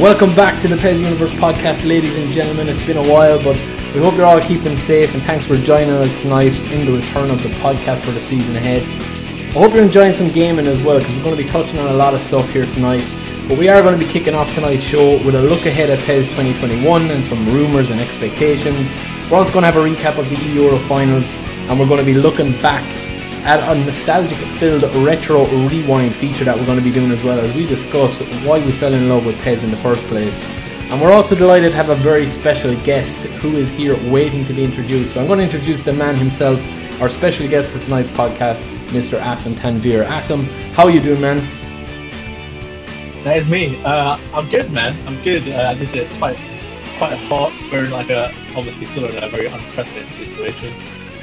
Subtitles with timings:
[0.00, 2.66] Welcome back to the Pez Universe podcast, ladies and gentlemen.
[2.66, 3.56] It's been a while, but
[3.92, 7.30] we hope you're all keeping safe and thanks for joining us tonight in the return
[7.30, 8.82] of the podcast for the season ahead.
[9.50, 11.88] I hope you're enjoying some gaming as well because we're going to be touching on
[11.88, 13.04] a lot of stuff here tonight.
[13.46, 15.98] But we are going to be kicking off tonight's show with a look ahead at
[16.06, 18.96] PES 2021 and some rumours and expectations.
[19.30, 21.38] We're also going to have a recap of the Euro finals
[21.68, 22.82] and we're going to be looking back
[23.44, 27.40] at a nostalgic filled retro rewind feature that we're going to be doing as well
[27.40, 30.48] as we discuss why we fell in love with Pez in the first place.
[30.90, 34.52] And we're also delighted to have a very special guest who is here waiting to
[34.52, 35.14] be introduced.
[35.14, 36.60] So I'm going to introduce the man himself,
[37.00, 39.18] our special guest for tonight's podcast, Mr.
[39.20, 40.06] Asim Tanvir.
[40.06, 41.38] Asim, how are you doing, man?
[43.24, 43.82] That is me.
[43.84, 44.96] Uh, I'm good, man.
[45.06, 45.48] I'm good.
[45.48, 46.38] Uh, this is quite
[46.98, 47.52] quite hot.
[47.72, 50.72] We're in like a obviously still in a very unprecedented situation.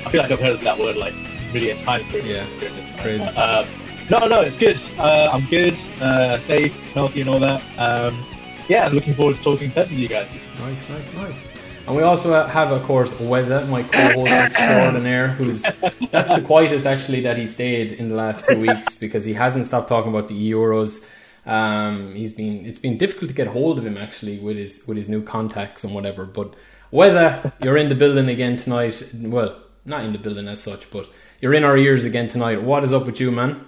[0.05, 1.13] I feel like I've heard that word like
[1.53, 3.23] really at times Yeah, this crazy.
[3.23, 3.66] Uh,
[4.10, 4.79] no, no, it's good.
[4.98, 7.62] Uh, I'm good, uh, safe, healthy, and all that.
[7.77, 8.26] Um,
[8.68, 10.27] yeah, I'm looking forward to talking Pez with you guys.
[10.60, 11.49] Nice, nice, nice.
[11.88, 15.63] And we also have, of course, Weza, my co-host extraordinaire, who's
[16.12, 19.66] that's the quietest actually that he stayed in the last two weeks because he hasn't
[19.66, 21.10] stopped talking about the Euros.
[21.48, 24.98] Um, he's been it's been difficult to get hold of him actually with his with
[24.98, 26.26] his new contacts and whatever.
[26.26, 26.54] But
[26.93, 29.01] Weza, you're in the building again tonight.
[29.13, 31.10] Well, not in the building as such, but
[31.41, 32.62] you're in our ears again tonight.
[32.62, 33.65] What is up with you, man?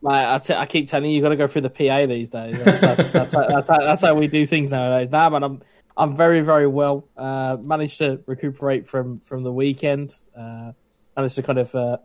[0.00, 2.28] Like, I, t- I keep telling you, you've got to go through the PA these
[2.28, 2.62] days.
[2.62, 5.10] That's that's that's, how, that's, how, that's how we do things nowadays.
[5.10, 5.60] Nah, man, I'm
[5.96, 7.08] I'm very very well.
[7.16, 10.12] Uh, managed to recuperate from from the weekend.
[10.36, 10.72] Uh,
[11.16, 11.98] managed to kind of uh,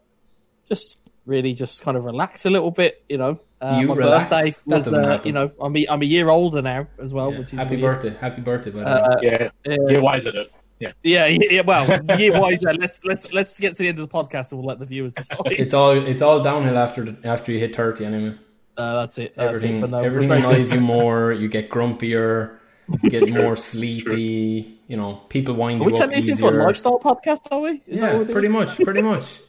[0.70, 3.04] just really just kind of relax a little bit.
[3.10, 4.26] You know, uh, You my relax?
[4.28, 7.12] birthday That was doesn't uh, you know I'm a, I'm a year older now as
[7.14, 7.40] well, Yeah.
[7.40, 8.02] which is Happy weird.
[8.02, 8.18] birthday!
[8.20, 8.92] Happy birthday, by the way.
[8.92, 10.45] Uh, Yeah, yeah, you're wiser though.
[10.80, 10.92] Yeah.
[11.03, 11.61] yeah, yeah.
[11.61, 11.86] Well,
[12.20, 14.67] year wise, yeah, let's let's let's get to the end of the podcast and we'll
[14.67, 15.39] let the viewers decide.
[15.47, 18.36] it's all it's all downhill after the, after you hit thirty anyway.
[18.78, 19.33] Uh, that's it.
[19.36, 19.89] That's everything it.
[19.89, 21.33] No, everything annoys you more.
[21.33, 22.60] You get grumpier.
[23.02, 24.80] You get more sleepy.
[24.87, 26.64] You know, people wind Are you we up turning this into a easier.
[26.64, 27.48] lifestyle podcast?
[27.52, 27.82] Are we?
[27.87, 29.39] Is that yeah, what pretty much, pretty much.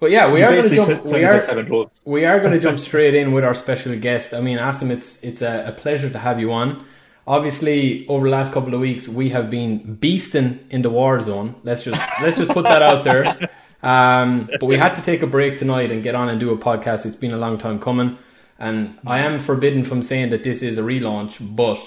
[0.00, 1.04] But yeah, we You are going to jump.
[1.04, 4.32] We are we are going to jump straight in with our special guest.
[4.32, 6.86] I mean, Asim, it's it's a, a pleasure to have you on.
[7.28, 11.56] Obviously, over the last couple of weeks, we have been beasting in the war zone.
[11.62, 13.50] Let's just let's just put that out there.
[13.82, 16.56] Um, but we had to take a break tonight and get on and do a
[16.56, 17.04] podcast.
[17.04, 18.16] It's been a long time coming,
[18.58, 21.78] and I am forbidden from saying that this is a relaunch, but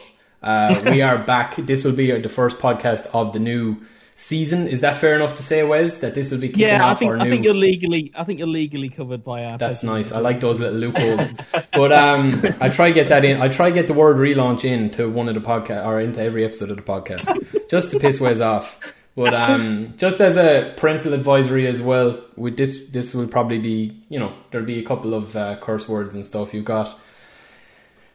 [0.43, 1.55] uh, we are back.
[1.57, 3.77] This will be the first podcast of the new
[4.21, 4.67] season.
[4.67, 5.99] Is that fair enough to say, Wes?
[5.99, 7.31] That this will be kicking Yeah, I think our I new.
[7.31, 8.11] think you're legally.
[8.15, 9.57] I think you're legally covered by our.
[9.57, 10.11] That's nice.
[10.11, 11.29] I like those little loopholes.
[11.73, 13.41] but um, I try get that in.
[13.41, 16.45] I try to get the word relaunch into one of the podcast or into every
[16.45, 18.79] episode of the podcast, just to piss Wes off.
[19.15, 23.99] But um, just as a parental advisory as well, with this, this will probably be
[24.09, 26.53] you know there'll be a couple of uh, curse words and stuff.
[26.53, 26.97] You've got.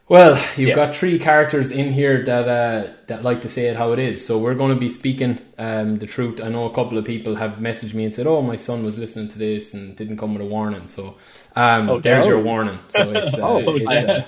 [0.09, 0.75] Well, you've Yeah.
[0.77, 4.25] got three characters in here that uh, that like to say it how it is.
[4.25, 6.41] So we're going to be speaking um, the truth.
[6.41, 8.97] I know a couple of people have messaged me and said, "Oh, my son was
[8.99, 11.17] listening to this and didn't come with a warning." So
[11.57, 12.33] um, Oh, there's no.
[12.35, 12.79] your warning.
[12.91, 14.27] So it's, uh, Oh, it's, uh,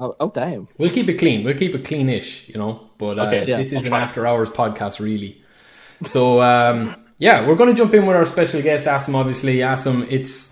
[0.00, 0.66] Oh, oh damn!
[0.78, 1.44] we'll keep it clean.
[1.44, 2.90] We'll keep it cleanish, you know.
[2.98, 5.40] But uh, Okay, yeah, this is an after hours podcast, really.
[6.02, 9.14] So um, yeah, we're going to jump in with our special guest, Asim.
[9.14, 10.10] Obviously, Asim.
[10.10, 10.51] It's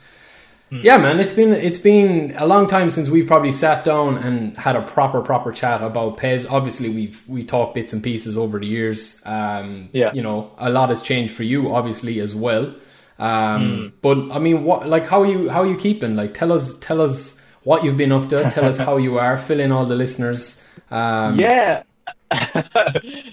[0.70, 1.20] yeah, man.
[1.20, 4.82] It's been it's been a long time since we've probably sat down and had a
[4.82, 6.50] proper proper chat about Pez.
[6.50, 9.20] Obviously, we've we talked bits and pieces over the years.
[9.26, 10.12] Um, Yeah.
[10.14, 12.74] you know, a lot has changed for you, obviously as well.
[13.18, 16.16] Um, But I mean, what like how are you how are you keeping?
[16.16, 18.48] Like, tell us tell us what you've been up to.
[18.50, 19.36] Tell us how you are.
[19.38, 20.66] Fill in all the listeners.
[20.90, 21.82] Um, Yeah.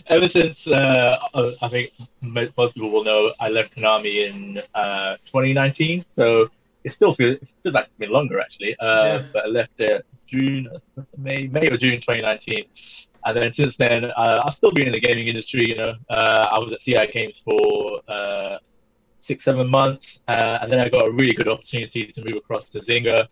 [0.07, 5.17] Ever since uh, uh, I think most people will know, I left Konami in uh,
[5.27, 6.03] 2019.
[6.15, 6.49] So
[6.87, 8.73] it still feels, it feels like it's been longer actually.
[8.79, 9.25] Uh, Yeah.
[9.33, 10.69] But I left it June,
[11.17, 12.65] May, May or June 2019.
[13.25, 15.63] And then since then, uh, I've still been in the gaming industry.
[15.71, 18.57] You know, uh, I was at CI Games for uh,
[19.17, 22.69] six, seven months, uh, and then I got a really good opportunity to move across
[22.71, 23.27] to Zynga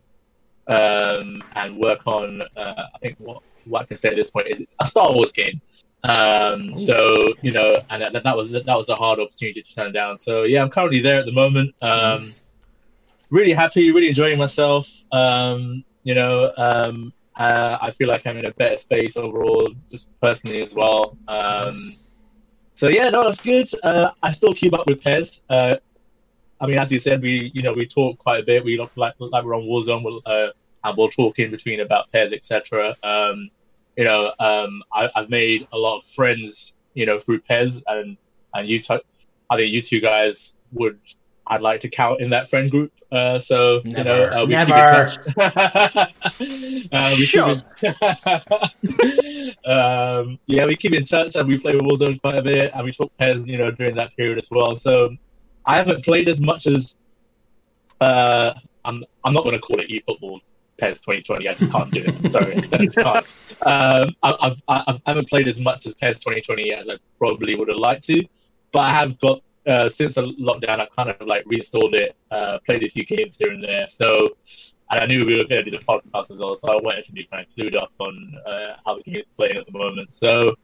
[0.68, 2.42] um, and work on.
[2.58, 3.42] Uh, I think what
[3.72, 5.62] what I can say at this point is a Star Wars game.
[6.04, 6.98] Um, so
[7.42, 10.20] you know, and that, that was that was a hard opportunity to turn down.
[10.20, 11.74] So yeah, I'm currently there at the moment.
[11.82, 12.34] Um,
[13.30, 14.90] really happy, really enjoying myself.
[15.12, 20.10] Um, you know, um, uh, I feel like I'm in a better space overall, just
[20.22, 21.18] personally as well.
[21.28, 21.96] Um,
[22.76, 23.70] so yeah, no, it's good.
[23.84, 25.40] Uh, I still keep up with Pez.
[25.50, 25.78] Uh,
[26.60, 28.64] I mean, as you said, we you know we talk quite a bit.
[28.64, 30.48] We look like like we're on Warzone, we'll, uh,
[30.84, 32.96] and we'll talk in between about Pez, etc.
[33.04, 33.50] Um,
[33.98, 38.18] you know, um, I, I've made a lot of friends, you know, through Pez, and
[38.54, 39.00] and you, t-
[39.50, 41.00] I think you two guys would
[41.48, 42.92] I'd like to count in that friend group.
[43.12, 43.98] Uh, so Never.
[43.98, 45.08] you know, uh, we Never.
[45.08, 46.14] keep in touch.
[46.92, 47.46] uh, we keep
[49.36, 52.84] in- um, yeah, we keep in touch and we play Warzone quite a bit, and
[52.84, 54.76] we talk Pez, you know, during that period as well.
[54.76, 55.16] So
[55.66, 56.96] I haven't played as much as
[58.02, 58.54] uh,
[58.84, 59.04] I'm.
[59.24, 60.40] I'm not going to call it eFootball
[60.82, 61.48] Pez 2020.
[61.48, 62.32] I just can't do it.
[62.32, 63.26] Sorry, I just can't.
[63.62, 67.56] Um, I, I've, I, I haven't played as much as PES 2020 as I probably
[67.56, 68.24] would have liked to,
[68.72, 70.80] but I have got uh, since the lockdown.
[70.80, 73.88] I kind of like reinstalled it, uh, played a few games here and there.
[73.90, 74.36] So,
[74.92, 77.04] and I knew we were going to do the podcast as well, so I wanted
[77.06, 80.14] to be kind of clued up on uh, how the game's playing at the moment.
[80.14, 80.56] So,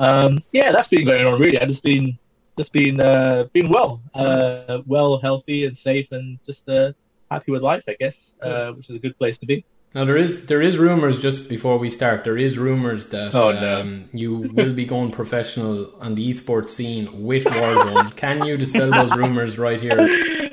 [0.00, 1.60] um, yeah, that's been going on really.
[1.60, 2.18] I've just been
[2.56, 6.92] just been uh, been well, uh, well, healthy and safe, and just uh,
[7.30, 9.64] happy with life, I guess, uh, which is a good place to be.
[9.94, 12.24] Now there is there is rumors just before we start.
[12.24, 13.80] There is rumors that Oh, no.
[13.80, 18.16] um, you will be going professional on the esports scene with Warzone.
[18.24, 19.96] Can you dispel those rumors right here,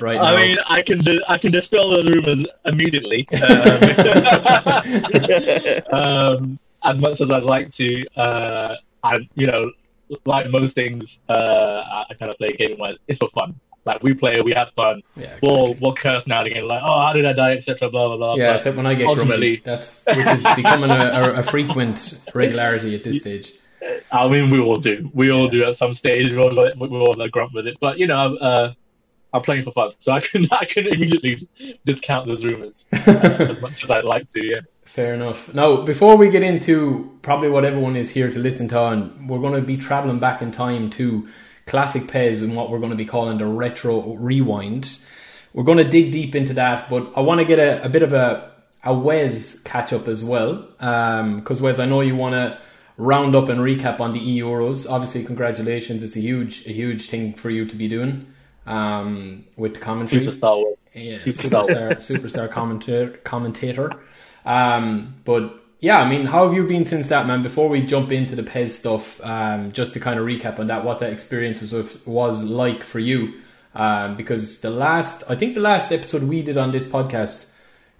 [0.00, 0.22] right now?
[0.22, 3.26] I mean, I can I can dispel those rumors immediately.
[5.92, 9.70] Um, um, as much as I'd like to, uh, I you know,
[10.24, 12.96] like most things, uh, I kind of play gaming wise.
[13.08, 13.58] It's for fun.
[13.84, 15.02] Like we play, we have fun.
[15.16, 17.90] yeah, We'll we'll curse now and again, like, oh, how did I die, etc.
[17.90, 18.34] Blah blah blah.
[18.36, 18.48] yeah.
[18.50, 22.18] But Except when I get ultimately, grumpy, that's which is becoming a, a, a frequent
[22.34, 23.52] regularity at this stage.
[24.12, 25.10] I mean, we all do.
[25.12, 26.30] We all do at some stage.
[26.30, 27.78] We all we all like with it.
[27.80, 28.72] But you know, uh,
[29.32, 31.48] I'm playing for fun, so I can I can immediately
[31.84, 34.46] discount those rumors uh, as much as I'd like to.
[34.46, 34.60] Yeah.
[34.84, 35.54] Fair enough.
[35.54, 39.38] Now, before we get into probably what everyone is here to listen to, on, we're
[39.38, 41.26] going to be traveling back in time to
[41.72, 44.98] classic Pez and what we're going to be calling the retro rewind.
[45.54, 48.02] We're going to dig deep into that, but I want to get a, a bit
[48.02, 48.52] of a
[48.84, 50.66] a Wes catch up as well,
[51.38, 52.60] because Wes, I know you want to
[52.98, 54.90] round up and recap on the Euros.
[54.90, 56.02] Obviously, congratulations!
[56.02, 58.26] It's a huge a huge thing for you to be doing
[58.66, 60.74] um, with the commentary Superstar.
[60.94, 61.64] yeah, Superstar.
[62.02, 63.92] superstar, superstar commentator, commentator.
[64.44, 67.42] Um, but yeah, I mean, how have you been since that, man?
[67.42, 70.84] Before we jump into the Pez stuff, um, just to kind of recap on that,
[70.84, 71.74] what that experience was
[72.06, 73.40] was like for you,
[73.74, 77.50] um, because the last, I think the last episode we did on this podcast,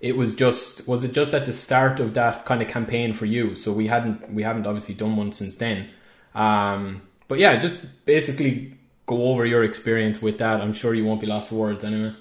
[0.00, 3.26] it was just was it just at the start of that kind of campaign for
[3.26, 3.56] you?
[3.56, 5.88] So we hadn't we haven't obviously done one since then.
[6.36, 10.60] Um, but yeah, just basically go over your experience with that.
[10.60, 12.14] I'm sure you won't be lost for words anyway.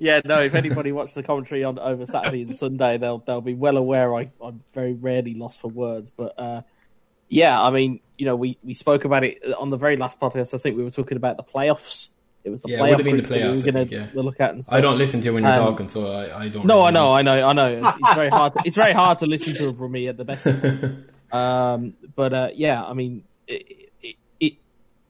[0.00, 0.40] Yeah, no.
[0.40, 4.14] If anybody watched the commentary on over Saturday and Sunday, they'll they'll be well aware
[4.14, 6.10] I, I'm very rarely lost for words.
[6.10, 6.62] But uh,
[7.28, 10.52] yeah, I mean, you know, we, we spoke about it on the very last podcast.
[10.54, 12.10] I think we were talking about the playoffs.
[12.42, 14.06] It was the Yeah, it playoff been the that we playoffs, were going to yeah.
[14.14, 14.76] look at and stuff.
[14.76, 16.66] I don't listen to you when you're Um, talking, so I, I don't.
[16.66, 17.88] No, really I know, I know, I know.
[17.88, 18.52] It's, very hard.
[18.54, 21.04] To, it's very hard to listen to from me at the best of times.
[21.32, 24.54] Um, but uh, yeah, I mean, it, it, it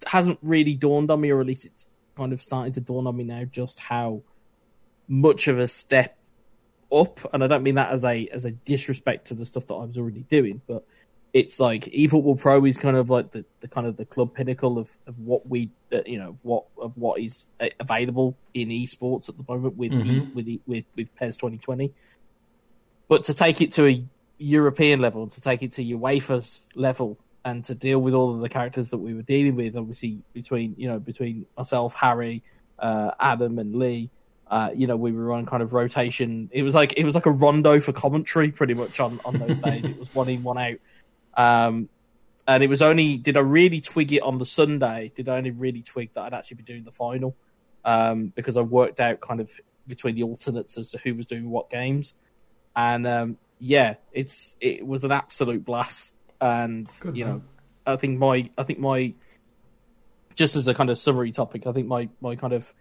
[0.06, 3.16] hasn't really dawned on me, or at least it's kind of starting to dawn on
[3.16, 4.20] me now, just how
[5.10, 6.16] much of a step
[6.90, 7.18] up.
[7.34, 9.84] And I don't mean that as a as a disrespect to the stuff that I
[9.84, 10.84] was already doing, but
[11.32, 14.78] it's like eFootball Pro is kind of like the, the kind of the club pinnacle
[14.78, 18.68] of, of what we uh, you know of what of what is uh, available in
[18.68, 20.34] esports at the moment with e, Mhm.
[20.34, 21.92] with e, with with PES 2020.
[23.08, 24.04] But to take it to a
[24.38, 28.48] European level, to take it to UEFA's level, and to deal with all of the
[28.48, 32.42] characters that we were dealing with, obviously between you know between myself, Harry,
[32.78, 34.10] uh, Adam, and Lee,
[34.50, 36.50] uh, you know we were on kind of rotation.
[36.52, 39.58] It was like it was like a rondo for commentary, pretty much on on those
[39.70, 39.84] days.
[39.84, 40.78] It was one in, one out.
[41.34, 41.88] Um,
[42.46, 45.12] and it was only did I really twig it on the Sunday?
[45.14, 47.36] Did I only really twig that I'd actually be doing the final?
[47.84, 49.50] Um, because I worked out kind of
[49.86, 52.14] between the alternates as to who was doing what games,
[52.74, 56.18] and um, yeah, it's it was an absolute blast.
[56.40, 57.34] And Good you man.
[57.34, 57.42] know,
[57.86, 59.14] I think my I think my
[60.34, 62.74] just as a kind of summary topic, I think my my kind of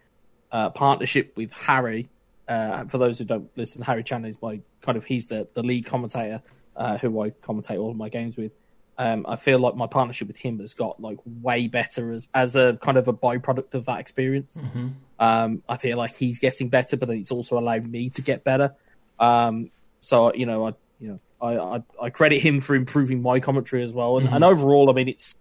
[0.52, 2.08] uh, partnership with Harry.
[2.48, 5.62] Uh, for those who don't listen, Harry Chan is my kind of he's the the
[5.62, 6.42] lead commentator
[6.76, 8.52] uh, who I commentate all of my games with.
[8.98, 12.56] Um, I feel like my partnership with him has got like way better as as
[12.56, 14.56] a kind of a byproduct of that experience.
[14.56, 14.88] Mm-hmm.
[15.18, 18.44] Um, I feel like he's getting better, but then it's also allowed me to get
[18.44, 18.74] better.
[19.18, 23.40] Um, so you know, I you know, I, I, I credit him for improving my
[23.40, 24.18] commentary as well.
[24.18, 24.34] And, Mhm.
[24.34, 25.38] and overall, I mean, it's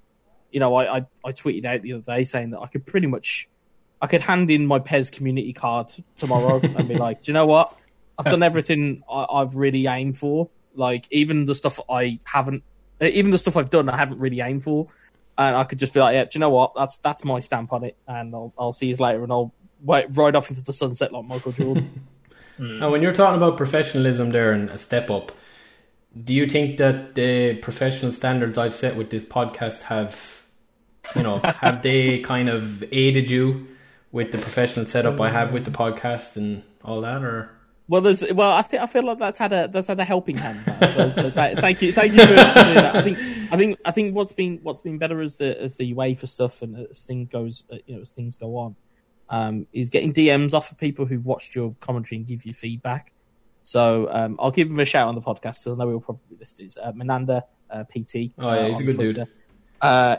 [0.51, 3.07] you know, I, I I tweeted out the other day saying that I could pretty
[3.07, 3.49] much
[4.01, 7.45] I could hand in my Pez community card tomorrow and be like, do you know
[7.45, 7.75] what?
[8.17, 10.49] I've done everything I, I've really aimed for.
[10.75, 12.63] Like even the stuff I haven't,
[13.01, 14.87] uh, even the stuff I've done, I haven't really aimed for.
[15.37, 16.73] And I could just be like, yeah, do you know what?
[16.75, 20.07] That's that's my stamp on it, and I'll I'll see you later, and I'll wait,
[20.17, 22.07] ride off into the sunset like Michael Jordan.
[22.57, 22.79] Hmm.
[22.79, 25.31] Now, when you're talking about professionalism there and a step up,
[26.25, 30.45] do you think that the professional standards I've set with this podcast have,
[31.15, 33.65] you know, have they kind of aided you
[34.11, 37.51] with the professional setup I have with the podcast and all that, or
[37.87, 40.37] Well, there's well, I think I feel like that's had a that's had a helping
[40.37, 40.59] hand.
[40.89, 42.95] So, so th- thank you, thank you for doing that.
[42.95, 43.17] I think
[43.51, 46.61] I think I think what's been what's been better as the as the UEFA stuff
[46.61, 48.75] and as things goes, uh, you know, as things go on,
[49.29, 53.11] um, is getting DMs off of people who've watched your commentary and give you feedback.
[53.63, 55.55] So um, I'll give him a shout on the podcast.
[55.57, 58.31] So I know he'll probably list is uh, Menanda uh, PT.
[58.37, 59.15] Oh, yeah, uh, he's a good dude.
[59.15, 59.31] Twitter.
[59.81, 60.17] Uh,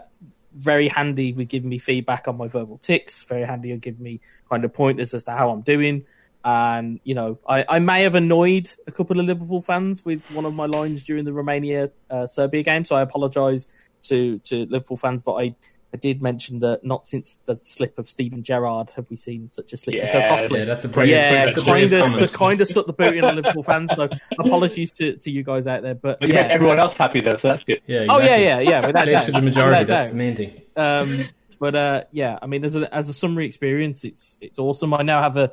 [0.54, 3.22] very handy with giving me feedback on my verbal ticks.
[3.22, 6.04] Very handy with giving me kind of pointers as to how I'm doing.
[6.44, 10.46] And you know, I, I may have annoyed a couple of Liverpool fans with one
[10.46, 13.68] of my lines during the Romania uh, Serbia game, so I apologise
[14.02, 15.22] to to Liverpool fans.
[15.22, 15.54] But I,
[15.92, 19.72] I did mention that not since the slip of Steven Gerrard have we seen such
[19.72, 19.96] a slip.
[19.96, 22.30] Yeah, Coughlin- yeah, that's a Great- pretty yeah, great- the brave kind of comment.
[22.30, 23.90] the kind of stuck the boot in on Liverpool fans.
[23.96, 26.94] So apologies to, to you guys out there, but But you yeah, made everyone else
[26.96, 27.80] happy though, so that's good.
[27.88, 28.86] Yeah, Oh yeah, yeah, yeah.
[28.86, 29.26] Without Play doubt.
[29.26, 29.80] the majority.
[29.80, 30.10] Without That's doubt.
[30.12, 30.60] the main thing.
[30.76, 31.28] Um,
[31.58, 34.94] but uh, yeah, I mean, as a as a summary experience, it's it's awesome.
[34.94, 35.50] I now have a,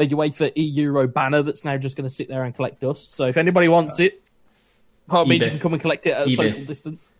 [0.00, 3.12] a UEFA E Euro banner that's now just going to sit there and collect dust.
[3.12, 4.20] So if anybody wants it,
[5.06, 6.36] by all means, you can come and collect it at a eBay.
[6.36, 7.12] social distance.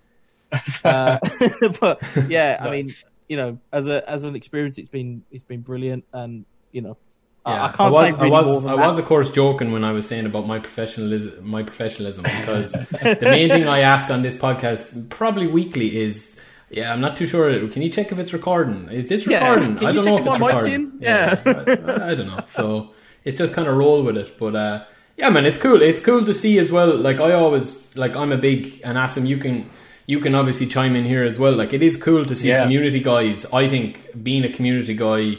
[0.85, 1.19] Uh,
[1.81, 2.91] but yeah, I mean,
[3.29, 6.97] you know, as a as an experience, it's been it's been brilliant, and you know,
[7.45, 9.85] I- Yeah, I can't was, say really I was, I was, of course, joking when
[9.85, 11.47] I was saying about my professionalism.
[11.49, 16.93] My professionalism, because the main thing I ask on this podcast, probably weekly, is yeah,
[16.93, 17.69] I'm not too sure.
[17.69, 18.89] Can you check if it's recording?
[18.91, 19.77] Is this Yeah, recording?
[19.77, 20.75] can I don't know check if it's recording.
[20.75, 20.99] in?
[21.01, 21.43] Yeah.
[21.47, 22.41] I, I don't know.
[22.49, 22.91] So
[23.25, 24.37] it's just kind of roll with it.
[24.39, 24.85] But uh,
[25.17, 25.81] yeah, man, it's cool.
[25.81, 26.97] It's cool to see as well.
[26.97, 29.71] Like I always like, I'm a big and Asim, you can.
[30.07, 31.53] You can obviously chime in here as well.
[31.53, 32.63] Like it is cool to see Yeah.
[32.63, 33.45] community guys.
[33.53, 35.37] I think being a community guy,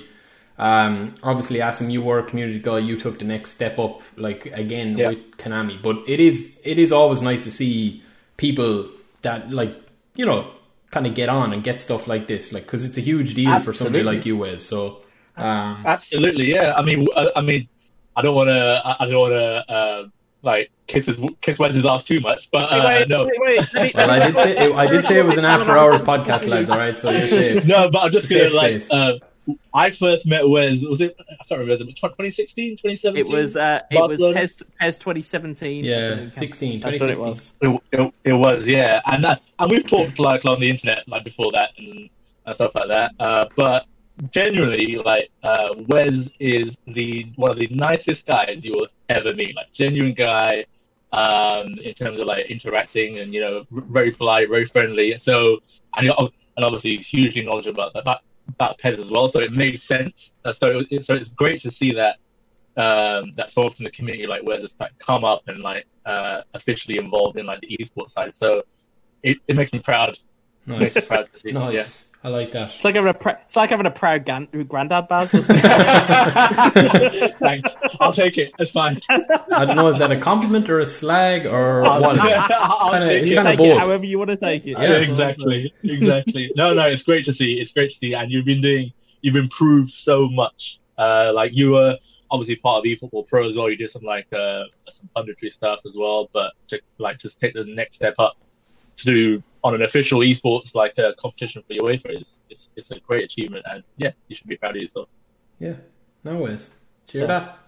[0.60, 2.80] um, obviously, Asim, you were a community guy.
[2.80, 5.10] You took the next step up, like again Yeah.
[5.10, 5.82] with Konami.
[5.82, 8.02] But it is it is always nice to see
[8.38, 8.88] people
[9.22, 9.74] that like
[10.16, 10.48] you know
[10.92, 13.60] kind of get on and get stuff like this, like because it's a huge deal
[13.60, 14.64] for somebody like you, Wes.
[14.64, 15.02] So
[15.38, 16.74] um, Absolutely, yeah.
[16.76, 17.68] I mean, I, I mean,
[18.16, 20.08] I don't want to, I, I don't want to, uh,
[20.42, 23.92] like kiss his kiss Wes's ass too much, but uh, wait, no, wait, wait, me-
[23.94, 26.70] well, I did say it, I did say it was an after hours podcast, lads.
[26.70, 27.66] All right, so you're safe.
[27.68, 29.14] no, but I'm just gonna like, uh,
[29.74, 30.84] I first met Wes.
[30.84, 31.16] Was it?
[31.20, 31.72] I can't remember.
[31.72, 33.26] Was it 2016, 2017?
[33.26, 34.40] It was uh, it was Barcelona?
[34.40, 35.86] PES, PES 2017.
[35.86, 37.54] Yeah, 16, That's what it was.
[37.62, 41.24] It, it, it was, yeah, and that, and we've talked like on the internet like
[41.24, 42.10] before that and,
[42.46, 43.12] and stuff like that.
[43.20, 43.86] Uh, but
[44.32, 49.56] generally, like uh, Wes is the one of the nicest guys you will ever meet.
[49.56, 50.66] Like genuine guy,
[51.12, 55.18] um, in terms of like interacting and you know very polite, very friendly.
[55.18, 55.60] So
[55.96, 59.28] and and obviously he's hugely knowledgeable about about, about Pez as well.
[59.28, 60.34] So it made sense.
[60.44, 62.18] Uh, so it, so it's great to see that
[62.78, 66.42] um, that someone from the community like Wes this like come up and like uh,
[66.54, 68.34] officially involved in like the esports side.
[68.34, 68.64] So
[69.24, 70.18] it, it makes me proud.
[70.68, 71.52] It makes me Nice, proud to see.
[71.52, 72.07] nice.
[72.24, 72.74] I like that.
[72.76, 75.32] It's like having a pr- it's like having a proud gan- granddad, Baz.
[75.32, 77.28] That's what Yeah.
[77.40, 77.76] Thanks.
[78.00, 78.52] I'll take it.
[78.60, 79.00] It's fine.
[79.10, 79.88] I don't know.
[79.88, 82.20] Is that a compliment or a slag or I'll, what?
[82.20, 83.44] I'll kinda- take you it.
[83.44, 84.72] take it however you want to take it.
[84.72, 86.52] Yeah, Yeah, exactly, exactly.
[86.56, 87.54] No, no, it's great to see.
[87.60, 90.80] It's great to see, and you've been doing, you've improved so much.
[90.98, 91.98] Uh, like you were
[92.32, 93.70] obviously part of eFootball Pro as well.
[93.70, 97.54] You did some like uh, some punditry stuff as well, but to like just take
[97.54, 98.36] the next step up
[98.98, 103.00] to do on an official esports like uh, competition for UEFA is it's, it's a
[103.02, 105.10] great achievement, and yeah, you should be proud of yourself.
[105.60, 105.74] Yeah,
[106.24, 106.70] no ways.
[107.08, 107.60] Cheer So- that.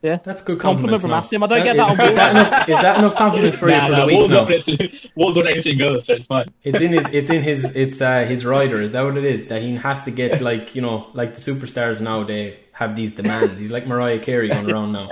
[0.00, 0.18] Yeah.
[0.22, 1.40] That's a good Compliment compliments from now.
[1.40, 1.42] Asim.
[1.42, 2.16] I don't get Is- that on Is board.
[2.18, 2.68] that enough?
[2.68, 4.46] Is that enough compliments for you Nah, for nah, the week Warzone, now?
[4.84, 6.46] it's, Warzone, anything goes, so it's fine.
[6.62, 7.06] It's in his.
[7.12, 7.64] It's in his.
[7.76, 8.80] It's uh, his rider.
[8.80, 9.48] Is that what it is?
[9.48, 12.22] That he has to get like you know like the superstars now.
[12.78, 13.58] Have these demands.
[13.58, 15.10] He's like Mariah Carey going around now.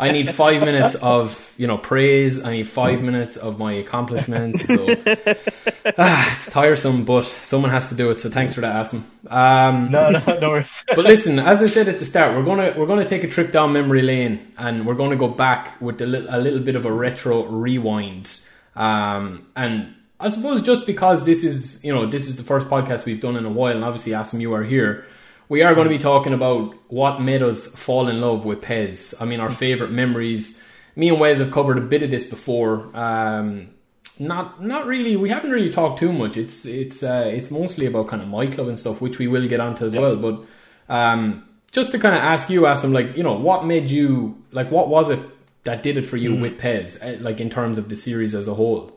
[0.00, 2.42] I need five minutes of you know praise.
[2.42, 4.66] I need five minutes of my accomplishments.
[4.66, 4.74] So
[5.96, 8.20] ah, it's tiresome, but someone has to do it.
[8.20, 9.04] So thanks for that, Asim.
[9.30, 10.84] Um, No, no, no worries.
[10.88, 13.52] but listen, as I said at the start, we're gonna we're gonna take a trip
[13.52, 16.84] down memory lane, and we're gonna go back with a little, a little bit of
[16.84, 18.40] a retro rewind.
[18.74, 23.04] Um, and I suppose just because this is you know this is the first podcast
[23.04, 25.06] we've done in a while, and obviously Asim, you are here.
[25.48, 29.14] We are going to be talking about what made us fall in love with Pez.
[29.20, 30.62] I mean, our favorite memories.
[30.96, 32.90] Me and Wes have covered a bit of this before.
[32.96, 33.70] Um,
[34.18, 35.16] not not really.
[35.16, 36.36] We haven't really talked too much.
[36.36, 39.48] It's it's uh, it's mostly about kind of my club and stuff, which we will
[39.48, 40.16] get onto as well.
[40.16, 40.44] But
[40.88, 44.70] um, just to kind of ask you, Asim, like you know, what made you like?
[44.70, 45.18] What was it
[45.64, 47.02] that did it for you with Pez?
[47.02, 48.93] uh, Like in terms of the series as a whole.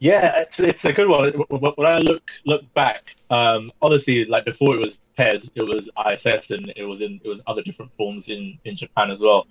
[0.00, 1.32] Yeah, it's it's a good one.
[1.32, 6.50] When I look look back, um, honestly, like before it was PES, it was ISS,
[6.50, 9.46] and it was in it was other different forms in in Japan as well.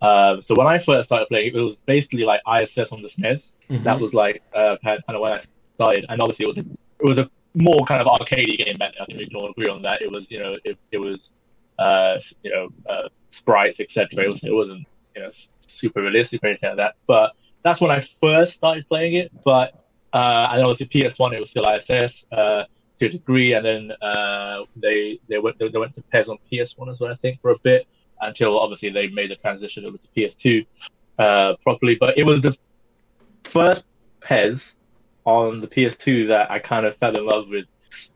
[0.00, 3.52] Um, so when I first started playing, it was basically like ISS on the SNES.
[3.68, 3.82] Mhm.
[3.84, 5.40] That was like uh, kind of when I
[5.74, 8.92] started, and obviously it was a, it was a more kind of arcadey game back
[8.94, 9.02] then.
[9.02, 10.02] I think we can all agree on that.
[10.02, 11.32] It was, you know, it, it was,
[11.78, 14.24] uh, you know, uh, sprites, etc.
[14.24, 16.94] It was, it wasn't, you know, super realistic or anything like that.
[17.06, 19.32] But that's when I first started playing it.
[19.44, 19.79] But
[20.12, 22.64] uh, and obviously PS1, it was still ISS uh,
[22.98, 26.90] to a degree, and then uh, they they went they went to PES on PS1
[26.90, 27.86] as well, I think, for a bit
[28.20, 30.66] until obviously they made the transition over to PS2
[31.18, 31.96] uh, properly.
[31.98, 32.56] But it was the
[33.44, 33.84] first
[34.20, 34.74] PES
[35.24, 37.66] on the PS2 that I kind of fell in love with.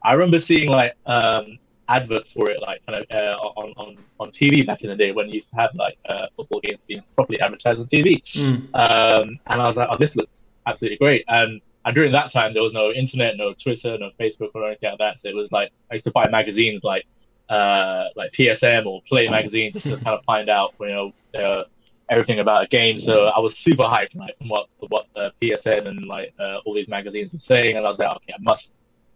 [0.02, 1.58] I remember seeing like um,
[1.88, 5.12] adverts for it, like kind of uh, on, on on TV back in the day
[5.12, 8.22] when you used to have like uh, football games being properly advertised on TV.
[8.22, 8.68] Mm.
[8.74, 11.24] Um, and I was like, oh, this looks absolutely great.
[11.28, 14.90] And and during that time, there was no internet, no Twitter, no Facebook, or anything
[14.90, 15.18] like that.
[15.18, 17.04] So it was like I used to buy magazines like
[17.48, 21.64] uh, like PSM or Play magazine just to kind of find out you know uh,
[22.08, 22.98] everything about a game.
[22.98, 26.74] So I was super hyped like from what what uh, PSM and like uh, all
[26.74, 28.74] these magazines were saying, and I was like, okay, I must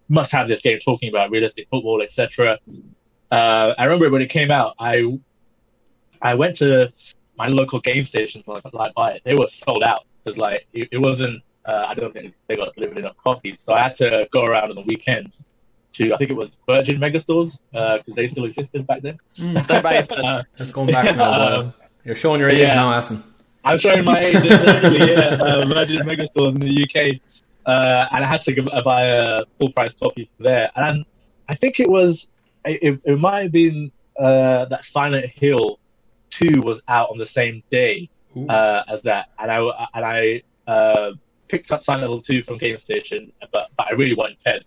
[0.09, 2.59] must have this game talking about realistic football, etc.
[3.31, 5.19] Uh, I remember when it came out, I
[6.21, 6.93] I went to
[7.37, 9.23] my local game station to like, like buy it.
[9.25, 11.43] They were sold out because like it, it wasn't.
[11.69, 14.71] Uh, I don't think they got delivered enough copies, so I had to go around
[14.71, 15.37] on the weekend
[15.93, 19.19] to I think it was Virgin Megastores because uh, they still existed back then.
[19.37, 19.67] Mm,
[20.57, 21.61] That's going back now.
[21.61, 22.75] Um, You're showing your age yeah.
[22.75, 23.23] now, Asim.
[23.65, 24.99] I'm showing my age exactly.
[25.13, 27.21] yeah, uh, Virgin Megastores in the UK,
[27.67, 30.71] uh, and I had to give, buy a full price copy there.
[30.75, 31.05] And
[31.51, 32.29] I think it was
[32.65, 35.79] it, it might have been uh, that Silent Hill
[36.31, 38.09] Two was out on the same day
[38.49, 41.13] uh, as that, and I and I uh,
[41.49, 44.65] picked up Silent Hill Two from Game Station, but but I really wanted PES.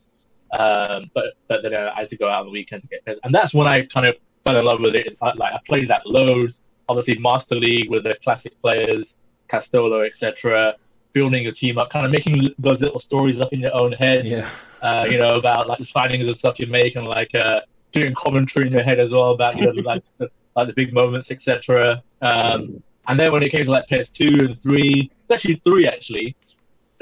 [0.58, 3.20] Um, but but then I had to go out on the weekend to get PES,
[3.24, 5.18] and that's when I kind of fell in love with it.
[5.22, 6.62] I, like I played that loads.
[6.90, 9.16] Obviously, Master League with the classic players,
[9.48, 10.76] Castolo, etc.
[11.14, 14.28] Building a team up, kind of making those little stories up in your own head.
[14.28, 14.50] Yeah.
[14.82, 17.62] Uh, you know about like the signings and stuff you make, and like uh,
[17.92, 20.94] doing commentary in your head as well about you know like the, like the big
[20.94, 22.02] moments, etc.
[22.22, 26.36] Um, and then when it came to like PES two and three, actually three actually,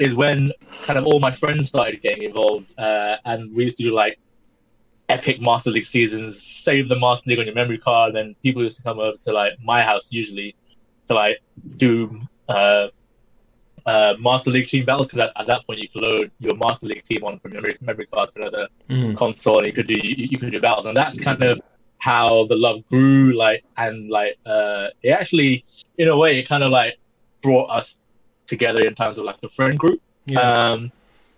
[0.00, 3.82] is when kind of all my friends started getting involved, uh, and we used to
[3.82, 4.18] do like
[5.10, 8.62] epic Master League seasons, save the Master League on your memory card, and then people
[8.62, 10.56] used to come over to like my house usually
[11.08, 11.38] to like
[11.76, 12.88] do uh,
[13.84, 16.86] uh, Master League team battles because at, at, that point you could load your Master
[16.86, 19.16] League team on from memory memory card to another mm.
[19.16, 21.60] console, and you could do you, you, could do battles, and that's kind of
[21.98, 23.36] how the love grew.
[23.36, 25.64] Like and like uh, it actually,
[25.98, 26.98] in a way, it kind of like
[27.42, 27.96] brought us
[28.50, 30.00] together in terms of like a friend group.
[30.26, 30.40] Yeah.
[30.40, 30.92] Um,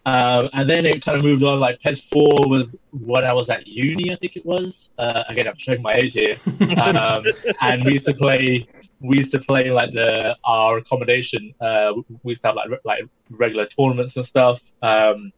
[0.05, 1.61] um, and then it kind of moved on.
[1.61, 4.91] Like PES Four was when I was at uni, I think it was.
[4.99, 6.37] Uh, again, I'm showing my age here.
[6.83, 7.25] um,
[7.61, 8.67] and we used to play.
[9.01, 11.55] We used to play like the our accommodation.
[11.61, 11.93] Uh,
[12.25, 14.61] we used to have like like regular tournaments and stuff.
[14.83, 15.33] Um,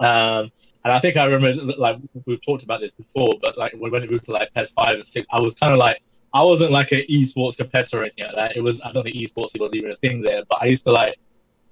[0.00, 0.50] um,
[0.84, 4.10] and I think I remember like we've talked about this before, but like when it
[4.10, 6.02] moved to like PES Five and Six, I was kind of like
[6.34, 8.56] I wasn't like an esports competitor or anything like that.
[8.56, 10.92] It was I don't think esports was even a thing there, but I used to
[10.92, 11.18] like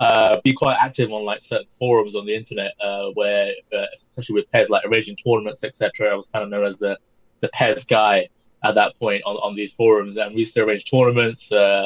[0.00, 4.34] uh, be quite active on like certain forums on the internet uh, where, uh, especially
[4.34, 6.10] with PES, like arranging tournaments, etc.
[6.10, 6.98] I was kind of known as the
[7.40, 8.28] the PES guy
[8.62, 11.52] at that point on, on these forums, and we used to arrange tournaments.
[11.52, 11.84] Uh,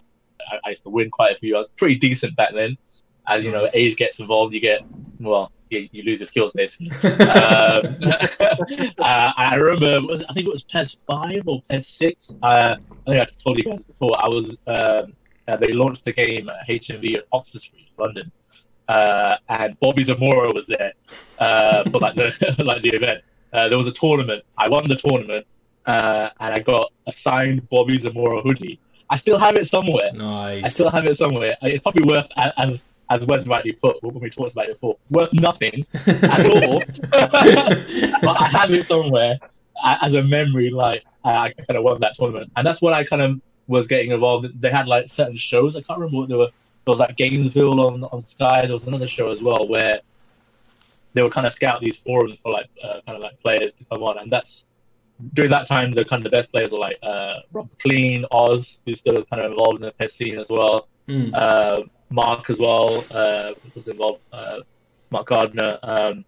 [0.50, 1.56] I, I, used to win quite a few.
[1.56, 2.76] I was pretty decent back then.
[3.26, 4.80] As you know, age gets involved, you get
[5.20, 6.90] well, you, you lose your skills basically.
[7.10, 7.98] um,
[8.98, 12.34] uh, I remember, was, I think it was PES five or PES six.
[12.42, 12.76] Uh,
[13.06, 14.16] I think I told you guys before.
[14.22, 15.12] I was um,
[15.48, 18.30] uh, they launched the game at HMV at Oxford Street, London,
[18.88, 20.92] uh, and Bobby Zamora was there
[21.38, 23.22] uh, for like the like the event.
[23.52, 24.44] Uh, there was a tournament.
[24.58, 25.46] I won the tournament,
[25.86, 28.78] and I got a signed Bobby Zamora hoodie.
[29.10, 30.12] I still have it somewhere.
[30.12, 30.64] Nice.
[30.64, 31.56] I still have it somewhere.
[31.62, 35.32] It's probably worth as as Wes rightly put when we talked about it before, worth
[35.32, 36.82] nothing at all.
[37.10, 39.38] but I have it somewhere
[39.84, 43.22] as a memory, like I kind of won that tournament, and that's when I kind
[43.22, 44.60] of was getting involved.
[44.60, 45.76] They had like certain shows.
[45.76, 46.50] I can't remember what they were.
[46.84, 48.62] There was like Gainesville on on Sky.
[48.62, 50.00] There was another show as well where
[51.14, 53.84] they would kind of scout these forums for like uh, kind of like players to
[53.84, 54.64] come on, and that's
[55.34, 58.80] during that time the kind of the best players were like uh, Rob Clean, Oz,
[58.84, 60.88] who's still kind of involved in the PES scene as well.
[61.08, 61.34] Mm.
[61.34, 64.20] Uh, Mark as well uh, was involved.
[64.32, 64.60] Uh,
[65.10, 66.24] Mark Gardner, um,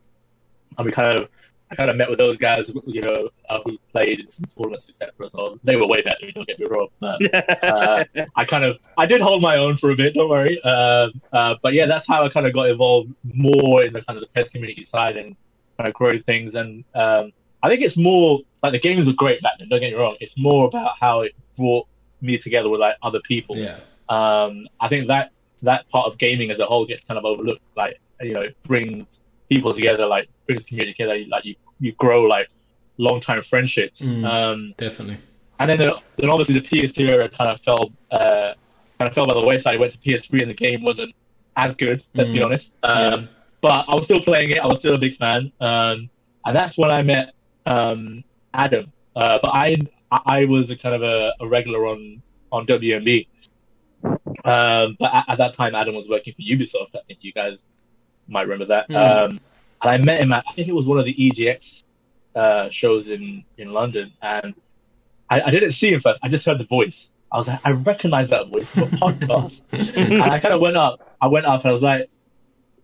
[0.78, 1.28] and we kind of
[1.70, 4.88] I kind of met with those guys, you know, uh, who played in some tournaments,
[4.88, 5.30] etc.
[5.30, 6.30] So they were way better.
[6.32, 6.88] Don't get me wrong.
[7.70, 10.14] Uh, I kind of I did hold my own for a bit.
[10.14, 10.60] Don't worry.
[10.64, 14.18] Uh, uh, but yeah, that's how I kind of got involved more in the kind
[14.18, 15.36] of the PES community side and
[15.76, 16.54] kind of growing things.
[16.54, 19.68] And um, I think it's more like the games were great back then.
[19.68, 20.16] Don't get me wrong.
[20.20, 21.86] It's more about how it brought
[22.20, 23.56] me together with like other people.
[23.56, 23.78] Yeah.
[24.08, 25.30] Um, I think that
[25.62, 27.62] that part of gaming as a whole gets kind of overlooked.
[27.76, 31.18] Like you know, it brings people together, like brings community together.
[31.28, 32.48] Like you, you grow like
[32.98, 34.02] long time friendships.
[34.02, 34.24] Mm.
[34.24, 35.18] Um, Definitely.
[35.58, 38.52] and then, then obviously the PS2 era kind of fell, uh,
[38.98, 39.76] kind of fell by the wayside.
[39.76, 41.14] I Went to PS3 and the game wasn't
[41.56, 42.02] as good.
[42.14, 42.44] Let's be Mm.
[42.46, 42.72] honest.
[42.82, 43.28] Um,
[43.62, 44.58] But I was still playing it.
[44.58, 45.52] I was still a big fan.
[45.60, 46.08] Um,
[46.46, 47.34] and that's when I met
[47.66, 48.90] um, Adam.
[49.16, 49.76] Uh, but I
[50.26, 53.26] I was a kind of a, a regular on on WMB.
[54.02, 56.94] Um, but at, at that time, Adam was working for Ubisoft.
[56.94, 57.64] I think you guys
[58.28, 58.88] might remember that.
[58.88, 58.96] Mm.
[58.96, 59.40] Um,
[59.82, 61.84] and I met him at I think it was one of the EGX
[62.34, 64.54] uh, shows in in London, and
[65.28, 66.20] I, I didn't see him first.
[66.22, 67.10] I just heard the voice.
[67.32, 69.62] I was like, I recognize that voice from a podcast.
[69.96, 71.16] and I kind of went up.
[71.20, 72.10] I went up and I was like,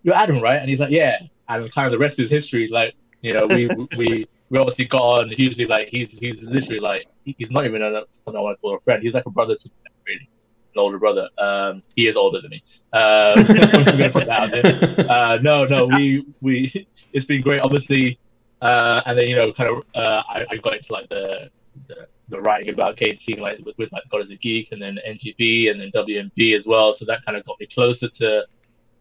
[0.02, 2.68] "You're Adam, right?" And he's like, "Yeah." And kind of the rest is history.
[2.70, 5.64] Like, you know, we we we obviously got on hugely.
[5.64, 8.80] Like, he's he's literally like he's not even a, something I want to call a
[8.80, 9.02] friend.
[9.02, 9.74] He's like a brother to me,
[10.06, 10.28] really,
[10.76, 11.28] an older brother.
[11.38, 12.62] Um, he is older than me.
[12.92, 13.00] Um,
[13.38, 15.10] I'm put that out there.
[15.10, 17.62] Uh, no, no, we we it's been great.
[17.62, 18.18] Obviously,
[18.60, 21.50] uh, and then you know, kind of, uh, I, I got into like the,
[21.88, 24.98] the the writing about scene, like with, with like God is a Geek, and then
[25.06, 26.92] NGB, and then WMB as well.
[26.92, 28.46] So that kind of got me closer to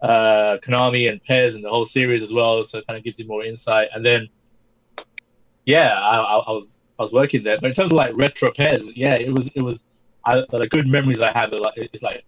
[0.01, 2.63] uh, Konami and Pez and the whole series as well.
[2.63, 3.89] So it kind of gives you more insight.
[3.93, 4.29] And then,
[5.65, 7.59] yeah, I, I, I was I was working there.
[7.59, 9.83] But in terms of like retro Pez, yeah, it was it was
[10.25, 11.53] I, the good memories I have.
[11.53, 12.23] Are like it's like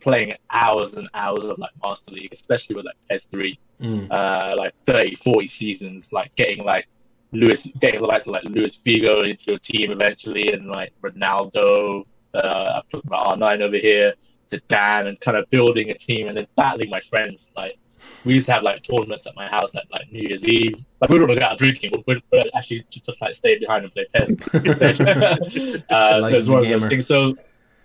[0.00, 4.06] playing hours and hours of like Master League, especially with like Pez three Mm.
[4.12, 6.86] uh, like 30, 40 seasons, like getting like
[7.32, 12.04] Luis, getting the likes of like Luis Figo into your team eventually, and like Ronaldo.
[12.32, 14.14] Uh, I'm talking about R9 over here,
[14.48, 17.50] Zidane, and kind of building a team, and then battling my friends.
[17.56, 17.76] Like
[18.24, 20.84] we used to have like tournaments at my house at like New Year's Eve.
[21.00, 23.92] Like we wouldn't go out drinking, we'd, we'd, we'd actually just like stay behind and
[23.92, 24.30] play PES.
[25.90, 27.06] uh, Life so it's a one of those things.
[27.06, 27.36] So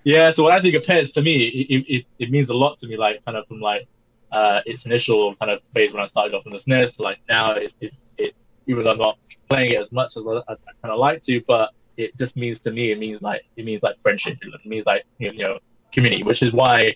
[0.03, 2.77] yeah, so when I think of PES, to me, it, it, it means a lot
[2.79, 2.97] to me.
[2.97, 3.87] Like kind of from like
[4.31, 7.19] uh, its initial kind of phase when I started off in the SNES to like
[7.27, 8.35] now, it, it, it
[8.67, 9.17] even though I'm not
[9.49, 12.59] playing it as much as I, I kind of like to, but it just means
[12.61, 14.37] to me, it means like it means like friendship.
[14.41, 15.59] It means like you know
[15.91, 16.93] community, which is why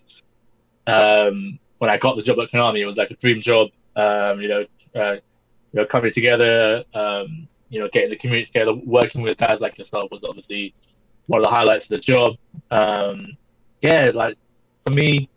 [0.88, 3.70] um, when I got the job at Konami, it was like a dream job.
[3.96, 8.74] Um, you know, uh, you know, coming together, um, you know, getting the community together,
[8.86, 10.76] working with guys like yourself was obviously
[11.26, 12.36] one of the highlights of the job.
[12.70, 13.36] Um,
[13.82, 14.38] yeah, like
[14.86, 15.28] for me,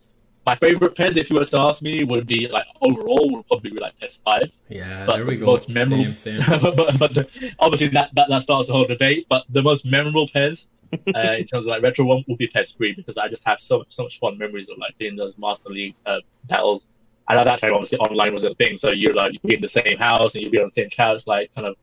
[0.45, 3.71] my favorite PES, if you were to ask me, would be like overall would probably
[3.71, 4.51] be like PES five.
[4.69, 5.45] Yeah, But there we go.
[5.47, 6.41] most memorable- Same, same.
[6.61, 9.25] but but the, obviously that, that that starts the whole debate.
[9.29, 12.73] But the most memorable PES uh, in terms of like retro one would be PES
[12.73, 15.37] three because I just have so much so much fun memories of like doing those
[15.37, 16.87] Master League uh, battles.
[17.27, 19.61] And at that time, obviously, online was a thing, so you're like you'd be in
[19.61, 21.75] the same house and you'd be on the same couch, like kind of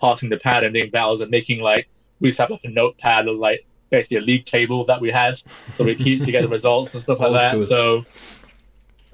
[0.00, 1.88] passing the pad and doing battles and making like
[2.20, 5.10] we used to have like a notepad of like basically a league table that we
[5.10, 5.40] had,
[5.74, 7.50] so we keep together results and stuff like that.
[7.50, 7.64] school.
[7.64, 8.04] So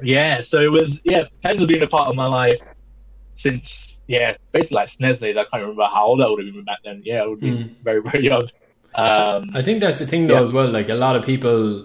[0.02, 2.60] yeah, so it was yeah, PES has been a part of my life
[3.34, 5.36] since yeah, basically like SNES days.
[5.36, 7.02] I can't remember how old I would have been back then.
[7.04, 7.74] Yeah, I would be Mm.
[7.82, 8.48] very very young.
[8.94, 10.42] Um, I think that's the thing though Yeah.
[10.42, 10.68] as well.
[10.68, 11.84] Like a lot of people,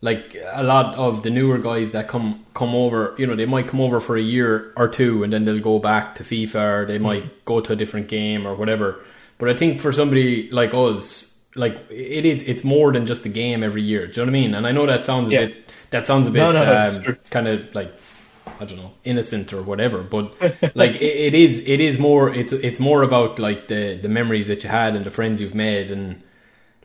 [0.00, 3.66] like a lot of the newer guys that come come over, you know, they might
[3.68, 6.86] come over for a year or two, and then they'll go back to FIFA, or
[6.86, 9.04] they might go to a different game or whatever.
[9.38, 13.28] But I think for somebody like us, like it is, it's more than just a
[13.28, 14.06] game every year.
[14.06, 14.54] Do you know what I mean?
[14.54, 15.46] And I know that sounds a Yeah.
[15.46, 16.62] bit, that sounds a bit, No, no,
[17.06, 17.92] um, kind of like
[18.60, 20.02] I don't know, innocent or whatever.
[20.02, 20.32] But
[20.76, 22.32] like it, it is, it is more.
[22.32, 25.54] It's it's more about like the the memories that you had and the friends you've
[25.54, 26.22] made and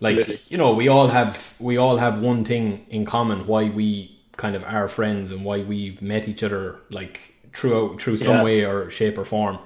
[0.01, 0.45] like Absolutely.
[0.49, 4.55] you know we all have we all have one thing in common why we kind
[4.55, 7.19] of are friends and why we've met each other like
[7.53, 8.43] throughout through some Yeah.
[8.43, 9.57] way or shape or form.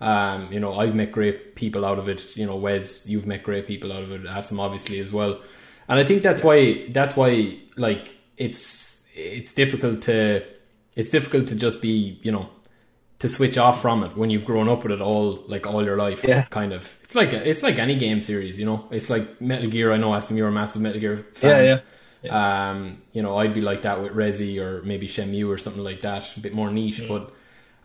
[0.00, 2.36] Um, you know, I've met great people out of it.
[2.36, 4.24] You know, Wes, you've met great people out of it.
[4.24, 5.40] Asim, obviously, as well.
[5.88, 10.44] And I think that's why that's why like it's it's difficult to
[10.94, 12.50] it's difficult to just be you know
[13.18, 15.96] to switch off from it when you've grown up with it all like all your
[15.96, 16.24] life.
[16.24, 16.42] Yeah.
[16.42, 16.94] kind of.
[17.02, 18.58] It's like it's like any game series.
[18.58, 19.92] You know, it's like Metal Gear.
[19.92, 21.64] I know, Asim, you're a massive Metal Gear fan.
[21.64, 21.80] yeah,
[22.22, 22.70] yeah.
[22.70, 26.02] Um, you know, I'd be like that with Resi or maybe Shenmue or something like
[26.02, 27.02] that, a bit more niche.
[27.08, 27.32] But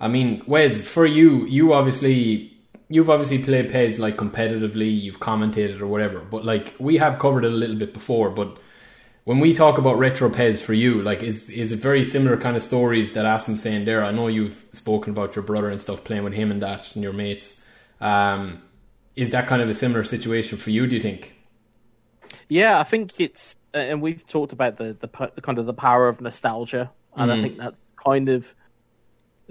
[0.01, 2.51] I mean, Wes, for you, you obviously
[2.89, 6.19] you've obviously played PES like competitively, you've commentated or whatever.
[6.21, 8.31] But like we have covered it a little bit before.
[8.31, 8.57] But
[9.25, 12.57] when we talk about retro PES for you, like is is it very similar kind
[12.57, 14.03] of stories that Asim's saying there?
[14.05, 17.03] I know you've spoken about your brother and stuff playing with him and that and
[17.03, 17.65] your mates.
[18.01, 18.63] Um,
[19.15, 20.87] is that kind of a similar situation for you?
[20.87, 21.35] Do you think?
[22.49, 26.07] Yeah, I think it's, and we've talked about the the, the kind of the power
[26.07, 27.41] of nostalgia, and I Mm.
[27.41, 28.53] think that's kind of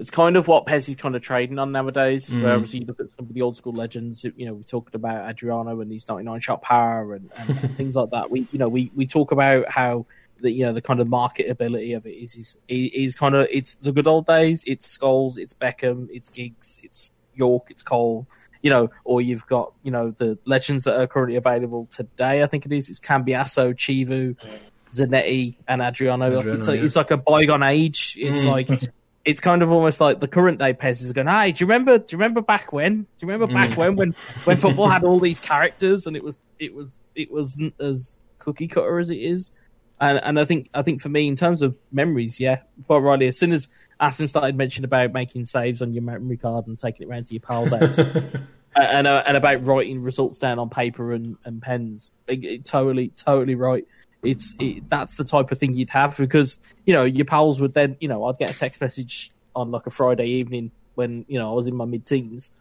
[0.01, 2.27] it's kind of what Pez is kind of trading on nowadays.
[2.29, 2.41] Mm.
[2.41, 4.95] Where obviously you look at some of the old school legends, you know, we talked
[4.95, 8.31] about Adriano and his ninety nine shot power and, and, and things like that.
[8.31, 10.07] We, you know, we we talk about how
[10.41, 13.75] the you know the kind of marketability of it is is is kind of it's
[13.75, 14.63] the good old days.
[14.65, 18.25] It's Scholes, it's Beckham, it's Giggs, it's Yorke, it's Cole.
[18.63, 22.41] You know, or you've got you know the legends that are currently available today.
[22.41, 22.89] I think it is.
[22.89, 24.35] It's Cambiasso, Chivu,
[24.91, 26.25] Zanetti, and Adriano.
[26.25, 26.85] Adriano, it's, like, yeah.
[26.85, 28.15] it's like a bygone age.
[28.19, 28.49] It's Mm.
[28.49, 28.69] like
[29.25, 31.27] it's kind of almost like the current day Pez is going.
[31.27, 31.97] Hey, do you remember?
[31.97, 33.01] Do you remember back when?
[33.01, 33.77] Do you remember back Mm.
[33.77, 37.73] when when when football had all these characters and it was it was it wasn't
[37.79, 39.51] as cookie cutter as it is.
[39.99, 43.27] And and I think I think for me in terms of memories, yeah, quite rightly.
[43.27, 43.67] As soon as
[44.01, 47.33] Asim started mentioning about making saves on your memory card and taking it around to
[47.35, 47.99] your pal's house,
[48.75, 52.13] and uh, and about writing results down on paper and, and pens.
[52.27, 53.85] It, it- totally, totally right.
[54.23, 57.73] It's it, that's the type of thing you'd have because you know your pals would
[57.73, 61.39] then you know I'd get a text message on like a Friday evening when you
[61.39, 62.51] know I was in my mid teens,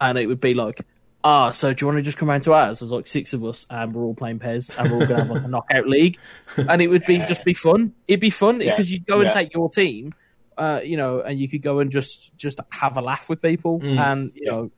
[0.00, 0.80] and it would be like.
[1.24, 2.78] Ah, so do you want to just come round to ours?
[2.78, 5.30] There's like six of us, and we're all playing Pez, and we're all gonna have
[5.30, 6.18] like a knockout league,
[6.56, 7.92] and it would be just be fun.
[8.06, 8.70] It'd be fun Yeah.
[8.70, 9.30] because you'd go and Yeah.
[9.30, 10.14] take your team,
[10.56, 13.80] uh, you know, and you could go and just just have a laugh with people,
[13.80, 13.98] Mm.
[13.98, 14.70] and you know,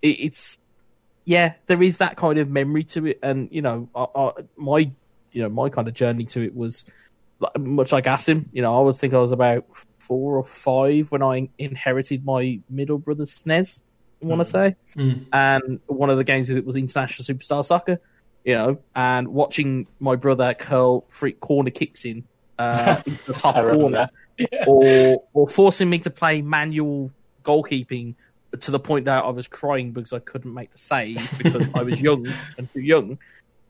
[0.00, 0.58] it, it's
[1.24, 4.92] yeah, there is that kind of memory to it, and you know, I, I, my
[5.34, 6.86] you know my kind of journey to it was
[7.58, 8.46] much like Asim.
[8.52, 9.66] You know, I always think I was about
[9.98, 13.82] four or five when I inherited my middle brother's SNES.
[14.22, 15.26] I want to say, Mm.
[15.32, 17.98] and one of the games with it was International Superstar Soccer.
[18.44, 22.24] You know, and watching my brother curl freak corner kicks in
[22.58, 24.68] uh, the top corner that.
[24.68, 27.10] or or forcing me to play manual
[27.42, 28.14] goalkeeping
[28.60, 31.82] to the point that I was crying because I couldn't make the save because I
[31.82, 33.18] was young and too young.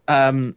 [0.09, 0.57] Um,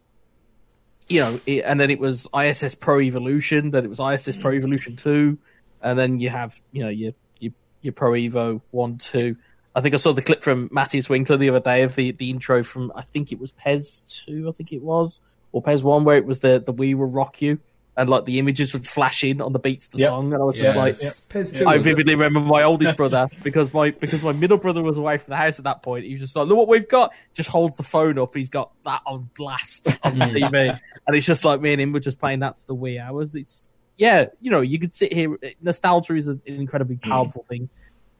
[1.08, 4.52] you know, it, and then it was ISS Pro Evolution, then it was ISS Pro
[4.52, 4.56] mm.
[4.56, 5.38] Evolution Two,
[5.82, 9.36] and then you have you know your your, your Pro Evo One Two.
[9.74, 12.30] I think I saw the clip from Matthias Winkler the other day of the, the
[12.30, 15.20] intro from I think it was Pez Two, I think it was,
[15.52, 17.58] or Pez One, where it was the the We Will Rock You,
[17.98, 20.08] and like the images would flash in on the beats of the Yep.
[20.08, 22.96] song, and I was Yeah, just like, it's Pez 2 I vividly remember my oldest
[22.96, 26.04] brother because my because my middle brother was away from the house at that point.
[26.06, 28.34] He was just like, "Look what we've got!" Just holds the phone up.
[28.34, 31.92] He's got that on blast on the TV, and it's just like me and him
[31.92, 33.34] were just playing that to the wee hours.
[33.34, 35.36] It's yeah, you know, you could sit here.
[35.60, 37.68] Nostalgia is an incredibly powerful thing.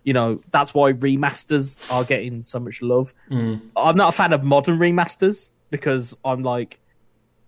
[0.03, 3.15] You know, that's why remasters are getting so much love.
[3.31, 3.61] Mm.
[3.77, 6.81] I'm not a fan of modern remasters because I'm like,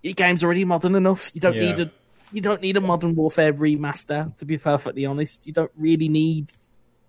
[0.03, 1.31] your game's already modern enough.
[1.35, 1.61] You don't Yeah.
[1.61, 1.91] need a
[2.33, 4.35] you don't need a modern warfare remaster.
[4.37, 6.53] To be perfectly honest, you don't really need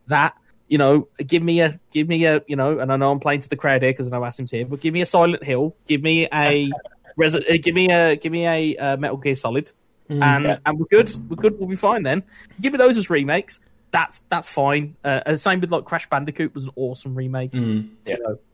[0.08, 0.36] that.
[0.68, 3.42] You know, give me a give me a you know, and I know I'm playing
[3.42, 5.76] to the crowd here because I know Asim's here, but give me a Silent Hill,
[5.88, 6.72] give me a
[7.20, 9.72] Resi- uh, give me a give me a uh, Metal Gear Solid,
[10.10, 10.22] Mm.
[10.24, 10.58] and Yeah.
[10.66, 11.12] and we're good.
[11.30, 11.58] We're good.
[11.60, 12.24] We'll be fine then.
[12.60, 13.60] Give me those as remakes.
[13.92, 14.96] That's that's fine.
[15.04, 17.52] Uh, same with like Crash Bandicoot was an awesome remake.
[17.52, 17.90] Mm.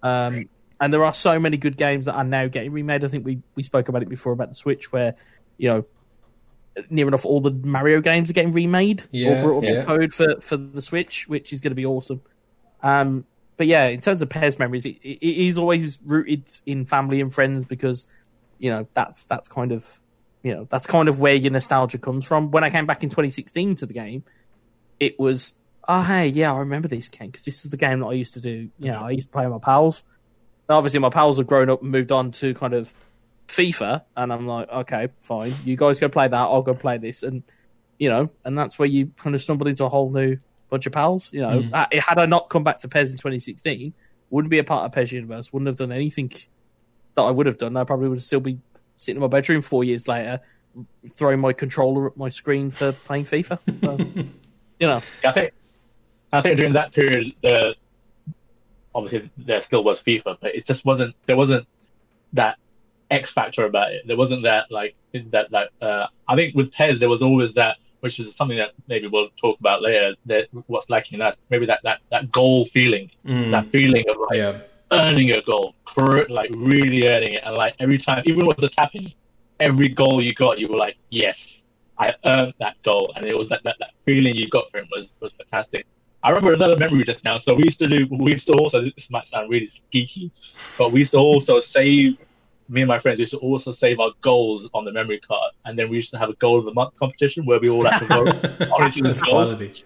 [0.04, 0.50] Um,
[0.80, 3.04] and there are so many good games that are now getting remade.
[3.04, 5.16] I think we, we spoke about it before about the Switch, where
[5.58, 5.86] you know
[6.90, 9.82] near enough all the Mario games are getting remade Yeah, or brought up yeah.
[9.82, 12.22] to code for, for the Switch, which is going to be awesome.
[12.84, 13.26] Um,
[13.58, 17.22] but yeah, in terms of Pez memories, it, it it is always rooted in family
[17.22, 18.08] and friends because
[18.60, 20.02] you know that's that's kind of
[20.44, 22.52] you know that's kind of where your nostalgia comes from.
[22.52, 24.24] When I came back in 2016 to the game,
[25.00, 25.54] it was
[25.88, 28.36] oh hey yeah I remember this game because this is the game that I used
[28.36, 28.70] to do.
[28.78, 30.04] You know I used to play with my pals.
[30.70, 32.94] And obviously my pals have grown up and moved on to kind of
[33.48, 37.24] FIFA, and I'm like okay fine, you guys go play that, I'll go play this,
[37.24, 37.44] and
[37.98, 40.38] you know, and that's where you kind of stumbled into a whole new
[40.70, 41.32] bunch of pals.
[41.34, 41.70] You know, Mm.
[41.74, 43.94] Uh, had I not come back to Pez in 2016,
[44.30, 46.30] wouldn't be a part of Pez Universe, wouldn't have done anything
[47.16, 47.76] that I would have done.
[47.78, 48.60] I probably would still be
[48.98, 50.40] sitting in my bedroom four years later,
[51.12, 53.60] throwing my controller at my screen for playing FIFA.
[53.82, 53.98] So,
[54.80, 55.54] you know, I think
[56.32, 57.76] I think during that period, the
[58.94, 61.68] obviously there still was FIFA, but it just wasn't there wasn't
[62.34, 62.58] that
[63.10, 64.04] X factor about it.
[64.06, 64.96] There wasn't that like
[65.32, 68.72] that like uh, I think with Pez there was always that, which is something that
[68.88, 70.16] maybe we'll talk about later.
[70.26, 73.52] That what's lacking in that maybe that that that goal feeling, Mm.
[73.52, 74.60] that feeling of like Yeah.
[74.92, 75.74] earning a goal,
[76.30, 79.08] like really earning it, and like every time, even with the tapping,
[79.60, 81.64] every goal you got, you were like, yes,
[81.98, 84.88] I earned that goal, and it was that that, that feeling you got from it
[84.92, 85.86] was was fantastic.
[86.24, 87.38] I remember another memory just now.
[87.38, 90.32] So we used to do, we used to also, this might sound really geeky,
[90.78, 92.18] but we used to also save,
[92.70, 95.54] me and my friends used to also save our goals on the memory card.
[95.66, 97.84] And then we used to have a goal of the month competition where we all
[97.86, 98.28] had to vote
[98.72, 99.54] on each other's goals.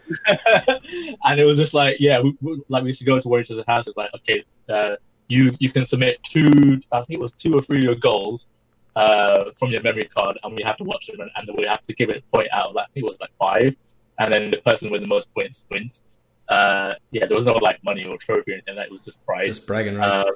[1.25, 3.41] and it was just like, yeah, we, we, like we used to go to one
[3.41, 4.95] each other's houses, like, okay, uh,
[5.27, 8.47] you you can submit two, I think it was two or three of your goals
[8.95, 11.85] uh, from your memory card, and we have to watch them, and, and we have
[11.87, 12.75] to give it a point out.
[12.75, 13.75] Like, I think it was like five,
[14.19, 16.01] and then the person with the most points wins.
[16.49, 18.75] Uh, yeah, there was no like money or trophy or anything.
[18.75, 20.29] Like, it was just pride Just bragging rights.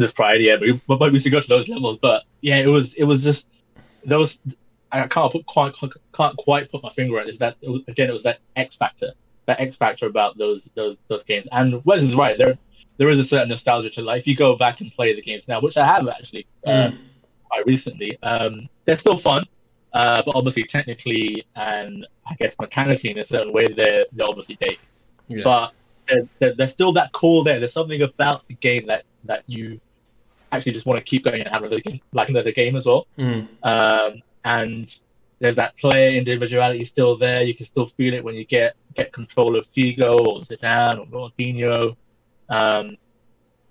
[0.00, 0.56] This pride, yeah.
[0.56, 1.98] But we, but we used to go to those levels.
[2.00, 3.46] But yeah, it was it was just
[4.04, 4.38] those
[4.92, 5.74] I can't put quite
[6.14, 7.30] can't quite put my finger on it.
[7.30, 8.08] Is that it was, again?
[8.08, 9.12] It was that X factor,
[9.46, 11.46] that X factor about those those those games.
[11.52, 12.36] And Wes is right.
[12.36, 12.58] There
[12.96, 14.26] there is a certain nostalgia to life.
[14.26, 16.90] You go back and play the games now, which I have actually uh,
[17.48, 18.18] quite recently.
[18.22, 19.44] Um, they're still fun,
[19.92, 24.56] uh, but obviously technically and I guess mechanically in a certain way, they're they're obviously
[24.56, 24.78] dated.
[25.28, 25.44] Yeah.
[25.44, 25.72] But
[26.08, 27.60] there, there, there's still that core there.
[27.60, 29.80] There's something about the game that that you
[30.52, 33.06] actually just want to keep going and have another game, like another game as well.
[33.18, 33.48] Mm.
[33.62, 34.96] Um, and
[35.38, 37.42] there's that player individuality still there.
[37.42, 41.06] You can still feel it when you get get control of Figo or Zidane or
[41.06, 41.96] Ronaldinho.
[42.48, 42.96] Um,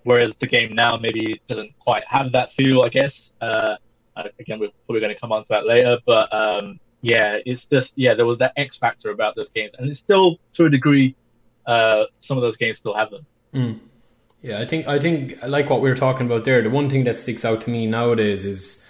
[0.04, 3.32] whereas the game now maybe doesn't quite have that feel, I guess.
[3.40, 3.76] Uh,
[4.38, 7.94] again, we're probably going to come on to that later, but um, yeah, it's just
[7.96, 11.14] yeah, there was that X factor about those games, and it's still to a degree,
[11.66, 13.26] uh, some of those games still have them.
[13.54, 13.80] Mm.
[14.42, 16.62] Yeah, I think I think like what we were talking about there.
[16.62, 18.86] The one thing that sticks out to me nowadays is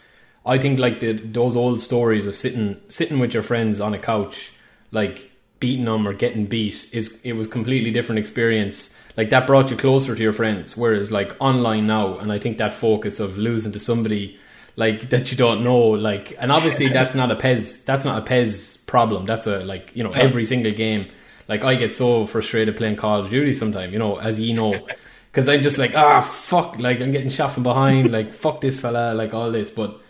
[0.47, 3.99] I think like the those old stories of sitting sitting with your friends on a
[3.99, 4.53] couch,
[4.93, 8.97] like beating them or getting beat is it was completely different experience.
[9.17, 10.77] Like that brought you closer to your friends.
[10.77, 14.39] Whereas like online now, and I think that focus of losing to somebody
[14.77, 18.25] like that you don't know, like and obviously that's not a Pez that's not a
[18.31, 19.27] Pez problem.
[19.27, 21.11] That's a like you know every single game.
[21.49, 24.87] Like I get so frustrated playing Call of Duty sometimes, you know, as you know,
[25.31, 28.81] because I'm just like ah fuck, like I'm getting shot from behind, like fuck this
[28.81, 30.01] fella, like all this, but.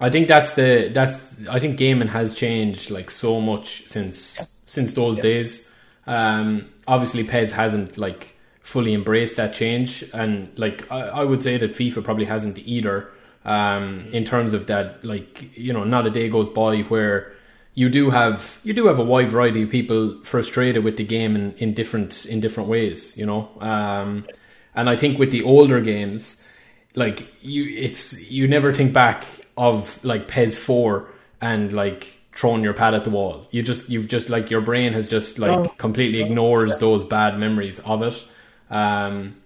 [0.00, 4.92] I think that's the that's I think gaming has changed like so much since since
[4.94, 5.72] those days.
[6.06, 11.56] Um, obviously, Pez hasn't like fully embraced that change, and like I, I would say
[11.58, 13.10] that FIFA probably hasn't either.
[13.46, 17.32] Um, in terms of that, like you know, not a day goes by where
[17.74, 21.36] you do have you do have a wide variety of people frustrated with the game
[21.36, 23.16] in, in different in different ways.
[23.18, 24.26] You know, um,
[24.74, 26.46] and I think with the older games,
[26.94, 29.24] like you, it's you never think back
[29.56, 31.08] of like Pez four
[31.40, 33.46] and like throwing your pad at the wall.
[33.50, 35.68] You just you've just like your brain has just like Oh.
[35.78, 38.26] completely ignores those bad memories of it.
[38.70, 39.36] Um,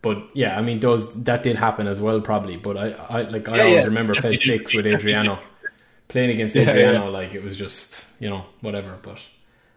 [0.00, 2.56] but yeah, I mean those that did happen as well probably.
[2.56, 3.84] But I, I like I Yeah, always yeah.
[3.84, 4.86] remember Definitely Pez six with.
[4.86, 5.38] Adriano
[6.08, 7.04] playing against Yeah, Adriano.
[7.04, 7.08] yeah.
[7.10, 8.96] Like it was just you know whatever.
[9.02, 9.20] But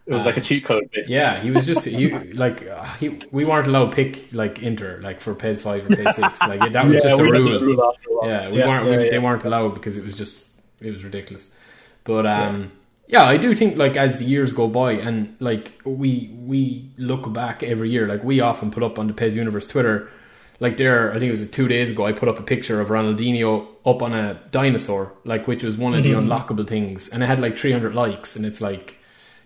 [0.06, 1.14] It was like a cheat code, basically.
[1.14, 5.00] yeah, he was just he like uh, he we weren't allowed to pick like Inter
[5.02, 6.40] like for Pez five or Pez six.
[6.40, 7.60] Like that was Yeah, just a we had the rule.
[7.60, 8.28] rule after a while.
[8.28, 8.90] Yeah, we Yeah, weren't.
[8.90, 9.08] yeah, we.
[9.10, 11.56] They weren't allowed because it was just it was ridiculous.
[12.04, 12.72] But um,
[13.06, 13.22] yeah.
[13.24, 17.62] I do think like as the years go by and like we we look back
[17.62, 20.10] every year, like we often put up on the Pez Universe Twitter.
[20.58, 22.06] Like there, I think it was two days ago.
[22.06, 25.92] I put up a picture of Ronaldinho up on a dinosaur, like which was one
[25.94, 28.36] of the unlockable things, and it had like 300 likes.
[28.36, 28.98] And it's like,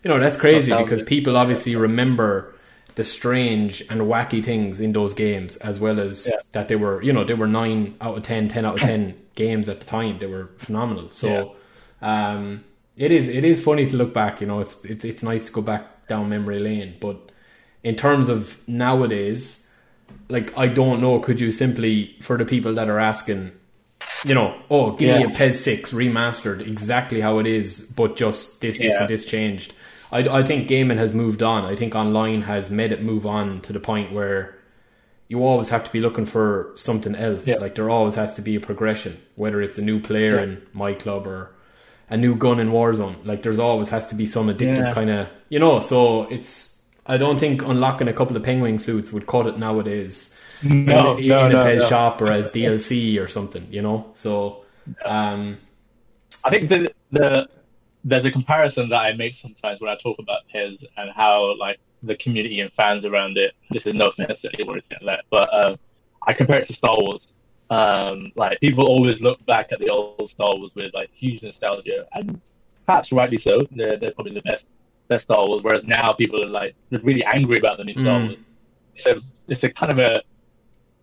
[0.07, 2.55] you know, that's crazy because people obviously remember
[2.95, 6.37] the strange and wacky things in those games, as well as Yeah.
[6.53, 9.15] that they were, you know, they were nine out of 10, 10 out of 10
[9.35, 10.21] games at the time.
[10.21, 11.09] They were phenomenal.
[11.11, 11.57] So,
[12.01, 12.63] um,
[12.97, 15.53] it is, it is funny to look back, you know, it's, it's, it's nice to
[15.53, 16.95] go back down memory lane.
[17.01, 17.17] But
[17.83, 19.75] in terms of nowadays,
[20.29, 23.51] like, I don't know, could you simply, for the people that are asking,
[24.25, 28.61] you know, oh, give me a Pez 6 remastered exactly how it is, but just
[28.61, 29.75] this, this, and this changed.
[30.13, 31.65] I, I think gaming has moved on.
[31.65, 34.57] I think online has made it move on to the point where
[35.29, 37.49] you always have to be looking for something else.
[37.49, 37.57] Yeah.
[37.57, 40.43] Like there always has to be a progression, whether it's a new player Yeah.
[40.43, 41.51] in my club or
[42.09, 43.17] a new gun in Warzone.
[43.27, 44.95] Like there's always has to be some addictive Yeah.
[44.95, 45.81] kind of, you know.
[45.81, 50.41] So it's I don't think unlocking a couple of penguin suits would cut it nowadays
[50.63, 51.89] No, in, no, in a no, pet no.
[51.89, 54.11] shop or as DLC or something, you know.
[54.15, 54.65] So
[55.05, 55.59] um,
[56.45, 57.49] I think the, the
[58.07, 61.79] there's a comparison that I make sometimes when I talk about Pez and how like
[62.05, 63.53] the community and fans around it.
[63.71, 65.77] This is no offense to anyone like that, but um,
[66.27, 67.33] I compare it to Star Wars.
[67.69, 72.07] Um, like people always look back at the old Star Wars with like huge nostalgia,
[72.15, 72.41] and
[72.87, 73.59] perhaps rightly so.
[73.73, 74.69] They're, they're probably the best
[75.09, 75.63] best Star Wars.
[75.65, 78.27] Whereas now people are like really angry about the new Star Mm.
[78.29, 78.39] Wars.
[78.95, 80.23] It's a it's a kind of a,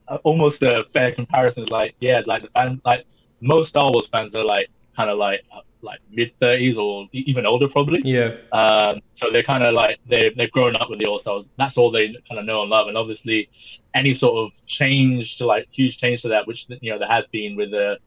[0.08, 1.66] a almost a fair comparison.
[1.66, 3.06] Like yeah, like the fan like
[3.42, 5.42] most Star Wars fans are like kind of like
[5.84, 8.02] like mid thirties or even older probably.
[8.04, 11.46] yeah, Um, so they're kind of like they they've grown up with the All Stars.
[11.58, 12.88] That's all they kind of know and love.
[12.88, 13.50] And obviously,
[13.94, 17.28] any sort of change to like huge change to that, which you know there has
[17.28, 17.98] been with the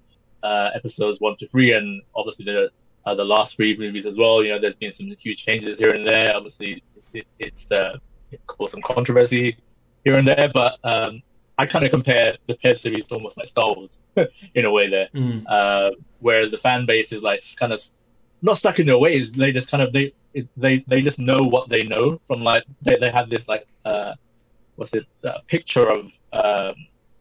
[0.43, 2.71] uh, episodes one to three, and obviously the
[3.05, 4.43] uh, the last three movies as well.
[4.43, 6.35] You know, there's been some huge changes here and there.
[6.35, 7.99] Obviously, it, it's uh,
[8.33, 9.57] it's caused some controversy
[10.05, 11.23] here and there, but um,
[11.59, 13.99] I kind of compare the Pez series to almost like Star Wars
[14.55, 15.09] in a way there.
[15.15, 15.45] Mm.
[15.49, 15.91] Uh,
[16.21, 17.81] whereas the fan base is like kind of
[18.43, 19.33] not stuck in their ways.
[19.33, 20.13] They just kind of they
[20.57, 24.13] they they just know what they know from like they they have this like uh
[24.77, 26.75] what's it uh, picture of um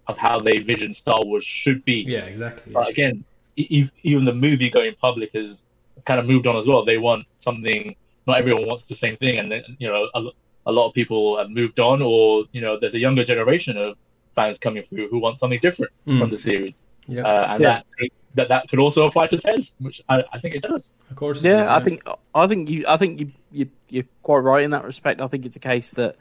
[0.07, 2.05] of how they vision Star Wars should be.
[2.07, 2.73] yeah, exactly.
[2.73, 3.23] But again,
[3.55, 5.63] e- even the movie going public has
[6.05, 6.86] kind of moved on as well.
[6.86, 7.95] They want something.
[8.27, 10.29] Not everyone wants the same thing, and then, you know, a,
[10.65, 13.97] a lot of people have moved on, or you know, there's a younger generation of
[14.36, 16.19] fans coming through who want something different Mm.
[16.21, 16.73] from the series,
[17.07, 17.81] Yeah, uh, and Yeah.
[17.99, 20.91] that that that could also apply to Pez, which I, I think it does.
[21.09, 21.38] of course.
[21.39, 24.63] it is, Yeah, I think I think you I think you, you you're quite right
[24.63, 25.21] in that respect.
[25.21, 26.17] I think it's a case that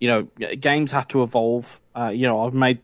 [0.00, 1.80] you know games have to evolve.
[1.96, 2.80] Uh, you know, I've made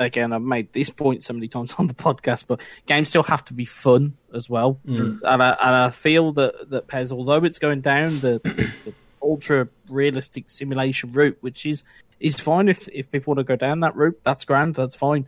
[0.00, 3.44] again I've made this point so many times on the podcast, but games still have
[3.44, 4.80] to be fun as well.
[4.86, 5.20] Mm.
[5.22, 8.40] And I and I feel that that Pez, although it's going down the,
[8.84, 8.92] the
[9.24, 11.82] ultra realistic simulation route, which is
[12.20, 15.26] is fine if if people want to go down that route, that's grand, that's fine.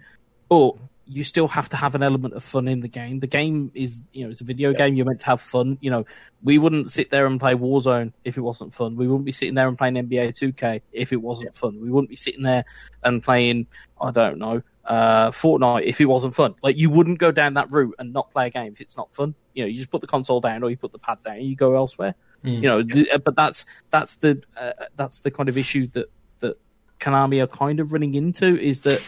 [0.49, 0.76] But
[1.09, 3.20] you still have to have an element of fun in the game.
[3.20, 4.97] The game is, you know, it's a video game.
[4.97, 5.78] You're meant to have fun.
[5.80, 6.07] You know,
[6.42, 8.97] we wouldn't sit there and play Warzone if it wasn't fun.
[8.97, 11.80] We wouldn't be sitting there and playing NBA 2K if it wasn't fun.
[11.80, 12.64] We wouldn't be sitting there
[13.05, 13.68] and playing,
[14.01, 16.55] I don't know, uh, Fortnite if it wasn't fun.
[16.62, 19.12] Like you wouldn't go down that route and not play a game if it's not
[19.12, 19.34] fun.
[19.55, 21.57] You know, you just put the console down or you put the pad down you
[21.57, 22.14] go elsewhere.
[22.45, 22.55] Mm.
[22.55, 26.07] You know, th- uh, but that's that's the uh, that's the kind of issue that
[26.39, 26.59] that
[27.01, 29.03] Konami are kind of running into is that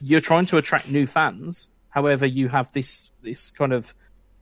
[0.00, 1.70] you're trying to attract new fans.
[1.90, 3.94] However, you have this this kind of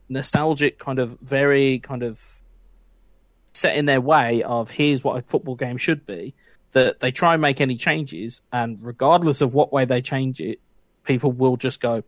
[0.09, 2.19] nostalgic, kind of very kind of
[3.53, 6.33] set in their way of here's what a football game should be.
[6.71, 10.59] That they try and make any changes, and regardless of what way they change it,
[11.03, 12.03] people will just go.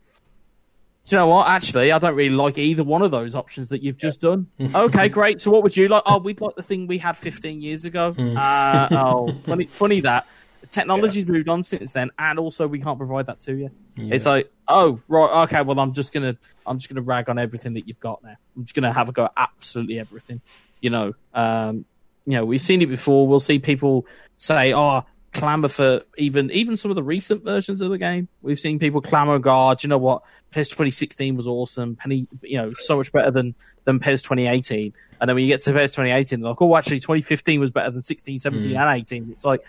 [1.06, 1.50] Do you know what?
[1.50, 4.48] Actually, I don't really like either one of those options that you've just done.
[4.76, 5.42] okay, great.
[5.42, 6.04] So, what would you like?
[6.06, 8.16] Oh, we'd like the thing we had 15 years ago.
[8.18, 10.28] Uh, oh, funny, funny that
[10.70, 13.70] technology's moved on since then, and also we can't provide that to you.
[13.96, 15.62] It's like, oh, right, okay.
[15.62, 18.36] Well, I'm just gonna, I'm just gonna rag on everything that you've got now.
[18.56, 20.42] I'm just gonna have a go at absolutely everything.
[20.82, 21.86] You know, um,
[22.26, 23.28] you know, we've seen it before.
[23.28, 24.06] We'll see people
[24.38, 25.04] say, "Oh,
[25.34, 29.02] clamor for even even some of the recent versions of the game." We've seen people
[29.02, 30.24] clamor, "God, you know what?
[30.52, 31.96] PES 2016 was awesome.
[31.96, 33.56] Penny, you know, so much better than
[33.86, 37.00] than PES 2018." And then when you get to PES 2018, they're like, "Oh, actually,
[37.00, 38.78] 2015 was better than 16, 17, hmm.
[38.78, 39.64] and 18." It's like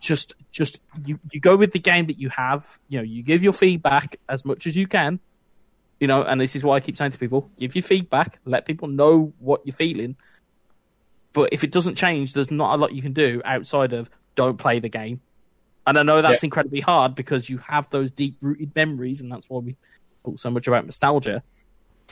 [0.00, 2.78] just just you you go with the game that you have.
[2.88, 5.20] You know, you give your feedback as much as you can.
[6.00, 8.66] You know, and this is what I keep saying to people: give your feedback, let
[8.66, 10.16] people know what you're feeling.
[11.32, 14.56] But if it doesn't change, there's not a lot you can do outside of don't
[14.58, 15.20] play the game.
[15.86, 16.46] And I know that's Yeah.
[16.48, 19.76] incredibly hard because you have those deep rooted memories, and that's why we
[20.24, 21.42] talk so much about nostalgia.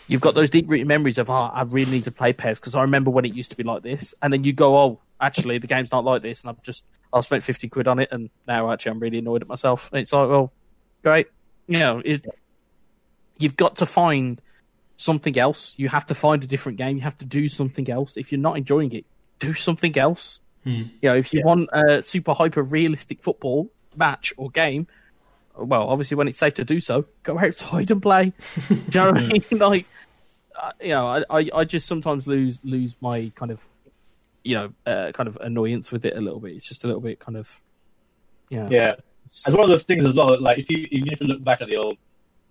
[0.06, 2.74] You've got those deep rooted memories of, oh, I really need to play PES because
[2.74, 4.14] I remember when it used to be like this.
[4.22, 6.42] And then you go, oh, actually, the game's not like this.
[6.42, 8.10] And I've just, I've spent 50 quid on it.
[8.12, 9.88] And now actually, I'm really annoyed at myself.
[9.92, 10.52] And it's like, well,
[11.02, 11.28] great.
[11.66, 12.24] You know, it,
[13.38, 14.40] you've got to find
[14.96, 15.74] something else.
[15.78, 16.96] You have to find a different game.
[16.96, 18.16] You have to do something else.
[18.16, 19.06] If you're not enjoying it,
[19.38, 20.40] do something else.
[21.00, 24.86] You know, if you want a super hyper realistic football match or game,
[25.56, 28.32] well, obviously when it's safe to do so, go outside and play.
[28.68, 29.58] do you know what I mean?
[29.58, 29.86] Like,
[30.60, 33.66] uh, you know, I, I, I just sometimes lose lose my kind of,
[34.42, 36.52] you know, uh, kind of annoyance with it a little bit.
[36.52, 37.60] It's just a little bit kind of,
[38.50, 38.94] you know, Yeah,
[39.46, 40.40] as one of those things as well.
[40.40, 41.98] Like if you even if you look back at the old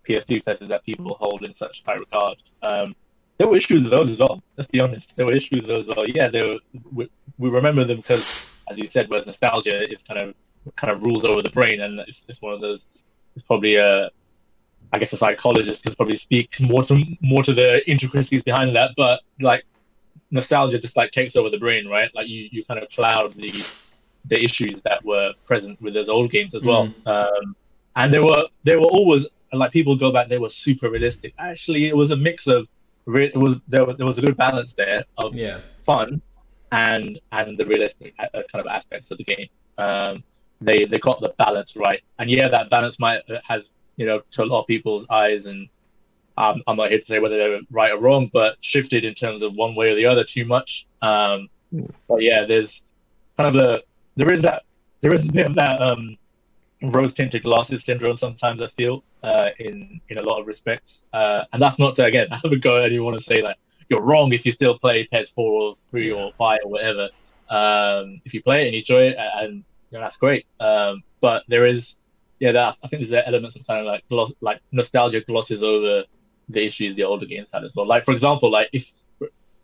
[0.07, 2.95] PS2 places that people hold in such high regard, um,
[3.38, 4.41] there were issues with those as well.
[4.57, 6.07] Let's be honest, there were issues with those as well.
[6.07, 6.59] Yeah, there were,
[6.91, 10.36] we, we remember them because, as you said, whereas nostalgia is kind of
[10.75, 12.86] kind of rules over the brain, and it's, it's one of those.
[13.36, 14.09] It's probably a,
[14.93, 18.91] I guess a psychologist could probably speak more to more to the intricacies behind that,
[18.95, 19.63] but like
[20.29, 22.11] nostalgia just like takes over the brain, right?
[22.13, 23.53] Like you, you kind of cloud the
[24.25, 26.93] the issues that were present with those old games as well.
[27.05, 27.55] Um,
[27.95, 31.34] and they were they were always like people go back, they were super realistic.
[31.38, 32.67] Actually, it was a mix of
[33.05, 35.59] re- it was there, was- there was a good balance there of Yeah.
[35.85, 36.21] fun
[36.71, 39.47] and and the realistic uh, kind of aspects of the game.
[39.77, 40.23] Um,
[40.61, 44.21] they they got the balance right, and yeah, that balance might uh, has you know
[44.31, 45.67] to a lot of people's eyes, and
[46.37, 49.41] um, I'm not here to say whether they're right or wrong, but shifted in terms
[49.43, 50.87] of one way or the other too much.
[51.01, 51.47] Um,
[52.07, 52.81] but yeah, there's
[53.37, 53.81] kind of a
[54.15, 54.63] there is that
[55.01, 56.17] there is a bit of that um,
[56.91, 61.45] rose tinted glasses syndrome sometimes I feel uh, in in a lot of respects, uh,
[61.53, 63.57] and that's not to again I haven't got anyone to say like
[63.89, 67.09] you're wrong if you still play PES four or three or five or whatever.
[67.49, 70.45] Um, if you play it and you enjoy it, and you know, that's great.
[70.59, 71.95] Um, but there is
[72.39, 76.03] yeah, that, I think there's elements of kind of like gloss, like nostalgia glosses over
[76.49, 77.88] the issues the older games had as well.
[77.88, 78.91] Like for example, like if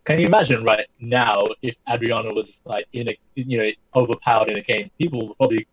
[0.04, 4.56] can you imagine right now if Adriano was like in a you know overpowered in
[4.56, 5.66] a game, people would probably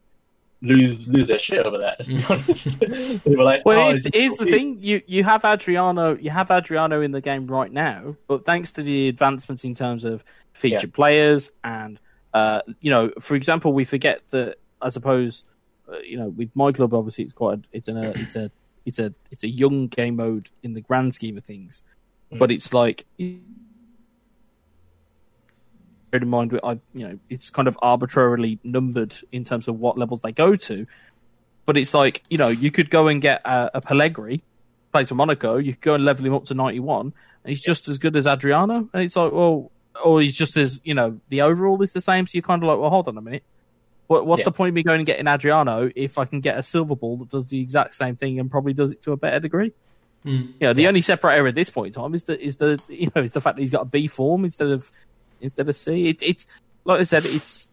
[0.61, 2.01] lose lose their shit over that.
[2.29, 2.79] Honest.
[3.25, 7.01] they were like, Well, oh, here's, the thing: you you have Adriano, you have Adriano
[7.01, 11.51] in the game right now, but thanks to the advancements in terms of featured players
[11.63, 11.99] and
[12.33, 15.43] uh, you know, for example, we forget that I suppose
[15.91, 18.51] uh, you know with my club, obviously it's quite a, it's an, a it's a
[18.85, 21.83] it's a it's a young game mode in the grand scheme of things,
[22.31, 22.39] Mm.
[22.39, 23.05] but it's like
[26.13, 30.21] in mind, I you know it's kind of arbitrarily numbered in terms of what levels
[30.21, 30.87] they go to.
[31.65, 34.41] But it's like you know you could go and get a, a Pellegrini,
[34.91, 35.57] plays for Monaco.
[35.57, 38.15] You could go and level him up to ninety one, and he's just as good
[38.15, 38.89] as Adriano.
[38.93, 39.71] And it's like, well,
[40.03, 42.25] or he's just as you know the overall is the same.
[42.25, 43.43] So you're kind of like, well, hold on a minute.
[44.07, 44.45] What, what's Yeah.
[44.45, 47.17] the point of me going and getting Adriano if I can get a silver ball
[47.17, 49.73] that does the exact same thing and probably does it to a better degree?
[50.25, 50.47] Mm.
[50.47, 53.09] You know, the only separator at this point in time is the is the you
[53.13, 54.89] know is the fact that he's got a B form instead of
[55.41, 56.09] instead of C.
[56.09, 56.45] It, it's
[56.85, 57.67] like I said, it's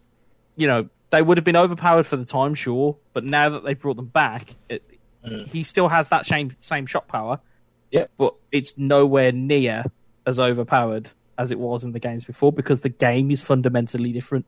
[0.55, 3.79] you know they would have been overpowered for the time, sure, but now that they've
[3.79, 4.83] brought them back, it,
[5.25, 5.49] Mm.
[5.49, 7.39] he still has that same same shot power.
[7.91, 8.11] Yep.
[8.17, 9.85] but it's nowhere near
[10.25, 14.45] as overpowered as it was in the games before because the game is fundamentally different.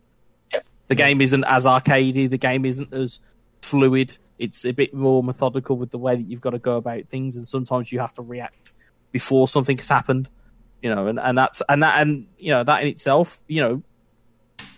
[0.53, 0.65] Yep.
[0.88, 2.30] The game isn't as arcadey.
[2.30, 3.20] The game isn't as
[3.61, 4.18] fluid.
[4.38, 7.38] It's a bit more methodical with the way that you've got to go about things,
[7.38, 8.74] and sometimes you have to react
[9.11, 10.30] before something has happened.
[10.82, 13.82] You know, and, and that's and that and you know that in itself, you know,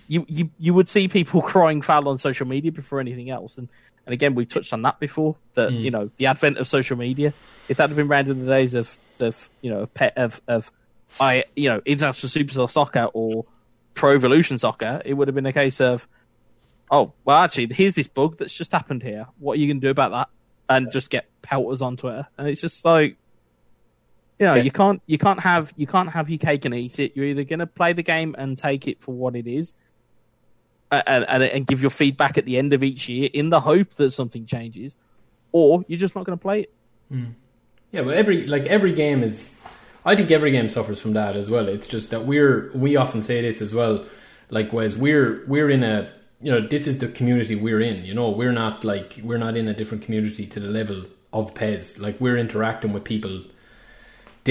[0.08, 3.68] you you you would see people crying foul on social media before anything else, and
[4.06, 5.36] and again we've touched on that before.
[5.56, 5.82] That Mm.
[5.82, 7.34] you know the advent of social media,
[7.68, 10.42] if that had been around in the days of of you know of pet of
[10.48, 10.72] of
[11.20, 13.46] I you know international superstar soccer or
[13.94, 16.08] pro evolution soccer, it would have been a case of
[16.92, 19.28] oh well actually here's this bug that's just happened here.
[19.38, 20.30] What are you going to do about that?
[20.70, 23.18] And just get pelters on Twitter, and it's just like
[24.40, 24.64] you know Yeah.
[24.64, 27.16] you can't you can't have you can't have your cake and eat it.
[27.16, 29.74] You're either going to play the game and take it for what it is,
[30.92, 33.96] and, and and give your feedback at the end of each year in the hope
[33.96, 34.96] that something changes,
[35.52, 36.74] or you're just not going to play it.
[37.10, 37.26] Hmm.
[37.92, 39.56] Yeah, but every like every game is.
[40.06, 41.68] I think every game suffers from that as well.
[41.68, 44.06] It's just that we're we often say this as well.
[44.50, 46.12] Like, whereas we're we're in a
[46.42, 48.06] you know this is the community we're in.
[48.06, 51.54] You know, we're not like we're not in a different community to the level of
[51.54, 52.00] Pez.
[52.02, 53.44] Like we're interacting with people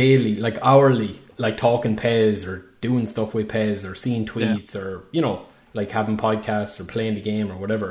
[0.03, 1.13] daily, like hourly,
[1.45, 5.37] like talking Pez or doing stuff with Pez or seeing tweets or you know
[5.79, 7.91] like having podcasts or playing the game or whatever.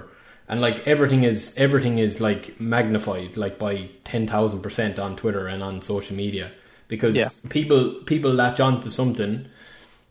[0.49, 3.74] And like everything is everything is like magnified like by
[4.12, 6.47] ten thousand percent on Twitter and on social media.
[6.88, 7.30] Because Yeah.
[7.58, 9.34] people people latch on to something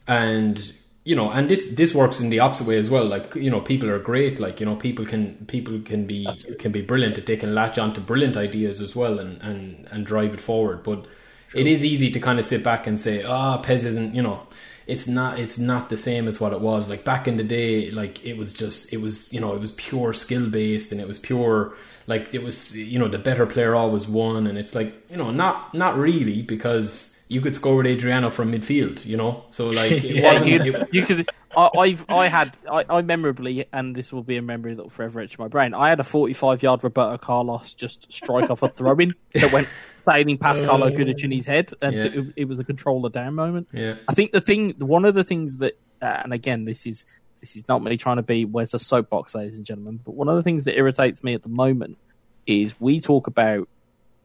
[0.07, 0.73] and
[1.05, 3.07] you know and this this works in the opposite way as well.
[3.07, 4.39] Like you know people are great.
[4.41, 6.21] Like you know people can people can be
[6.59, 7.15] can be brilliant.
[7.15, 10.41] That they can latch on to brilliant ideas as well and and and drive it
[10.41, 10.83] forward.
[10.83, 11.07] But
[11.55, 14.43] it is easy to kind of sit back and say ah Pez isn't you know
[14.87, 17.91] it's not it's not the same as what it was like back in the day
[17.91, 21.09] like it was just it was you know it was pure skill based and it
[21.09, 21.75] was pure
[22.07, 25.31] like it was you know the better player always won and it's like you know
[25.31, 29.91] not not really because you could score with Adriano from midfield you know so like
[29.93, 31.29] it Yeah, wasn't you, it- you could.
[31.57, 34.91] I, I've I had I, I memorably, and this will be a memory that will
[34.91, 35.73] forever etch my brain.
[35.73, 39.67] I had a 45 yard Roberto Carlos just strike off a throw in that went
[40.09, 42.05] sailing past Carlo Cudicini's head, and Yeah.
[42.07, 43.69] it, it was a controller down moment.
[43.73, 47.05] yeah I think the thing, one of the things that, uh, and again, this is
[47.41, 50.29] this is not me trying to be where's the soapbox, ladies and gentlemen, but one
[50.29, 51.99] of the things that irritates me at the moment
[52.47, 53.69] is we talk about,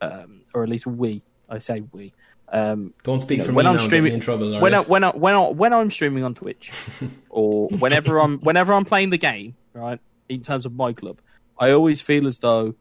[0.01, 2.13] um, or at least we, I say we,
[2.53, 4.79] um, don't speak you know, for when me I'm now streaming- in trouble when I,
[4.81, 6.71] when I, when I, when I'm streaming on Twitch,
[7.29, 11.19] or whenever I'm whenever I'm playing the game, right, in terms of my club,
[11.59, 12.75] I always feel as though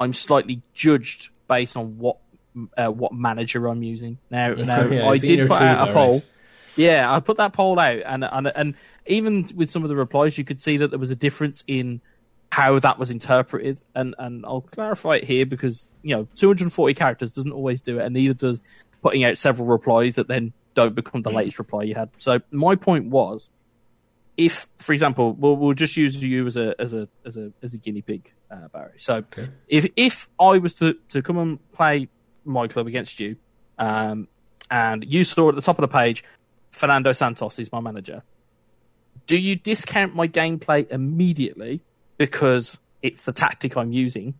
[0.00, 2.18] I'm slightly judged based on what
[2.78, 4.18] uh, what manager I'm using.
[4.30, 6.22] Now, now Yeah, I did put out a poll.
[6.76, 8.74] Yeah, I put that poll out, and and and
[9.06, 12.00] even with some of the replies, you could see that there was a difference in
[12.52, 13.82] how that was interpreted.
[13.94, 18.04] And and I'll clarify it here because you know 240 characters doesn't always do it,
[18.06, 18.62] and neither does
[19.02, 22.10] putting out several replies that then don't become the latest reply you had.
[22.18, 23.50] So my point was,
[24.40, 27.74] if for example, we'll, we'll just use you as a as a as a as
[27.74, 28.94] a guinea pig, uh, Barry.
[28.96, 29.22] So
[29.68, 32.08] if if I was to to come and play
[32.46, 33.36] my club against you,
[33.78, 34.28] um,
[34.70, 36.24] and you saw at the top of the page,
[36.72, 38.22] Fernando Santos is my manager.
[39.26, 41.82] Do you discount my gameplay immediately
[42.16, 44.34] because it's the tactic I'm using,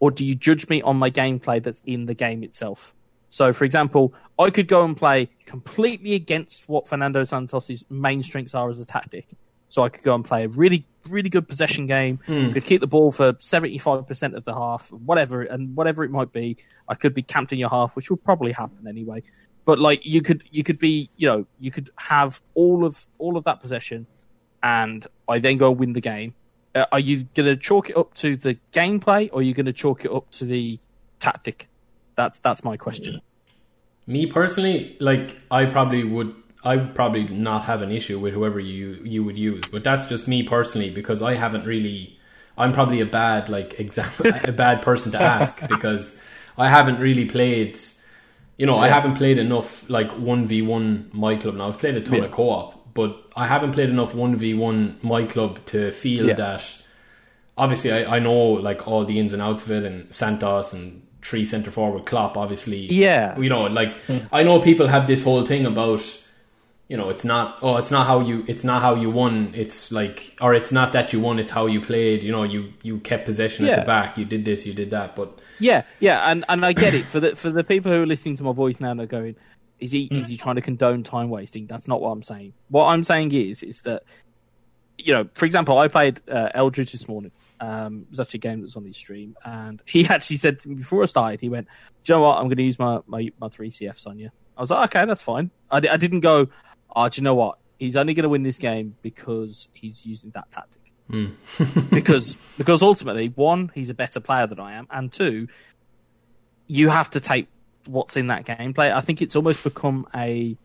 [0.00, 2.94] or do you judge me on my gameplay that's in the game itself?
[3.30, 8.54] So, for example, I could go and play completely against what Fernando Santos's main strengths
[8.54, 9.26] are as a tactic.
[9.70, 12.20] So I could go and play a really, really good possession game.
[12.52, 16.32] Could keep the ball for seventy-five percent of the half, whatever, and whatever it might
[16.32, 16.56] be.
[16.88, 19.22] I could be camped in your half, which would probably happen anyway.
[19.66, 23.36] But like you could, you could be, you know, you could have all of all
[23.36, 24.06] of that possession,
[24.62, 26.34] and I then go win the game.
[26.74, 29.66] Uh, are you going to chalk it up to the gameplay, or are you going
[29.66, 30.78] to chalk it up to the
[31.18, 31.68] tactic?
[32.18, 33.20] That's that's my question.
[34.06, 38.58] Me personally, like I probably would, I would probably not have an issue with whoever
[38.58, 42.18] you you would use, but that's just me personally because I haven't really.
[42.56, 46.20] I'm probably a bad like example, a bad person to ask because
[46.56, 47.78] I haven't really played.
[48.56, 51.54] You know, I haven't played enough like one v one my club.
[51.54, 52.24] Now I've played a ton Yeah.
[52.24, 56.26] of co op, but I haven't played enough one v one my club to feel
[56.26, 56.34] Yeah.
[56.34, 56.64] that.
[57.56, 61.02] Obviously, I, I know like all the ins and outs of it, and Santos and
[61.22, 62.36] three centre forward Klopp.
[62.36, 63.38] Obviously, Yeah.
[63.38, 63.94] you know, like
[64.32, 66.02] I know people have this whole thing about,
[66.88, 69.52] you know, it's not oh, it's not how you it's not how you won.
[69.54, 71.38] It's like or it's not that you won.
[71.38, 72.22] It's how you played.
[72.22, 73.80] You know, you you kept possession at Yeah.
[73.80, 74.16] the back.
[74.18, 74.66] You did this.
[74.66, 75.16] You did that.
[75.16, 78.06] But Yeah, yeah, and, and I get it for the for the people who are
[78.06, 79.34] listening to my voice now and are going,
[79.80, 81.66] is he is he trying to condone time wasting?
[81.66, 82.52] That's not what I'm saying.
[82.68, 84.02] What I'm saying is is that
[84.98, 87.30] you know, for example, I played uh, Eldridge this morning.
[87.60, 90.58] Um, it was actually a game that was on his stream, and he actually said
[90.60, 91.68] to me before I started, he went,
[92.04, 92.38] "Do you know what?
[92.38, 95.06] I'm going to use my my my three CFs on you." I was like, "Okay,
[95.06, 96.48] that's fine." I, I didn't go,
[96.94, 97.58] "Oh, do you know what?
[97.78, 100.82] He's only going to win this game because he's using that tactic."
[101.90, 105.48] because because ultimately, one, he's a better player than I am, and two,
[106.66, 107.48] you have to take
[107.86, 108.92] what's in that gameplay.
[108.92, 110.56] I think it's almost become a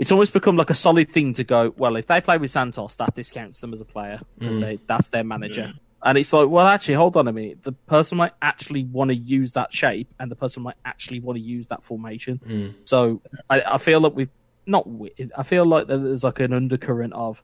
[0.00, 2.96] it's almost become like a solid thing to go, well, if they play with Santos,
[2.96, 5.74] that discounts them as a player because they that's their manager.
[6.02, 7.62] And it's like, well, actually, hold on a minute.
[7.62, 11.36] The person might actually want to use that shape, and the person might actually want
[11.36, 12.40] to use that formation.
[12.86, 13.20] So
[13.50, 14.30] I, I feel that we've
[14.64, 14.88] not.
[15.36, 17.42] I feel like there's like an undercurrent of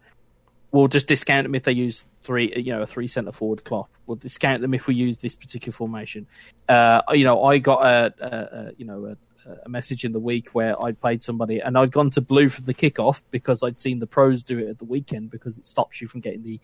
[0.72, 3.90] we'll just discount them if they use three, you know, a three centre forward Klopp.
[4.06, 6.26] We'll discount them if we use this particular formation.
[6.70, 8.28] Uh, you know, I got a, a,
[8.68, 9.14] a you know
[9.64, 12.62] a, message in the week where I'd played somebody and I'd gone to blue for
[12.62, 16.00] the kickoff because I'd seen the pros do it at the weekend because it stops
[16.00, 16.60] you from getting the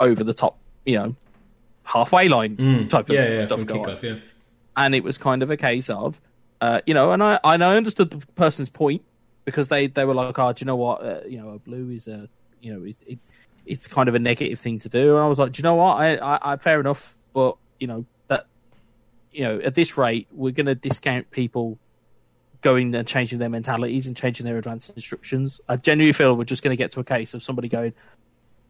[0.00, 1.16] over the top, you know,
[1.84, 3.84] halfway line type of yeah, yeah, stuff going.
[3.84, 4.16] kickoff, yeah.
[4.76, 6.20] And it was kind of a case of,
[6.60, 9.02] uh, you know, and I and I understood the person's point
[9.44, 11.90] because they they were like, oh, do you know what, uh, you know, a blue
[11.90, 12.28] is a,
[12.60, 13.18] you know, it, it
[13.66, 15.16] it's kind of a negative thing to do.
[15.16, 15.96] And I was like, do you know what?
[15.96, 18.46] I, I, I fair enough, but you know that,
[19.32, 21.78] you know, at this rate, we're going to discount people
[22.60, 25.60] going and changing their mentalities and changing their advanced instructions.
[25.68, 27.92] I genuinely feel we're just going to get to a case of somebody going,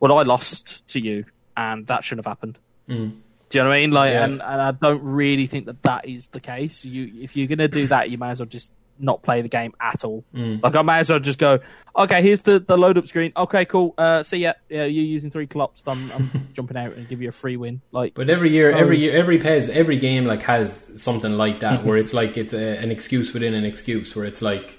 [0.01, 1.25] "Well, I lost to you,
[1.57, 3.09] and that shouldn't have happened." Hmm.
[3.51, 3.91] Do you know what I mean?
[3.93, 4.25] Like, Yeah.
[4.25, 6.85] and, and I don't really think that that is the case.
[6.85, 9.49] You, if you're going to do that, you might as well just not play the
[9.49, 10.25] game at all.
[10.33, 11.61] Like, I might as well just go,
[11.97, 13.33] okay, here's the, the load up screen.
[13.37, 13.95] Okay, cool.
[13.99, 14.53] Uh, see ya.
[14.69, 15.83] Yeah, you're using three Klopps.
[15.87, 17.81] I'm, I'm jumping out and give you a free win.
[17.93, 21.61] Like, But every year, so- every year, every PES, every game like has something like
[21.61, 24.79] that where it's like it's a, an excuse within an excuse where it's like,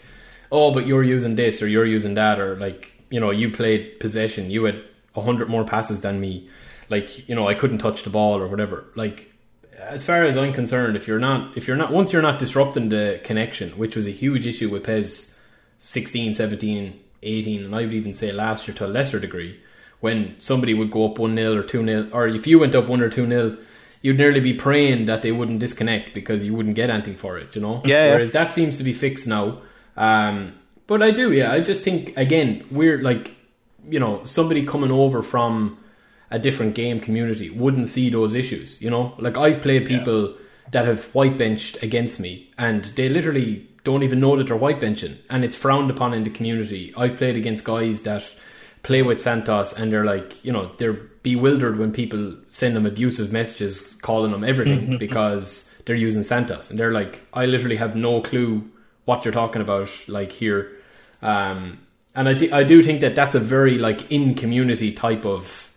[0.52, 4.00] oh, but you're using this or you're using that or like you know you played
[4.00, 4.82] possession, you had
[5.16, 6.48] a hundred more passes than me,
[6.90, 8.86] like you know I couldn't touch the ball or whatever.
[8.96, 9.32] Like
[9.82, 12.90] as far as I'm concerned, if you're not if you're not once you're not disrupting
[12.90, 15.38] the connection, which was a huge issue with Pez
[15.78, 19.60] 16, 17, 18, and I would even say last year to a lesser degree,
[20.00, 22.88] when somebody would go up 1 0 or 2 0, or if you went up
[22.88, 23.58] 1 or 2 0,
[24.02, 27.56] you'd nearly be praying that they wouldn't disconnect because you wouldn't get anything for it,
[27.56, 27.82] you know?
[27.86, 28.14] Yeah, yeah.
[28.14, 29.62] Whereas that seems to be fixed now.
[29.98, 30.54] Um,
[30.88, 31.52] but I do, yeah.
[31.52, 33.36] I just think, again, we're like,
[33.90, 35.78] you know, somebody coming over from
[36.32, 39.16] a different game community wouldn't see those issues, you know?
[39.18, 40.36] Like, I've played people
[40.72, 44.80] that have white benched against me and they literally don't even know that they're white
[44.80, 46.94] benching and it's frowned upon in the community.
[46.96, 48.36] I've played against guys that
[48.84, 53.32] play with Santos and they're like, you know, they're bewildered when people send them abusive
[53.32, 58.22] messages calling them everything because they're using Santos and they're like, I literally have no
[58.22, 58.70] clue
[59.06, 60.72] what you're talking about like here.
[61.22, 61.80] Um,
[62.16, 65.69] and I I do think that that's a very like in community type of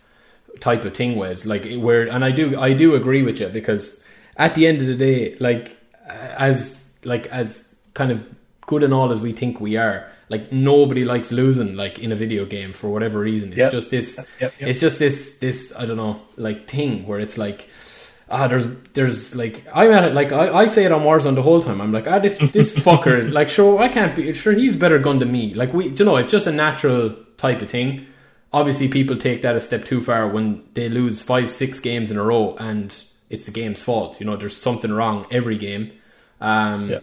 [0.59, 4.03] type of thing Wes like where and I do I do agree with you because
[4.37, 5.77] at the end of the day like
[6.07, 8.25] as like as kind of
[8.65, 12.15] good and all as we think we are like nobody likes losing like in a
[12.15, 13.71] video game for whatever reason it's Yep.
[13.71, 14.69] just this Yep, yep.
[14.69, 17.67] it's just this this I don't know like thing where it's like
[18.29, 21.41] ah there's there's like I'm at it like I, I say it on Warzone the
[21.43, 24.53] whole time I'm like ah this this fucker is like sure I can't be sure
[24.53, 27.69] he's better gun than me like we you know it's just a natural type of
[27.69, 28.07] thing
[28.53, 32.17] obviously people take that a step too far when they lose five six games in
[32.17, 35.91] a row and it's the game's fault you know there's something wrong every game
[36.39, 36.99] um Yeah.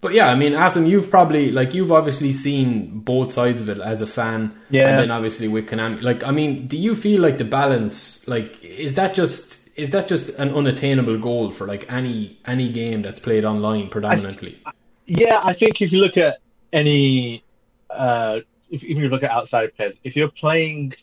[0.00, 3.78] but yeah, I mean, Asim, you've probably like you've obviously seen both sides of it
[3.78, 4.88] as a fan, Yeah.
[4.88, 6.02] and then obviously with Konami.
[6.02, 10.08] Like, I mean, do you feel like the balance, like, is that just is that
[10.08, 14.58] just an unattainable goal for like any any game that's played online predominantly?
[15.06, 16.38] Yeah, I think if you look at
[16.72, 17.44] any,
[17.90, 18.40] uh,
[18.72, 20.94] if, if you look at outside players, if you're playing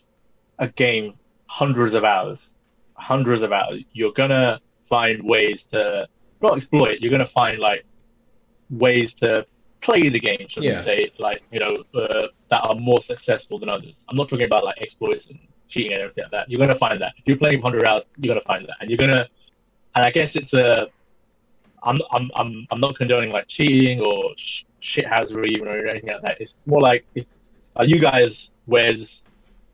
[0.58, 1.14] a game
[1.46, 2.50] hundreds of hours,
[2.94, 6.06] hundreds of hours, you're gonna find ways to
[6.42, 6.98] not exploit.
[7.00, 7.84] You're gonna find like
[8.68, 9.46] ways to
[9.80, 10.76] play the game, should Yeah.
[10.78, 14.04] we say, like you know, uh, that are more successful than others.
[14.08, 16.50] I'm not talking about like exploits and cheating and everything like that.
[16.50, 18.98] You're gonna find that if you're playing 100 hours, you're gonna find that, and you're
[18.98, 19.26] gonna.
[19.94, 20.88] And I guess it's a
[21.82, 26.40] I'm I'm I'm I'm not condoning like cheating or sh- shithousery or anything like that.
[26.40, 27.26] It's more like if
[27.76, 29.22] uh, you guys, whereas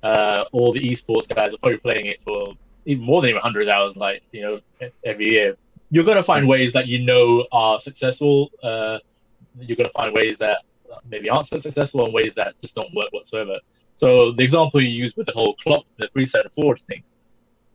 [0.02, 3.68] uh, all the esports guys are probably playing it for even more than even 100
[3.68, 5.56] hours, like you know, every year.
[5.90, 8.50] You're gonna find ways that you know are successful.
[8.62, 8.98] Uh,
[9.60, 10.62] you're gonna find ways that
[11.08, 13.58] maybe aren't so successful and ways that just don't work whatsoever.
[13.94, 17.02] So the example you use with the whole Klopp, the three center forward thing,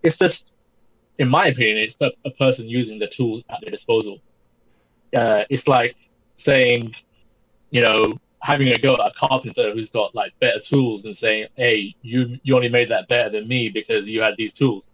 [0.03, 0.51] it's just,
[1.17, 4.19] in my opinion, it's a, a person using the tools at their disposal.
[5.15, 5.95] Uh, it's like
[6.36, 6.95] saying,
[7.72, 11.48] you know, having a go at a carpenter who's got like better tools and saying,
[11.56, 14.92] "Hey, you you only made that better than me because you had these tools."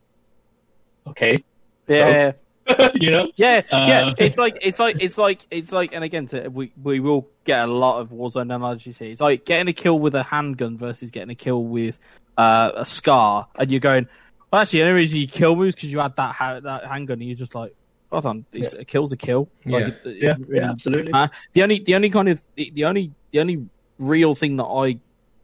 [1.07, 1.43] Okay.
[1.87, 2.33] Yeah.
[2.67, 3.31] So, you know.
[3.35, 4.07] Yeah, yeah.
[4.07, 7.27] Uh, It's like it's like it's like it's like, and again, to, we we will
[7.45, 9.09] get a lot of Warzone analogies here.
[9.09, 11.97] It's like getting a kill with a handgun versus getting a kill with
[12.37, 14.07] uh, a scar, and you're going.
[14.51, 16.85] Well, actually, the only reason you kill me is because you had that ha- that
[16.85, 17.73] handgun, and you're just like,
[18.11, 19.49] hold on, it's, a kill's a kill.
[19.65, 19.87] Like, Yeah.
[19.87, 21.13] it- it- Yeah, you yeah, absolutely.
[21.13, 23.65] Uh, the only the only kind of the only the only
[23.99, 24.99] real thing that I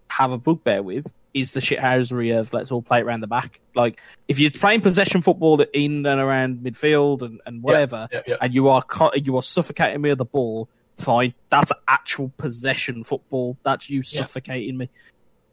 [0.09, 3.59] have a bugbear with is the shithousery of let's all play it around the back.
[3.74, 8.36] Like if you're playing possession football in and around midfield and, and whatever, yeah, yeah.
[8.39, 8.84] and you are
[9.16, 11.34] you are suffocating me with the ball, fine.
[11.49, 13.57] That's actual possession football.
[13.64, 14.20] That's you Yeah.
[14.24, 14.89] suffocating me,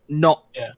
[0.09, 0.73] not Yeah.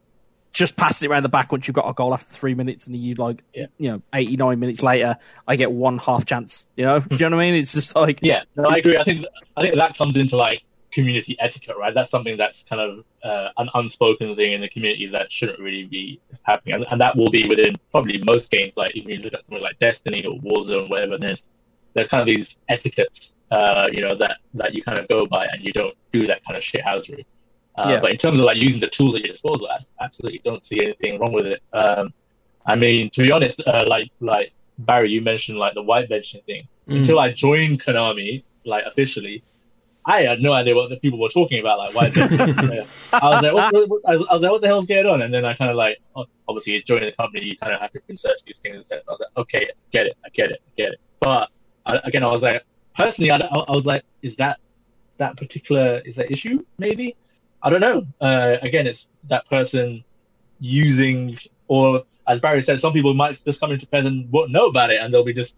[0.52, 2.94] Just passing it around the back once you've got a goal after three minutes and
[2.94, 3.66] you like Yeah.
[3.78, 5.16] you know eighty nine minutes later
[5.48, 6.68] I get one half chance.
[6.76, 7.54] You know, do you know what I mean?
[7.60, 8.98] It's just like Yeah, no, I agree.
[8.98, 9.24] I think
[9.56, 11.94] I think that comes into like community etiquette, right?
[11.94, 15.84] That's something that's kind of uh, an unspoken thing in the community that shouldn't really
[15.84, 18.74] be happening, and, and that will be within probably most games.
[18.76, 21.42] Like if you look at something like Destiny or Warzone, whatever, there's
[21.94, 25.46] there's kind of these etiquettes, uh, you know, that that you kind of go by,
[25.50, 27.24] and you don't do that kind of shit shithousery.
[27.76, 28.00] Uh, Yeah.
[28.00, 30.82] But in terms of like using the tools at your disposal, I absolutely don't see
[30.82, 31.62] anything wrong with it.
[31.72, 32.12] Um,
[32.66, 36.44] I mean, to be honest, uh, like like Barry, you mentioned like the white benching
[36.44, 36.68] thing.
[36.88, 36.98] Mm.
[36.98, 39.42] Until I joined Konami, like officially,
[40.04, 41.78] I had no idea what the people were talking about.
[41.78, 42.86] Like, white benching.
[43.12, 45.22] I was like, what, what, what- I was like, what the hell's going on?
[45.22, 47.80] And then I kind of like, oh, obviously, you join the company, you kind of
[47.80, 48.76] have to research these things.
[48.76, 49.00] And stuff.
[49.08, 51.00] I was like, okay, get it, I get it, I get it.
[51.20, 51.50] But
[51.86, 52.64] I, again, I was like,
[52.96, 54.58] personally, I, I I was like, is that
[55.18, 56.64] that particular is that issue?
[56.78, 57.14] Maybe
[57.62, 58.06] I don't know.
[58.20, 60.04] Uh, again, it's that person
[60.60, 61.38] using,
[61.68, 64.90] or as Barry said, some people might just come into Pez and won't know about
[64.90, 65.56] it, and they'll be just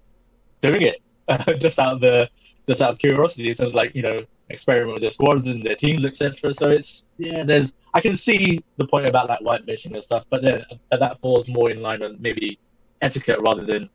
[0.61, 1.03] doing it
[1.61, 2.29] just out of the
[2.67, 3.51] just out of curiosity.
[3.51, 6.53] It sounds like you know experiment with their squads and their teams, etc.
[6.53, 10.25] So it's yeah, there's I can see the point about that white benching and stuff,
[10.31, 12.59] but then uh, that falls more in line with maybe
[13.01, 13.89] etiquette rather than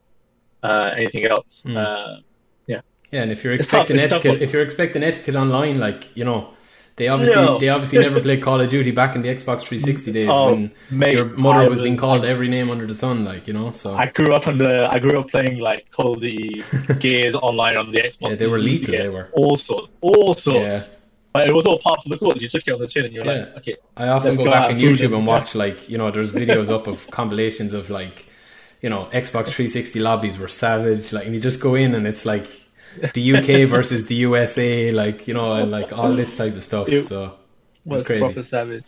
[0.63, 1.61] uh, anything else.
[1.61, 1.77] Hmm.
[1.77, 2.17] Uh,
[3.11, 6.23] Yeah, and if you're It's expecting tough etiquette, if you're expecting etiquette online, like you
[6.23, 6.53] know,
[6.99, 7.57] they obviously No.
[7.57, 10.71] they obviously never played Call of Duty back in the Xbox 360 days Oh, when
[10.91, 13.53] mate, your mother I was was- being called every name under the sun, like you
[13.53, 13.71] know.
[13.71, 16.63] So I grew up on the I grew up playing like Call of Duty
[16.99, 18.29] Gears online on the Xbox.
[18.29, 19.29] Yeah, they were lethal, they were.
[19.33, 20.59] all sorts, all sorts.
[20.59, 20.83] Yeah.
[21.31, 22.41] But it was all part of the course.
[22.41, 23.31] You took it on the chin, and you're Yeah.
[23.31, 26.31] like, okay, I often go go back on YouTube and watch like you know, there's
[26.31, 28.25] videos up of compilations of like
[28.81, 32.25] you know Xbox 360 lobbies were savage, like and you just go in and it's
[32.25, 32.47] like
[33.13, 36.89] the UK versus the USA, like you know, and like all this type of stuff.
[36.89, 37.35] It So
[37.85, 38.19] it's crazy.
[38.19, 38.83] proper savage.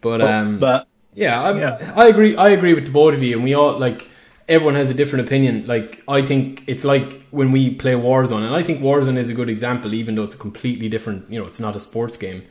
[0.00, 1.92] But um, but Yeah, I, Yeah.
[1.96, 2.36] I agree.
[2.36, 4.08] I agree with the both of you, and we all like
[4.48, 5.66] everyone has a different opinion.
[5.66, 9.34] Like I think it's like when we play Warzone, and I think Warzone is a
[9.34, 11.30] good example, even though it's a completely different.
[11.30, 12.44] You know, it's not a sports game,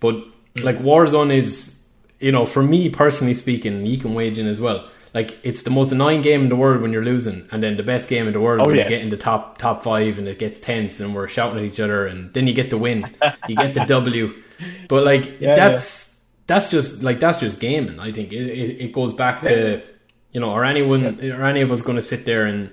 [0.00, 0.16] but
[0.62, 1.84] like Warzone is,
[2.20, 4.88] you know, for me personally speaking, you can wage in as well.
[5.14, 7.82] Like it's the most annoying game in the world when you're losing, and then the
[7.84, 8.90] best game in the world Oh, when yes.
[8.90, 11.64] you get in the top top five, and it gets tense, and we're shouting at
[11.64, 13.08] each other, and then you get the win,
[13.48, 14.34] you get the W.
[14.88, 18.00] But like Yeah, that's that's just like that's just gaming.
[18.00, 19.82] I think it, it, it goes back to
[20.32, 22.70] you know, are anyone are any of us going to sit there and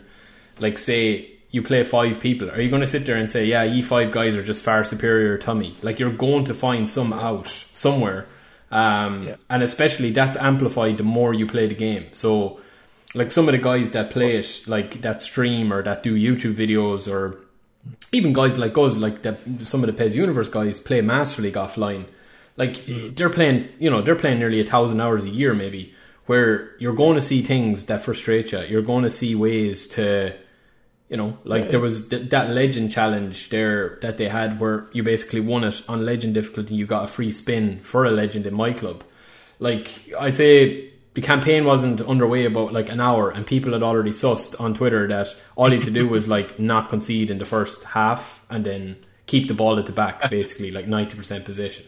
[0.59, 2.49] like say you play five people?
[2.49, 4.83] Are you going to sit there and say, yeah, you five guys are just far
[4.83, 5.75] superior to me?
[5.83, 8.25] Like you're going to find some out somewhere,
[8.71, 9.35] um, Yeah.
[9.49, 12.05] and especially that's amplified the more you play the game.
[12.11, 12.59] So.
[13.13, 16.55] Like some of the guys that play it, like that stream or that do YouTube
[16.55, 17.39] videos, or
[18.13, 21.55] even guys like us, like that, some of the Pez Universe guys play Master League
[21.55, 22.05] offline.
[22.55, 25.93] Like they're playing, you know, they're playing nearly a thousand hours a year, maybe.
[26.27, 28.61] Where you're going to see things that frustrate you.
[28.61, 30.33] You're going to see ways to,
[31.11, 35.03] you know, like there was th- that legend challenge there that they had where you
[35.03, 36.73] basically won it on legend difficulty.
[36.73, 39.03] You got a free spin for a legend in my club.
[39.59, 44.11] Like I'd say the campaign wasn't underway about like an hour, and people had already
[44.11, 47.45] sussed on Twitter that all you had to do was like not concede in the
[47.45, 48.95] first half and then
[49.27, 51.85] keep the ball at the back, basically like ninety percent possession.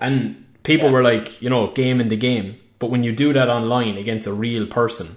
[0.00, 0.92] And people Yeah.
[0.94, 2.56] were like, you know, game in the game.
[2.78, 5.08] But when you do that online against a real person,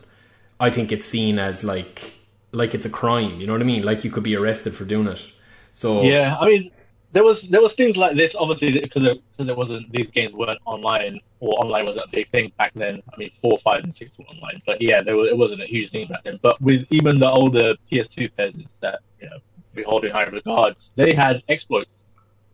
[0.60, 2.15] I think it's seen as like
[2.56, 3.40] like it's a crime.
[3.40, 3.84] You know what I mean?
[3.84, 5.32] Like you could be arrested for doing it.
[5.72, 6.72] So yeah, I mean,
[7.12, 10.34] there was there was things like this obviously because it, because it wasn't these games
[10.34, 13.02] weren't online or online wasn't a big thing back then.
[13.14, 15.66] I mean, four, five, and six were online, but yeah, there was, it wasn't a
[15.66, 16.40] huge thing back then.
[16.42, 19.38] But with even the older PS2 Pez that you know
[19.74, 22.06] we hold in high regards, they had exploits,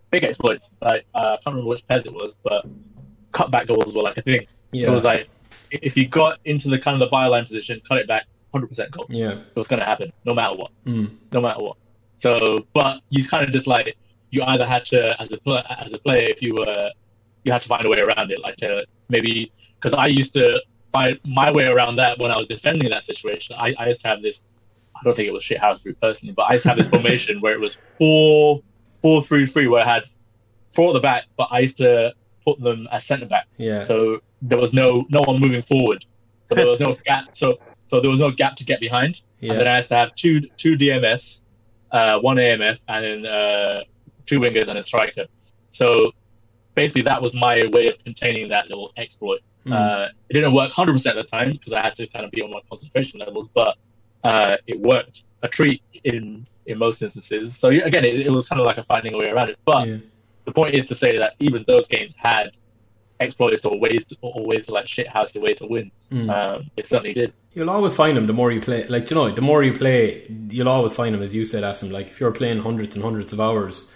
[0.09, 0.69] big exploits.
[0.81, 2.65] Like uh, I can't remember which Pez it was, but
[3.31, 4.47] cutback goals were like a thing.
[4.71, 4.87] Yeah.
[4.87, 5.29] It was like
[5.71, 8.91] if you got into the kind of the byline position, cut it back, hundred percent
[8.91, 9.05] goal.
[9.09, 9.31] Yeah.
[9.31, 11.17] It was going to happen no matter what Mm.
[11.31, 11.77] no matter what.
[12.17, 13.97] So, but you kind of just like
[14.29, 16.89] you either had to, as a pl- as a player, if you were,
[17.43, 18.39] you had to find a way around it.
[18.41, 20.61] Like to maybe because I used to
[20.93, 23.55] find my way around that when I was defending that situation.
[23.57, 24.43] I, I used to have this.
[24.95, 26.87] I don't think it was shit house group personally, but I used to have this
[26.89, 28.61] formation where it was four,
[29.01, 30.03] four, three, three, where I had
[30.73, 32.13] four at the back, but I used to
[32.45, 33.55] put them as centre backs.
[33.57, 33.83] Yeah.
[33.83, 36.05] So there was no no one moving forward.
[36.49, 37.35] So there was no gap.
[37.35, 37.57] So
[37.91, 39.19] so there was no gap to get behind.
[39.41, 39.51] Yeah.
[39.51, 41.41] And then I had to have two two DMFs,
[41.91, 43.81] uh, one AMF, and then uh,
[44.25, 45.25] two wingers and a striker.
[45.71, 46.13] So
[46.73, 49.41] basically, that was my way of containing that little exploit.
[49.65, 49.73] Mm.
[49.73, 52.41] Uh, it didn't work 100% of the time because I had to kind of be
[52.41, 53.75] on my concentration levels, but
[54.23, 57.57] uh, it worked a treat in in most instances.
[57.57, 59.59] So again, it, it was kind of like a finding a way around it.
[59.65, 59.97] But Yeah.
[60.45, 62.51] the point is to say that even those games had
[63.21, 65.91] exploits or ways to, or ways to like shit house your way to win.
[66.11, 66.29] Mm.
[66.29, 67.33] Um, it certainly did.
[67.53, 68.87] You'll always find them the more you play.
[68.87, 71.91] Like, you know, the more you play, you'll always find them, as you said, Asim.
[71.91, 73.91] Like, if you're playing hundreds and hundreds of hours,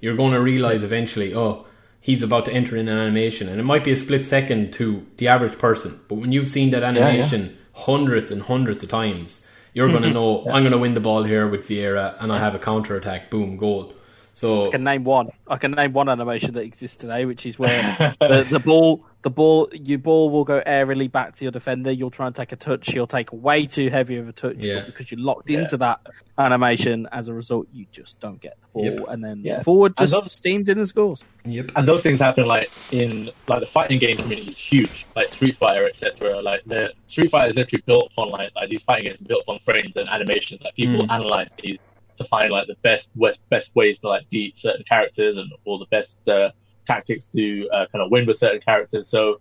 [0.00, 1.66] you're going to realize eventually, oh,
[2.00, 3.48] he's about to enter in an animation.
[3.48, 6.00] And it might be a split second to the average person.
[6.08, 10.46] But when you've seen that animation hundreds and hundreds of times, you're going to know,
[10.46, 13.30] I'm going to win the ball here with Vieira and I have a counter attack,
[13.30, 13.92] boom, goal.
[14.36, 15.30] So, I can name one.
[15.48, 19.30] I can name one animation that exists today, which is where the, the ball, the
[19.30, 21.90] ball, your ball will go airily back to your defender.
[21.90, 22.92] You'll try and take a touch.
[22.94, 24.82] You'll take way too heavy of a touch Yeah.
[24.84, 25.60] because you're locked Yeah.
[25.60, 26.00] into that
[26.36, 27.08] animation.
[27.12, 29.00] As a result, you just don't get the ball, Yep.
[29.08, 29.62] and then Yeah.
[29.62, 31.24] forward just those- steams in and scores.
[31.44, 31.70] yep.
[31.74, 35.56] and those things happen like in like the fighting game community is huge, like Street
[35.56, 36.40] Fighter, etc.
[36.42, 39.60] Like the Street Fighter is literally built upon like like these fighting games built upon
[39.60, 40.60] frames and animations.
[40.62, 41.10] Like people Mm.
[41.10, 41.78] analyze these
[42.16, 45.78] to find like the best best best ways to like beat certain characters and all
[45.78, 46.50] the best uh,
[46.86, 49.08] tactics to uh, kind of win with certain characters.
[49.08, 49.40] So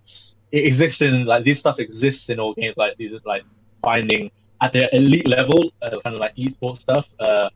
[0.51, 2.77] it exists in like this stuff exists in all games.
[2.77, 3.43] Like these are like
[3.81, 7.09] finding at the elite level, uh, kind of like esports stuff.
[7.19, 7.49] Uh,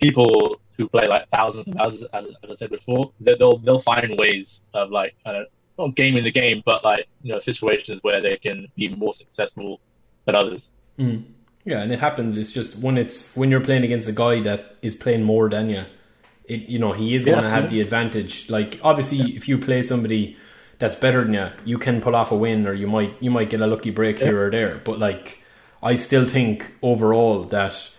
[0.00, 3.80] people who play like thousands and thousands, as, as I said before, they- they'll they'll
[3.80, 5.46] find ways of like kind of
[5.78, 9.80] not gaming the game, but like you know situations where they can be more successful
[10.26, 10.68] than others.
[10.98, 11.24] Mm.
[11.64, 12.36] Yeah, and it happens.
[12.36, 15.70] It's just when it's when you're playing against a guy that is playing more than
[15.70, 15.84] you,
[16.46, 18.50] it you know he is Yeah, going to have the advantage.
[18.50, 20.36] Like obviously, if you play somebody
[20.78, 23.48] that's better than you, you can pull off a win, or you might you might
[23.50, 24.26] get a lucky break Yeah.
[24.26, 24.80] here or there.
[24.84, 25.42] But like,
[25.82, 27.90] I still think overall that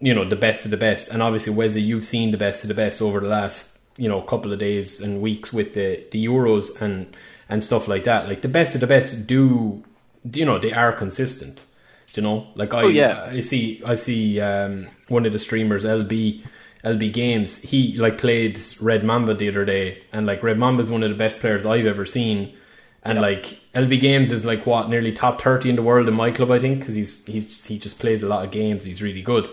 [0.00, 2.68] you know the best of the best, and obviously Wesley, you've seen the best of
[2.68, 6.22] the best over the last you know couple of days and weeks with the the
[6.26, 7.16] Euros and
[7.48, 8.28] and stuff like that.
[8.28, 9.82] Like the best of the best do
[10.34, 11.64] you know they are consistent.
[12.16, 13.28] You know, like I, Oh, yeah.
[13.32, 16.42] I see, I see um, one of the streamers, LB,
[16.84, 17.62] LB Games.
[17.62, 21.10] He like played Red Mamba the other day, and like Red Mamba is one of
[21.10, 22.54] the best players I've ever seen.
[23.02, 26.30] And like LB Games is like what nearly top thirty in the world in my
[26.32, 28.82] club, I think, because he's he's he just plays a lot of games.
[28.82, 29.48] He's really good,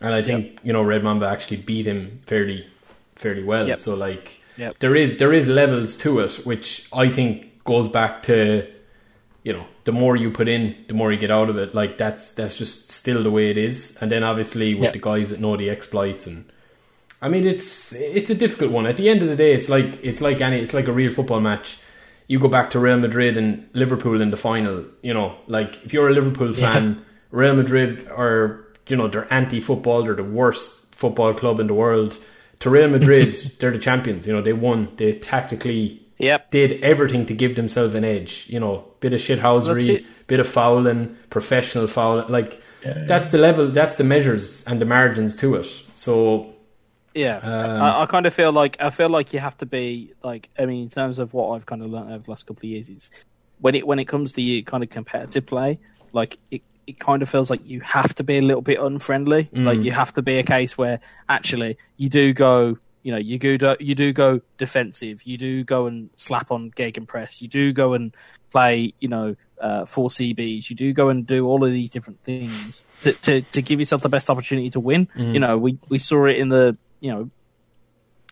[0.00, 2.66] and I think you know Red Mamba actually beat him fairly
[3.14, 3.68] fairly well.
[3.68, 3.78] Yep.
[3.78, 4.80] So like Yep.
[4.80, 8.66] there is there is levels to it, which I think goes back to
[9.48, 11.74] you know the more you put in, the more you get out of it.
[11.80, 13.96] Like that's that's just still the way it is.
[14.00, 14.90] And then obviously with Yeah.
[14.98, 16.44] the guys that know the exploits and.
[17.20, 18.86] I mean, it's it's a difficult one.
[18.86, 21.12] At the end of the day, it's like it's like any it's like a real
[21.12, 21.78] football match.
[22.28, 24.84] You go back to Real Madrid and Liverpool in the final.
[25.02, 30.04] You know, like if you're a Liverpool fan, Real Madrid are you know they're anti-football.
[30.04, 32.18] They're the worst football club in the world.
[32.60, 34.28] To Real Madrid, they're the champions.
[34.28, 34.88] You know, they won.
[34.96, 36.50] They tactically Yep.
[36.50, 38.46] did everything to give themselves an edge.
[38.48, 42.28] You know, bit of That's shithousery, bit of fouling, professional fouling.
[42.28, 43.04] Like Yeah.
[43.06, 45.66] that's the level, that's the measures and the margins to it.
[45.94, 46.54] So
[47.14, 50.12] Yeah, Um, I, I kind of feel like I feel like you have to be
[50.22, 52.60] like I mean, in terms of what I've kind of learned over the last couple
[52.60, 53.10] of years is
[53.60, 55.78] when it when it comes to you kind of competitive play,
[56.12, 59.48] like it, it kind of feels like you have to be a little bit unfriendly.
[59.52, 63.38] Like you have to be a case where actually you do go, you know, you
[63.38, 67.94] go you do go defensive, you do go and slap on gegenpress, you do go
[67.94, 68.14] and
[68.50, 69.36] play, you know.
[69.60, 73.40] Uh, four CBs, you do go and do all of these different things to, to,
[73.40, 75.08] to give yourself the best opportunity to win.
[75.16, 77.28] You know, we, we saw it in the you know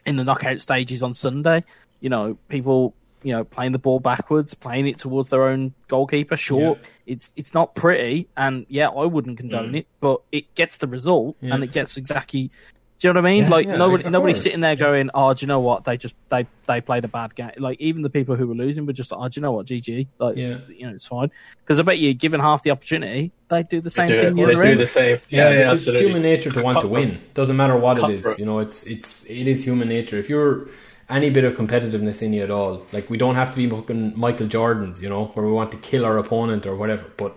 [0.07, 1.65] in the knockout stages on Sunday.
[1.99, 2.95] You know, people
[3.25, 6.37] you know playing the ball backwards, playing it towards their own goalkeeper.
[6.37, 10.87] Sure, it's it's not pretty, and yeah, I wouldn't condone it, but it gets the
[10.87, 11.55] result, Yeah.
[11.55, 12.53] and it gets exactly
[12.99, 13.43] Do you know what I mean?
[13.45, 15.85] Yeah, like yeah, nobody, nobody's sitting there going, "Oh, do you know what?
[15.85, 18.87] They just they they played a bad game." Like even the people who were losing
[18.87, 19.67] were just, "Oh, do you know what?
[19.67, 20.59] GG." Like Yeah.
[20.69, 21.31] you know, it's fine
[21.63, 24.39] because I bet you, given half the opportunity, they do the same They do, thing.
[24.39, 24.47] it.
[24.57, 25.19] they do the same.
[25.29, 26.07] Yeah, Yeah, yeah, it's absolutely.
[26.07, 27.19] human nature to want to win.
[27.35, 28.39] Doesn't matter what it is.
[28.39, 30.17] You know, it's it's it is human nature.
[30.19, 30.69] If you're
[31.11, 34.15] any bit of competitiveness in you at all, like we don't have to be fucking
[34.17, 37.05] Michael Jordans, you know, where we want to kill our opponent or whatever.
[37.19, 37.37] But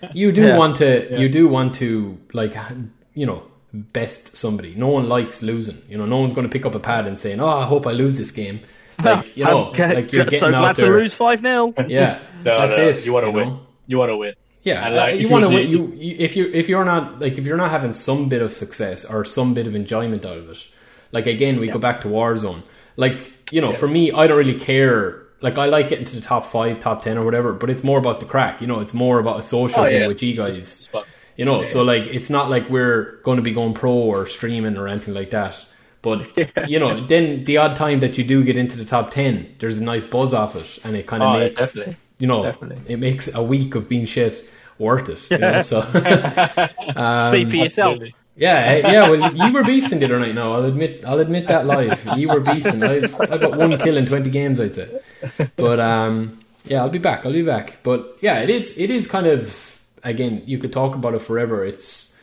[0.14, 0.56] you do Yeah.
[0.58, 2.56] want to, you do want to, like,
[3.14, 3.42] you know,
[3.74, 4.74] best somebody.
[4.74, 5.82] No one likes losing.
[5.88, 7.86] You know, no one's going to pick up a pad and saying, "Oh, I hope
[7.86, 8.60] I lose this game."
[9.04, 12.60] Like, you know, I'm like you're so glad out to lose five 0 Yeah, No,
[12.68, 13.04] that's no, it.
[13.04, 13.48] You want to you win.
[13.48, 13.60] know?
[13.88, 14.34] You want to win.
[14.62, 15.68] Yeah, And, like, uh, you want to win.
[15.68, 18.52] You, you if you if you're not like if you're not having some bit of
[18.52, 20.64] success or some bit of enjoyment out of it,
[21.10, 22.62] like again we go back to Warzone.
[22.96, 25.24] Like you know, for me, I don't really care.
[25.40, 27.52] Like I like getting to the top five, top ten, or whatever.
[27.52, 28.60] But it's more about the crack.
[28.60, 30.06] You know, it's more about a social Oh, thing yeah.
[30.06, 31.04] with you It's- guys.
[31.36, 31.40] It's- it's fun.
[31.40, 34.76] You know, so like it's not like we're going to be going pro or streaming
[34.76, 35.64] or anything like that.
[36.02, 36.28] But
[36.68, 39.78] you know, then the odd time that you do get into the top ten, there's
[39.78, 41.96] a nice buzz off it, and it kind of Oh, makes definitely.
[42.18, 42.92] you know Definitely.
[42.92, 45.30] it makes a week of being shit worth it.
[45.30, 45.62] You know?
[45.62, 45.80] so
[47.30, 47.98] Speak for yourself.
[48.36, 49.08] Yeah, eh, yeah.
[49.10, 50.34] Well, you were beasting the other night.
[50.34, 52.04] Now I'll admit, I'll admit that live.
[52.18, 52.82] You were beasting.
[52.82, 55.00] I, I got one kill in twenty games, I'd say.
[55.56, 57.24] But um, yeah, I'll be back.
[57.24, 57.78] I'll be back.
[57.84, 58.76] But yeah, it is.
[58.76, 59.73] It is kind of
[60.04, 60.42] again.
[60.46, 61.64] You could talk about it forever.
[61.64, 62.18] It's.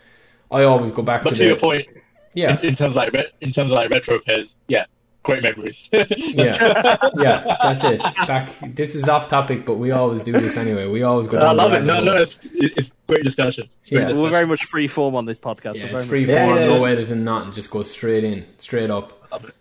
[0.50, 1.88] I always go back But to, to the your point,
[2.34, 4.86] yeah, in, in terms of like re- in terms of like retro pairs, yeah,
[5.24, 5.88] great memories.
[5.94, 7.56] yeah, yeah.
[7.62, 8.02] That's it.
[8.28, 8.52] Back.
[8.76, 10.88] This is off topic, but we always do this anyway.
[10.88, 11.38] We always go.
[11.38, 11.84] I Down the love it.
[11.86, 13.70] No, no, it's it's great discussion.
[13.82, 14.08] It's great Yeah.
[14.08, 14.24] discussion.
[14.24, 15.76] We're very much free form on this podcast.
[15.76, 16.92] Yeah, We're it's free Yeah, form, yeah, no yeah.
[16.92, 17.54] editing, nothing.
[17.54, 19.14] Just go straight in, straight up.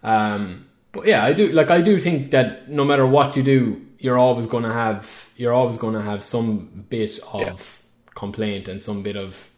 [0.03, 1.71] Um, but yeah, I do like.
[1.71, 5.53] I do think that no matter what you do, you're always going to have you're
[5.53, 7.55] always going to have some bit of Yeah.
[8.14, 9.50] Complaint and some bit of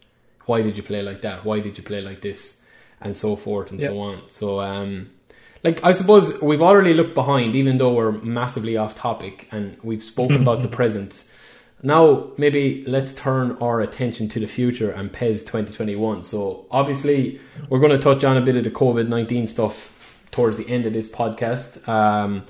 [0.46, 1.44] why did you play like that?
[1.44, 2.64] Why did you play like this?
[3.00, 4.22] And so forth and so on.
[4.28, 5.10] So um,
[5.64, 10.02] like I suppose we've already looked behind, even though we're massively off topic, and we've
[10.02, 11.24] spoken about the present.
[11.84, 16.22] Now, maybe let's turn our attention to the future and PES 2021.
[16.22, 20.56] So, obviously, we're going to touch on a bit of the COVID 19 stuff towards
[20.56, 21.86] the end of this podcast.
[21.88, 22.44] Um,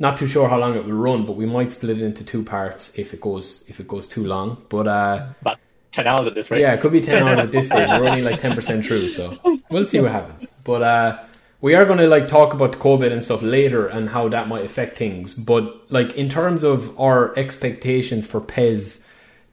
[0.00, 2.42] not too sure how long it will run, but we might split it into two
[2.42, 4.60] parts if it goes if it goes too long.
[4.68, 5.58] But uh, About
[5.92, 6.62] ten hours at this rate.
[6.62, 7.88] yeah, it could be 10 hours at this stage.
[7.88, 9.36] We're only like 10% through, so
[9.70, 10.50] we'll see what happens.
[10.64, 11.18] But uh,
[11.60, 14.64] we are going to like talk about COVID and stuff later and how that might
[14.64, 15.34] affect things.
[15.34, 19.04] But like in terms of our expectations for Pez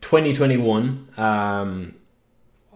[0.01, 1.95] 2021, um,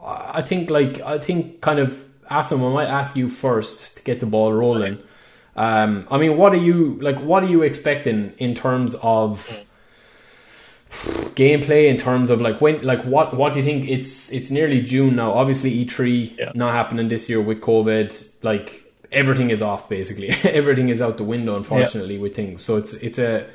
[0.04, 4.20] I think like I think kind of Asim, I might ask you first to get
[4.20, 4.98] the ball rolling.
[5.56, 7.20] Um, I mean, what are you like?
[7.20, 9.64] What are you expecting in terms of
[11.36, 11.90] gameplay?
[11.90, 13.36] In terms of like when, like what?
[13.36, 13.90] What do you think?
[13.90, 15.32] It's it's nearly June now.
[15.34, 16.52] Obviously, E3 Yeah.
[16.56, 18.44] not happening this year with COVID.
[18.44, 19.90] Like everything is off.
[19.90, 21.56] Basically, everything is out the window.
[21.56, 22.62] Unfortunately, with things.
[22.64, 23.48] So it's it's a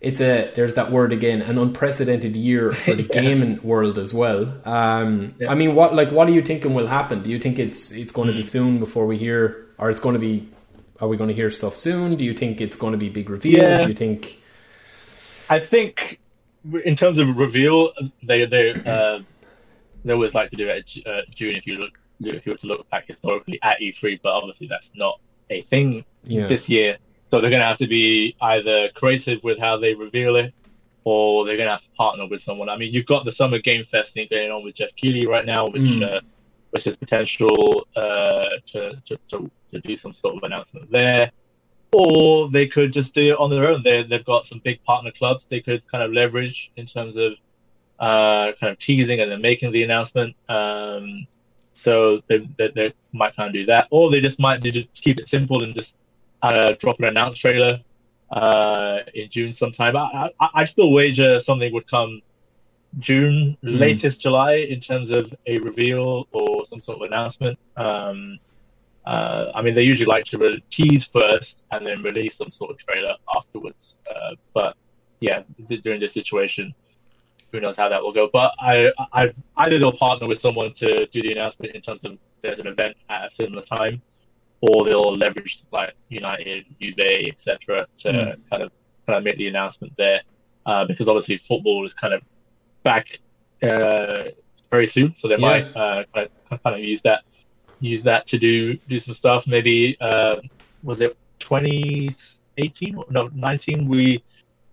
[0.00, 3.20] it's a there's that word again an unprecedented year for the Yeah.
[3.22, 5.48] gaming world as well um Yeah.
[5.48, 8.10] i mean what like what are you thinking will happen do you think it's it's
[8.10, 10.48] going to be soon before we hear or it's going to be
[11.02, 13.28] are we going to hear stuff soon do you think it's going to be big
[13.28, 13.82] reveals Yeah.
[13.82, 14.38] do you think
[15.50, 16.18] I think
[16.84, 17.92] in terms of reveal,
[18.22, 19.18] they they uh,
[20.04, 21.90] they always like to do it at uh, June if you look
[22.20, 26.04] if you were to look back historically at E3, but obviously that's not a thing
[26.22, 26.96] yeah this year.
[27.30, 30.54] So they're going to have to be either creative with how they reveal it,
[31.04, 32.68] or they're going to have to partner with someone.
[32.68, 35.44] I mean, you've got the Summer Game Fest thing going on with Geoff Keighley right
[35.44, 36.16] now, which Mm.
[36.16, 36.20] uh,
[36.70, 41.30] which is potential uh, to, to, to to do some sort of announcement there.
[41.92, 43.82] Or they could just do it on their own.
[43.82, 47.32] They they've got some big partner clubs they could kind of leverage in terms of
[48.00, 50.34] uh, kind of teasing and then making the announcement.
[50.48, 51.26] Um,
[51.74, 55.02] so they, they, they might kind of do that, or they just might do just
[55.02, 55.96] keep it simple and just
[56.42, 57.80] uh, drop an announced trailer
[58.30, 59.94] uh, in June sometime.
[59.96, 62.22] I, I, I still wager something would come
[62.98, 63.78] June, Mm.
[63.78, 67.58] latest July, in terms of a reveal or some sort of announcement.
[67.76, 68.38] Um,
[69.04, 72.70] uh, I mean, they usually like to re- tease first and then release some sort
[72.70, 73.96] of trailer afterwards.
[74.08, 74.76] Uh, but
[75.20, 76.74] yeah, th- during this situation,
[77.50, 78.28] who knows how that will go?
[78.32, 82.16] But I, I, either they'll partner with someone to do the announcement in terms of
[82.42, 84.00] there's an event at a similar time,
[84.60, 87.86] or they'll leverage like United, Juve, etc.
[87.98, 88.36] to Mm.
[88.50, 88.70] kind of
[89.06, 90.20] kind of make the announcement there,
[90.66, 92.22] uh, because obviously football is kind of
[92.84, 93.18] back
[93.64, 94.24] uh,
[94.70, 95.40] very soon, so they Yeah.
[95.40, 97.24] might uh, kind, of, kind of use that
[97.82, 99.46] use that to do do some stuff.
[99.46, 100.36] Maybe uh,
[100.82, 103.02] was it 2018?
[103.10, 103.88] No, 19.
[103.88, 104.22] We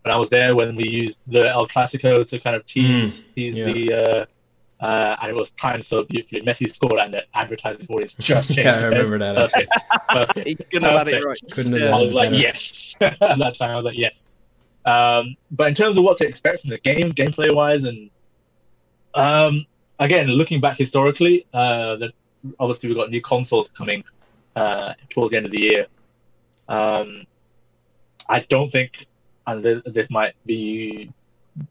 [0.04, 3.56] when I was there when we used the El Clasico to kind of tease tease
[3.56, 3.66] yeah.
[3.66, 4.26] the uh,
[4.80, 6.42] Uh, and it was timed so beautifully.
[6.42, 8.60] Messi scored, and the advertising board is just changed.
[8.66, 9.36] Yeah, I remember that.
[9.36, 9.72] Perfect.
[10.08, 10.48] Perfect.
[10.52, 11.26] He couldn't have had it Perfect.
[11.26, 11.52] right.
[11.52, 11.88] Couldn't have Yeah.
[11.92, 12.42] done I was it like, better.
[12.48, 12.96] yes.
[13.02, 14.38] At that time, I was like, yes.
[14.86, 18.10] Um, but in terms of what to expect from the game, gameplay wise, and
[19.14, 19.66] um,
[20.00, 22.14] again, looking back historically, uh, the,
[22.60, 24.04] obviously we've got new consoles coming
[24.56, 25.86] uh, towards the end of the year.
[26.68, 27.24] Um,
[28.28, 29.08] I don't think,
[29.48, 31.12] and th- this might be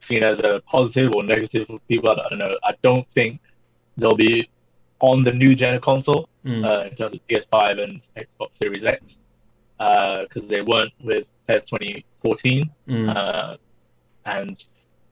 [0.00, 2.10] seen as a positive or negative for people.
[2.10, 2.56] I don't know.
[2.64, 3.40] I don't think
[3.96, 4.48] they'll be
[5.00, 6.64] on the new gen console Mm.
[6.64, 9.18] uh, in terms of PS5 and Xbox Series X
[9.78, 13.16] because they weren't with PES 2014, Mm.
[13.16, 13.56] uh,
[14.24, 14.64] and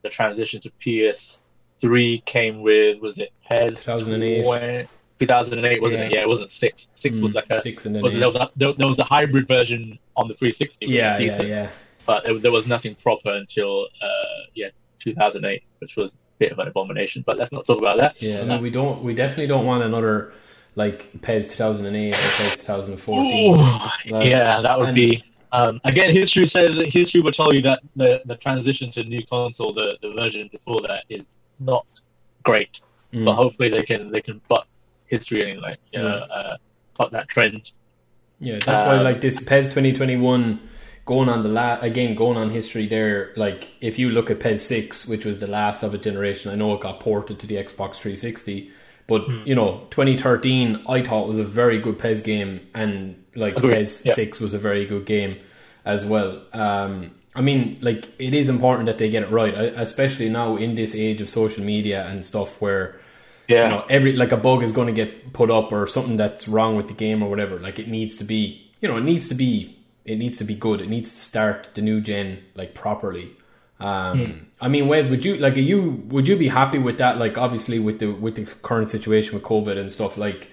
[0.02, 4.88] the transition to PS3 came with was it PES 2008.
[5.18, 6.10] 20 2008 wasn't it?
[6.12, 6.18] Yeah.
[6.18, 6.88] Yeah, it wasn't six.
[6.94, 7.34] Six was Mm.
[7.36, 9.98] like a six and then was there was a there, there was a hybrid version
[10.16, 10.86] on the 360.
[10.86, 11.68] Yeah, was yeah, yeah.
[12.06, 14.08] But there, there was nothing proper until uh,
[14.54, 14.68] yeah
[15.00, 17.22] 2008, which was a bit of an abomination.
[17.26, 18.20] But let's not talk about that.
[18.22, 19.02] Yeah, no, we don't.
[19.02, 20.32] We definitely don't want another
[20.74, 23.54] like PES 2008 or PES 2014.
[23.54, 23.56] Ooh,
[24.12, 25.24] Like, yeah, that would and- be.
[25.52, 29.72] Um, again, history says history will tell you that the, the transition to new console,
[29.72, 31.86] the, the version before that, is not
[32.42, 32.82] great.
[33.14, 33.24] Mm.
[33.24, 34.66] But hopefully they can they can butt
[35.08, 36.56] history and like you know uh,
[36.96, 37.72] cut that trend.
[38.38, 40.60] Yeah, that's why Um, like this PES 2021
[41.06, 43.32] going on the la- again going on history there.
[43.36, 46.54] Like if you look at PES 6, which was the last of a generation, I
[46.56, 48.70] know it got ported to the Xbox 360,
[49.06, 49.42] but Hmm.
[49.46, 54.02] you know 2013 I thought was a very good PES game, and like Agreed, PES
[54.04, 54.14] yeah.
[54.14, 55.36] 6 was a very good game
[55.84, 56.42] as well.
[56.52, 60.74] Um, I mean, like it is important that they get it right, especially now in
[60.74, 62.98] this age of social media and stuff where
[63.48, 66.16] Yeah, you know every like a bug is going to get put up or something
[66.16, 67.58] that's wrong with the game or whatever.
[67.58, 70.54] Like it needs to be you know it needs to be it needs to be
[70.54, 70.80] good.
[70.80, 73.32] It needs to start the new gen like properly.
[73.78, 77.18] Um i mean wes would you like are you would you be happy with that?
[77.18, 80.50] Like obviously with the with the current situation with covid and stuff like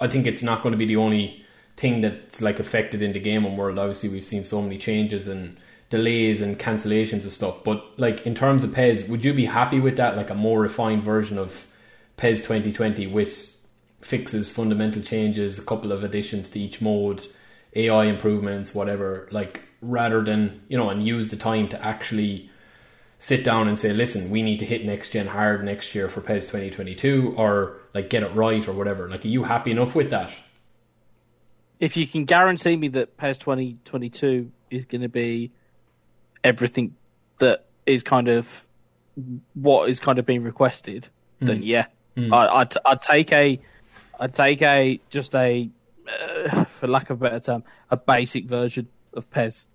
[0.00, 1.44] i think it's not going to be the only
[1.76, 3.78] thing that's like affected in the gaming world.
[3.78, 5.58] Obviously we've seen so many changes and
[5.90, 9.78] delays and cancellations and stuff but like in terms of pez would you be happy
[9.78, 11.66] with that like a more refined version of
[12.16, 13.62] PES 2020 with
[14.00, 17.26] fixes, fundamental changes, a couple of additions to each mode,
[17.74, 22.50] AI improvements, whatever, like rather than, you know, and use the time to actually
[23.18, 26.20] sit down and say, listen, we need to hit next gen hard next year for
[26.20, 29.08] PES 2022 or like get it right or whatever.
[29.08, 30.34] Like, are you happy enough with that?
[31.80, 35.52] If you can guarantee me that PES 2022 is going to be
[36.42, 36.94] everything
[37.38, 38.66] that is kind of
[39.54, 41.08] what is kind of being requested,
[41.40, 41.62] then hmm.
[41.62, 41.86] yeah,
[42.16, 43.60] I, I'd, I'd take a,
[44.20, 45.68] I'd take a just a,
[46.08, 49.66] uh, for lack of a better term, a basic version of Pez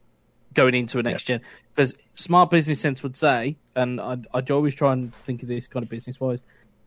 [0.53, 1.41] going into a next gen
[1.79, 5.67] because smart business sense would say, and I'd, I'd always try and think of this
[5.67, 6.41] kind of business wise.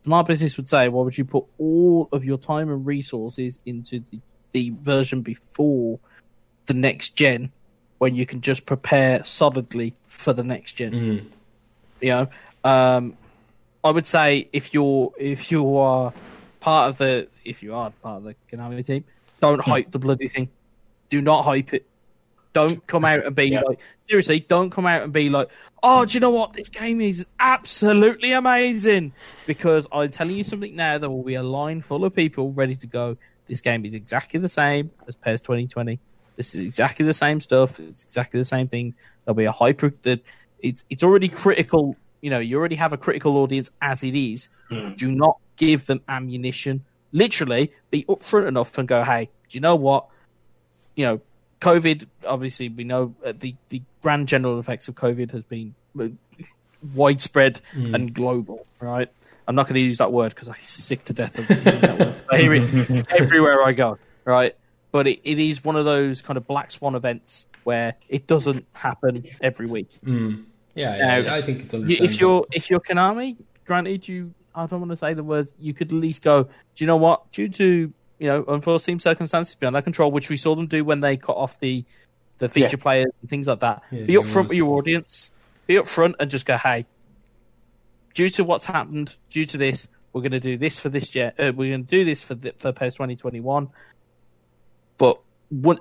[0.04, 4.00] Smart business would say, why would you put all of your time and resources into
[4.00, 4.20] the,
[4.52, 5.98] the version before
[6.66, 7.50] the next gen
[7.98, 10.92] when you can just prepare solidly for the next gen?
[12.00, 12.28] You know,
[12.64, 13.16] um,
[13.84, 16.12] I would say if you're if you are
[16.60, 19.04] part of the if you are part of the Konami team,
[19.40, 19.70] don't hmm.
[19.70, 20.48] hype the bloody thing.
[21.10, 21.86] Do not hype it.
[22.52, 23.62] Don't come out and be Yeah.
[23.62, 24.40] like seriously.
[24.40, 25.50] Don't come out and be like,
[25.82, 26.52] oh, do you know what?
[26.52, 29.12] This game is absolutely amazing.
[29.46, 30.98] Because I'm telling you something now.
[30.98, 33.16] There will be a line full of people ready to go.
[33.46, 35.98] This game is exactly the same as PES 2020.
[36.36, 37.80] This is exactly the same stuff.
[37.80, 38.94] It's exactly the same things.
[39.24, 40.20] There'll be a hyper that
[40.60, 41.96] it's it's already critical.
[42.22, 44.48] You know, you already have a critical audience as it is.
[44.96, 46.84] Do not give them ammunition.
[47.12, 50.06] Literally, be upfront enough and go, hey, do you know what?
[50.96, 51.20] You know,
[51.60, 52.06] COVID.
[52.26, 56.08] Obviously, we know uh, the the grand general effects of COVID has been uh,
[56.94, 58.66] widespread and global.
[58.80, 59.10] Right.
[59.46, 62.20] I'm not going to use that word because I'm sick to death of that word.
[62.30, 63.98] I hear it everywhere I go.
[64.24, 64.56] Right.
[64.92, 68.66] But it, it is one of those kind of black swan events where it doesn't
[68.72, 69.90] happen every week.
[70.74, 72.04] Yeah, I think it's understandable.
[72.14, 73.36] if you're if you're Konami,
[73.66, 76.50] granted you I don't want to say the words, you could at least go, do
[76.76, 77.30] you know what?
[77.32, 81.00] Due to you know unforeseen circumstances beyond our control, which we saw them do when
[81.00, 81.84] they cut off the
[82.38, 82.82] the feature Yeah.
[82.82, 83.82] players and things like that.
[83.90, 85.30] Yeah, be upfront with your audience.
[85.66, 86.86] Be upfront and just go, hey,
[88.14, 91.32] due to what's happened, due to this, we're going to do this for this year.
[91.38, 93.68] Uh, we're going to do this for the, for PES 2021.
[94.98, 95.20] But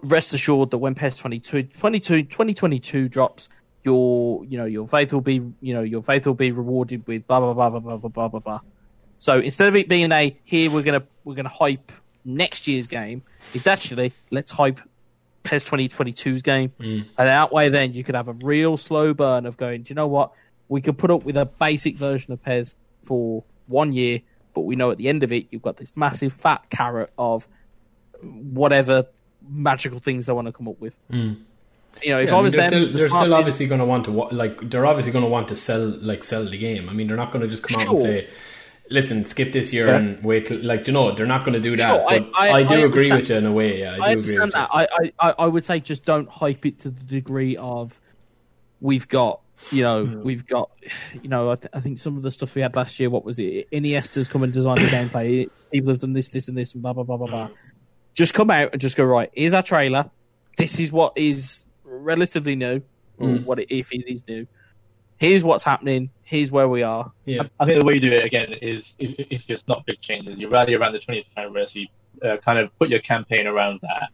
[0.04, 3.50] rest assured that when PES 22, 22, 2022 drops,
[3.84, 7.26] your you know your faith will be you know your faith will be rewarded with
[7.28, 8.60] blah blah blah blah blah blah blah blah blah.
[9.20, 11.92] So instead of it being a here we're gonna we're gonna hype
[12.26, 14.80] next year's game, it's actually let's hype
[15.44, 19.58] PES 2022's game, and that way then you could have a real slow burn of
[19.58, 19.84] going.
[19.84, 20.34] Do you know what?
[20.70, 24.22] We could put up with a basic version of PES for one year,
[24.54, 27.48] but we know at the end of it, you've got this massive fat carrot of
[28.22, 29.06] whatever
[29.48, 30.96] magical things they want to come up with.
[31.12, 31.42] Mm.
[32.04, 34.06] You know, if Yeah, I was they're them, still, they're still obviously going to want
[34.06, 36.90] to like they're obviously going to want to sell like sell the game.
[36.90, 38.28] I mean, they're not going to just come out and say,
[38.90, 39.98] "Listen, skip this year Yeah.
[39.98, 41.88] and wait." Till, like you know, they're not going to do that.
[41.88, 43.80] Sure, I- but I- I, do agree with you in a way.
[43.82, 44.70] Yeah, I do I agree understand that.
[44.72, 44.88] I,
[45.20, 48.00] I, I- would say just don't hype it to the degree of
[48.80, 49.42] we've got,
[49.72, 50.72] you know, we've got,
[51.22, 53.24] you know, I, th- I think some of the stuff we had last year, what
[53.24, 53.68] was it?
[53.72, 55.50] Iniesta's come and designed the gameplay.
[55.72, 57.50] People have done this, this, and this, and blah, blah, blah, blah, blah.
[58.16, 60.10] Just come out and just go, right, here's our trailer.
[60.58, 61.64] This is what is
[62.00, 62.82] relatively new,
[63.18, 63.46] or Mm.
[63.46, 64.48] what it, if it is new.
[65.18, 66.10] Here's what's happening.
[66.24, 67.12] Here's where we are.
[67.26, 70.02] Yeah, I think the way you do it again is if, if it's not big
[70.02, 71.92] changes, you rally around the 20th anniversary,
[72.24, 74.10] uh, kind of put your campaign around that.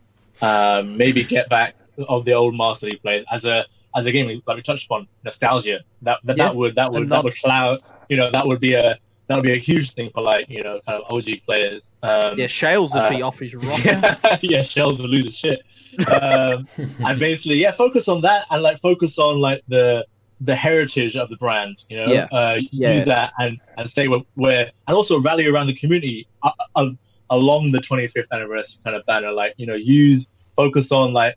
[0.46, 1.76] Um, maybe get back
[2.10, 5.08] of the old Master League players as a as a game like we touched upon
[5.24, 5.80] nostalgia.
[6.04, 6.44] That that, Yeah.
[6.46, 7.80] that would that would And that would cloud.
[8.10, 8.98] You know that would be a
[9.28, 11.92] that would be a huge thing for like you know kind of OG players.
[12.04, 13.82] Um, Yeah, Shales would uh, be off his rocker.
[13.84, 15.62] yeah, yeah, shells will lose his shit.
[16.12, 16.68] Um,
[17.00, 20.06] and basically, yeah, focus on that and like focus on like the
[20.42, 21.78] the heritage of the brand.
[21.90, 22.28] You know, Yeah.
[22.32, 22.94] uh, Yeah.
[22.94, 26.94] use that and and stay where, where and also rally around the community uh, of
[27.30, 29.32] along the 25th anniversary kind of banner.
[29.32, 31.36] Like you know, use focus on like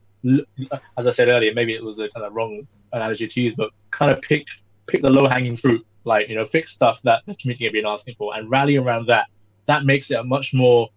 [0.98, 2.62] as I said earlier, maybe it was a kind of wrong
[2.92, 4.44] analogy to use, but kind of pick
[4.86, 5.84] pick the low hanging fruit.
[6.04, 9.06] Like you know, fix stuff that the community have been asking for and rally around
[9.08, 9.26] that.
[9.66, 10.88] That makes it a much more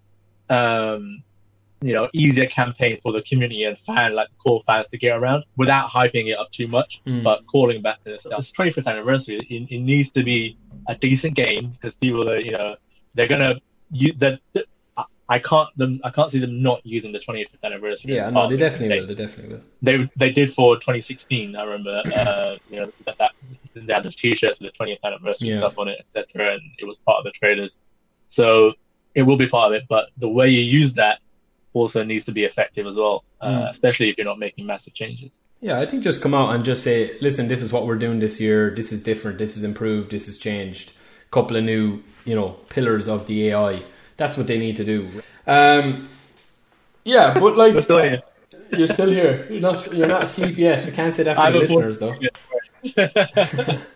[0.50, 1.24] um,
[1.88, 5.44] you know, easier campaign for the community and fan, like core fans to get around
[5.58, 7.24] without hyping it up too much, Mm.
[7.24, 8.40] but calling back to the stuff.
[8.40, 9.38] It's 25th anniversary.
[9.50, 10.58] It, it needs to be
[10.88, 12.76] a decent game because people are, you know,
[13.16, 13.56] they're gonna
[13.92, 14.40] use that.
[14.98, 16.00] I- I can't them.
[16.04, 18.16] I can't see them not using the 25th anniversary.
[18.16, 18.70] yeah, no, they of it.
[18.70, 19.08] definitely will.
[19.08, 19.64] They definitely will.
[19.82, 21.56] They they did for 2016.
[21.56, 23.32] I remember, uh, you know, that, that
[23.74, 25.60] they had the t-shirts with the 20th anniversary Yeah.
[25.60, 27.78] stuff on it, etc., and it was part of the trailers.
[28.28, 28.74] So
[29.16, 31.20] it will be part of it, but the way you use that
[31.74, 33.70] also needs to be effective as well, uh, Mm.
[33.70, 35.32] especially if you're not making massive changes.
[35.62, 38.20] Yeah, I think just come out and just say, listen, this is what we're doing
[38.20, 38.74] this year.
[38.76, 39.38] This is different.
[39.38, 40.12] This is improved.
[40.12, 40.94] This has changed.
[41.32, 43.80] Couple of new, you know, pillars of the AI.
[44.18, 45.10] That's what they need to do.
[45.48, 46.08] Um,
[47.06, 49.48] yeah, but like, you're still here.
[49.50, 49.92] You're not.
[49.94, 50.86] You're not asleep yet.
[50.88, 52.16] I can't say that for I'm the listeners though.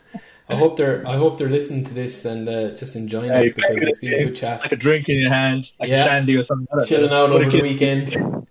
[0.50, 1.08] Yeah, I hope they're.
[1.08, 4.14] I hope they're listening to this and uh, just enjoying Hey, it because it's been
[4.14, 4.62] a good chat.
[4.62, 6.02] like a drink in your hand, like Yeah.
[6.04, 6.68] a shandy or something.
[6.86, 8.48] Chilling out What over the weekend.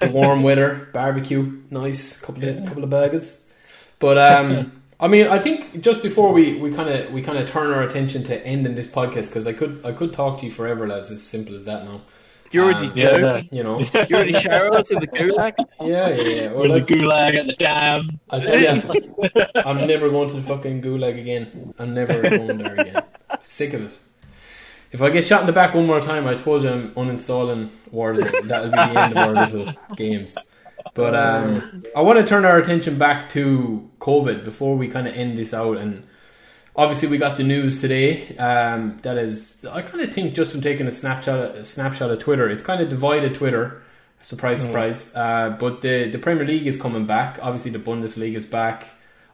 [0.00, 3.52] The warm weather, barbecue, nice couple of couple of burgers.
[3.98, 7.48] But um, I mean, I think just before we we kind of we kind of
[7.48, 10.50] turn our attention to ending this podcast because I could I could talk to you
[10.50, 11.10] forever, lads.
[11.10, 12.00] As simple as that now.
[12.54, 13.02] You already Um, do.
[13.02, 13.42] Yeah.
[13.50, 13.78] You know.
[14.08, 15.54] You already shower us in the gulag.
[15.80, 16.50] Yeah, yeah, yeah.
[16.50, 18.20] Or With like, the gulag at the dam.
[18.30, 21.74] I tell you, I'm never going to the fucking gulag again.
[21.78, 23.02] I'm never going there again.
[23.42, 23.92] Sick of it.
[24.92, 27.70] If I get shot in the back one more time, I told you I'm uninstalling
[27.92, 28.46] Warzone.
[28.46, 30.38] That'll be the end of our little games.
[30.94, 35.14] But um, I want to turn our attention back to COVID before we kind of
[35.14, 35.78] end this out.
[35.78, 36.04] And
[36.76, 38.36] obviously, we got the news today.
[38.36, 42.18] Um, that is, I kind of think just from taking a snapshot, a snapshot of
[42.18, 43.82] Twitter, it's kind of divided Twitter.
[44.20, 45.14] Surprise, surprise.
[45.14, 47.38] Uh, but the the Premier League is coming back.
[47.42, 48.86] Obviously, the Bundesliga is back.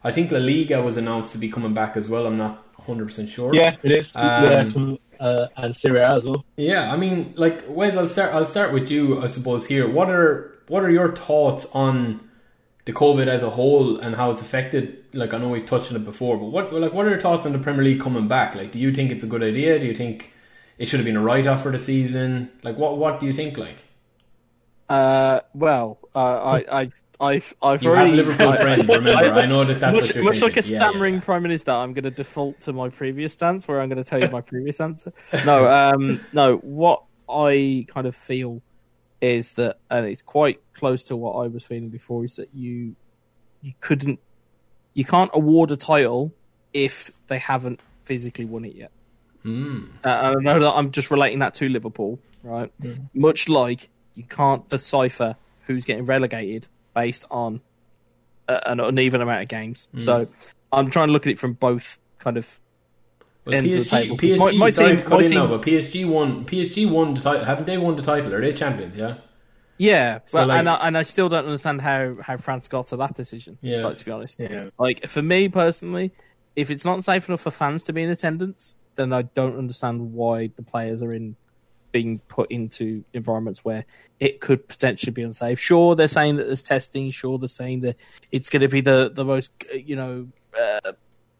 [0.03, 2.25] I think La Liga was announced to be coming back as well.
[2.25, 3.55] I'm not 100 percent sure.
[3.55, 4.11] Yeah, it is.
[4.15, 6.43] Um, yeah, uh, and Serie A as well.
[6.57, 8.33] Yeah, I mean, like Wes, I'll start.
[8.33, 9.65] I'll start with you, I suppose.
[9.65, 12.27] Here, what are what are your thoughts on
[12.85, 15.03] the COVID as a whole and how it's affected?
[15.13, 17.45] Like, I know we've touched on it before, but what like what are your thoughts
[17.45, 18.55] on the Premier League coming back?
[18.55, 19.79] Like, do you think it's a good idea?
[19.79, 20.31] Do you think
[20.77, 22.51] it should have been a write off for the season?
[22.63, 23.57] Like, what what do you think?
[23.57, 23.77] Like,
[24.89, 26.19] Uh, well, uh,
[26.69, 26.89] I, I,
[27.19, 28.09] I've, I've you already.
[28.17, 28.89] have Liverpool I- friends.
[28.89, 30.73] Remember, I know that that's much, much like a thinking.
[30.73, 31.19] Yeah, yeah, stammering yeah.
[31.21, 34.19] prime minister, I'm going to default to my previous stance, where I'm going to tell
[34.19, 35.13] you my previous answer.
[35.45, 36.57] No, um, no.
[36.57, 38.61] What I kind of feel
[39.21, 42.95] is that, and it's quite close to what I was feeling before, is that you,
[43.61, 44.19] you couldn't,
[44.93, 46.33] you can't award a title
[46.73, 48.91] if they haven't physically won it yet.
[49.45, 49.89] Mm.
[50.03, 52.71] Uh, I know that I'm just relating that to Liverpool, right?
[53.13, 55.35] Much like you can't decipher
[55.65, 57.61] who's getting relegated based on
[58.47, 59.87] a, an uneven amount of games.
[59.99, 60.27] So
[60.71, 62.59] I'm trying to look at it from both kind of
[63.45, 64.17] Well, ends of the PSG, table.
[64.17, 66.45] PSG, My- my sorry team- to cut my in team- now, but PSG won.
[66.45, 67.45] PSG won the title.
[67.45, 68.33] Haven't they won the title?
[68.35, 68.95] Are they champions?
[68.95, 69.15] Yeah.
[69.77, 70.19] yeah.
[70.27, 72.97] So, but, like- and I, and I still don't understand how how France got to
[72.97, 73.57] that decision.
[73.61, 73.85] Yeah.
[73.85, 74.39] like, to be honest.
[74.41, 74.69] Yeah.
[74.77, 76.11] Like for me personally,
[76.55, 80.13] if it's not safe enough for fans to be in attendance, then I don't understand
[80.13, 81.35] why the players are in
[81.91, 83.85] being put into environments where
[84.19, 85.59] it could potentially be unsafe.
[85.59, 87.09] Sure, they're saying that there's testing.
[87.11, 87.97] Sure, they're saying that
[88.31, 90.27] it's going to be the the most you know
[90.61, 90.91] uh,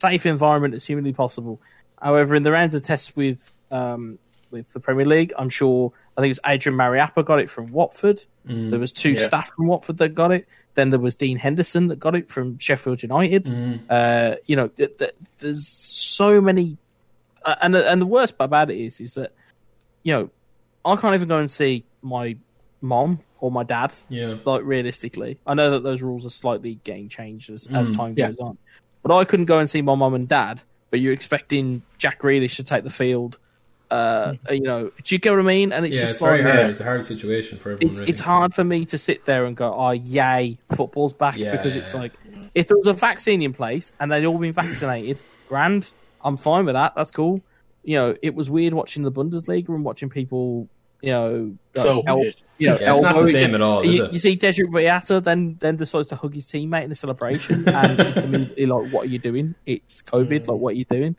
[0.01, 1.61] safe environment as humanly possible.
[2.01, 4.17] However, in the rounds of tests with um,
[4.51, 5.33] with the Premier League.
[5.37, 5.93] I'm sure.
[6.17, 8.25] I think it was Adrian Mariappa got it from Watford.
[8.45, 8.69] Mm.
[8.69, 9.23] There was two Yeah.
[9.23, 10.45] staff from Watford that got it.
[10.75, 13.45] Then there was Dean Henderson that got it from Sheffield United.
[13.45, 13.79] Mm.
[13.89, 16.77] Uh, you know, th- th- there's so many,
[17.45, 19.31] uh, and the- and the worst part about it is, is that
[20.03, 20.29] you know,
[20.83, 22.35] I can't even go and see my
[22.81, 23.93] mom or my dad.
[24.09, 24.35] Yeah.
[24.43, 28.13] Like realistically, I know that those rules are slightly getting changed as, as Mm, time
[28.17, 28.27] yeah.
[28.27, 28.57] goes on,
[29.01, 30.61] but I couldn't go and see my mom and dad.
[30.91, 33.39] But you're expecting Jack Grealish to take the field.
[33.89, 35.73] Uh, you know, do you get what I mean?
[35.73, 36.69] And it's yeah, just it's very hard.
[36.69, 37.91] It's a hard situation for everyone.
[37.91, 38.11] it's really.
[38.11, 41.75] it's hard for me to sit there and go, "Oh, yay, football's back!" Yeah, because
[41.75, 41.99] it's yeah.
[41.99, 42.13] like
[42.55, 45.91] if there was a vaccine in place and they'd all been vaccinated, grand,
[46.23, 46.93] I'm fine with that.
[46.95, 47.41] That's cool.
[47.83, 50.69] You know, it was weird watching the Bundesliga and watching people,
[51.01, 54.05] you know, So el- you know, Yeah, it's not the same at all, is You,
[54.05, 54.13] it?
[54.13, 57.99] you see Dedryck Boyata then then decides to hug his teammate in a celebration, and
[57.99, 59.55] it's immediately like, "What are you doing?
[59.65, 60.47] It's COVID.
[60.47, 61.15] Like, what are you doing?"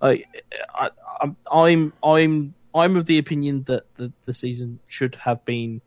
[0.00, 0.28] Like,
[0.74, 0.90] I,
[1.20, 5.80] I'm I'm I'm I'm of the opinion that the, the season should have been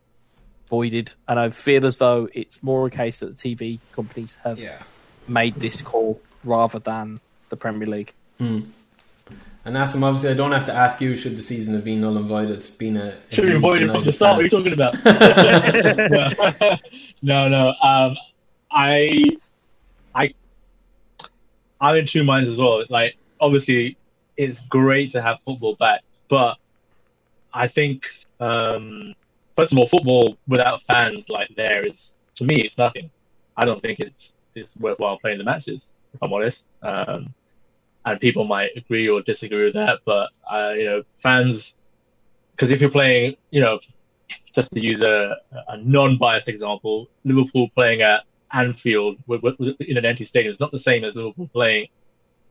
[0.69, 4.59] voided, and I feel as though it's more a case that the TV companies have
[4.59, 4.81] yeah.
[5.27, 7.19] made this call rather than
[7.49, 8.13] the Premier League.
[8.39, 8.61] Hmm.
[9.67, 12.15] And Asim, obviously, I don't have to ask you should the season have been null
[12.15, 12.65] and voided.
[12.77, 14.37] Been a Should a have avoided from the start.
[14.37, 14.93] What are you talking about?
[17.21, 17.73] no, no.
[17.83, 18.15] Um,
[18.71, 19.37] I,
[20.15, 20.33] I,
[21.81, 22.85] I'm in two minds as well.
[22.89, 23.97] Like, obviously,
[24.37, 25.99] it's great to have football back,
[26.29, 26.55] but
[27.53, 28.07] I think,
[28.39, 29.15] um,
[29.57, 33.09] first of all, football without fans like there is, to me, it's nothing.
[33.57, 35.87] I don't think it's it's worthwhile playing the matches.
[36.13, 36.61] If I'm honest.
[36.81, 37.33] Um,
[38.07, 41.75] and people might agree or disagree with that, but uh, you know, fans
[42.51, 43.79] because if you're playing, you know,
[44.55, 48.21] just to use a, a non-biased example, Liverpool playing at
[48.51, 51.87] Anfield with, with, with- in an empty stadium is not the same as Liverpool playing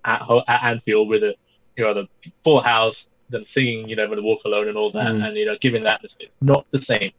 [0.05, 1.35] at, at Anfield with a
[1.77, 2.07] you know the
[2.45, 5.27] full house, them singing, you know, when they walk alone and all that, Mm.
[5.27, 6.01] and you know, giving that.
[6.05, 7.13] It's not the same.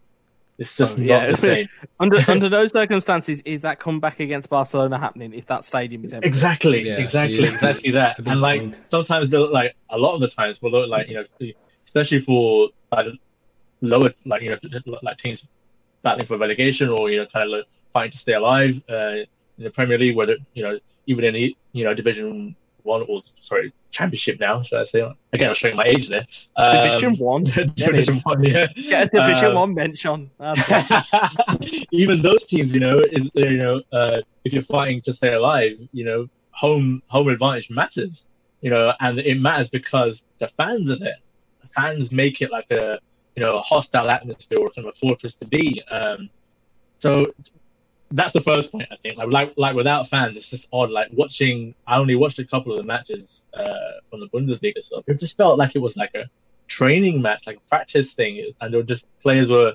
[0.58, 1.32] It's just Oh, not yeah.
[1.32, 1.70] the same.
[2.00, 6.28] Under under those circumstances, is that comeback against Barcelona happening if that stadium is empty?
[6.28, 8.18] Exactly, Yeah, exactly, so exactly that.
[8.26, 8.78] And like point.
[8.90, 11.52] sometimes they'll like a lot of the times we'll look like you know,
[11.86, 13.06] especially for like
[13.82, 15.48] lower like you know like teams
[16.02, 19.18] battling for relegation or you know kind of like fighting to stay alive uh,
[19.58, 22.56] in the Premier League, whether you know even in the, you know Division
[22.88, 25.02] One or sorry Championship now, should I say?
[25.34, 26.26] Again, I'm showing my age there.
[26.56, 27.44] Um, Division one,
[27.76, 28.68] Division One, yeah.
[28.76, 30.32] get a Division Um, one mention.
[31.92, 35.74] Even those teams, you know, is you know, uh, if you're fighting to stay alive,
[35.92, 38.26] you know, home home advantage matters,
[38.62, 41.16] you know, and it matters because the fans of it.
[41.62, 43.00] The fans make it like a
[43.36, 45.82] you know a hostile atmosphere or kind of a fortress to be.
[45.90, 46.30] Um,
[46.98, 47.26] so
[48.12, 49.18] that's the first point I think.
[49.18, 50.90] Like, like like without fans, it's just odd.
[50.90, 53.74] Like watching, I only watched a couple of the matches uh,
[54.10, 55.04] from the Bundesliga stuff.
[55.08, 56.26] It just felt like it was like a
[56.68, 59.74] training match, like a practice thing, and there were just players were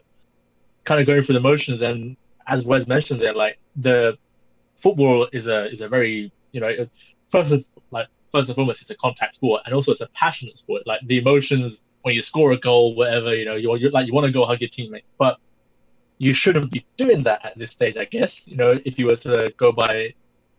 [0.84, 1.82] kind of going through the motions.
[1.82, 4.16] And as Wes mentioned, there, like the
[4.80, 6.70] football is a is a very you know
[7.28, 10.56] first of like first and foremost, it's a contact sport, and also it's a passionate
[10.56, 10.86] sport.
[10.86, 14.14] Like the emotions when you score a goal, whatever you know, you're, you're like you
[14.14, 15.38] want to go hug your teammates, but
[16.22, 18.46] you shouldn't be doing that at this stage, I guess.
[18.46, 20.14] You know, if you were to go by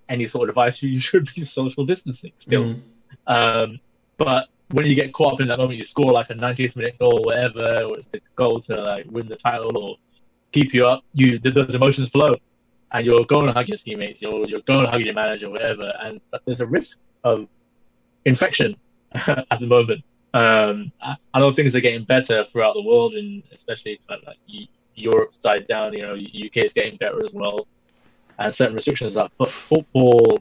[0.09, 2.75] any sort of advice, you should be social distancing still.
[2.75, 2.81] Mm.
[3.27, 3.79] Um,
[4.17, 6.99] but when you get caught up in that moment, you score like a 90th minute
[6.99, 9.95] goal, or whatever, or it's the goal to like win the title or
[10.51, 11.05] keep you up.
[11.13, 12.33] You those emotions flow,
[12.91, 15.93] and you're going to hug your teammates, you're you're going to hug your manager, whatever.
[16.01, 17.47] And but there's a risk of
[18.25, 18.75] infection
[19.13, 20.03] at the moment.
[20.33, 24.37] Um, I, I know things are getting better throughout the world, and especially of like
[24.95, 25.93] Eu- Europe's died down.
[25.93, 27.67] You know, UK is getting better as well,
[28.39, 29.29] and certain restrictions are.
[29.37, 30.39] But football,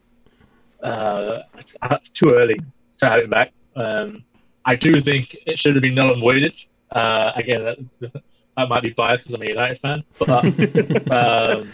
[0.82, 2.58] uh, it's, it's too early
[2.98, 3.52] to have it back.
[3.76, 4.24] Um,
[4.64, 6.54] I do think it should have been null and voided.
[6.90, 7.78] Uh, again, that,
[8.56, 11.72] that might be biased because I'm a United fan, but um,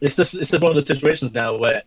[0.00, 1.82] it's just it's just one of those situations now where,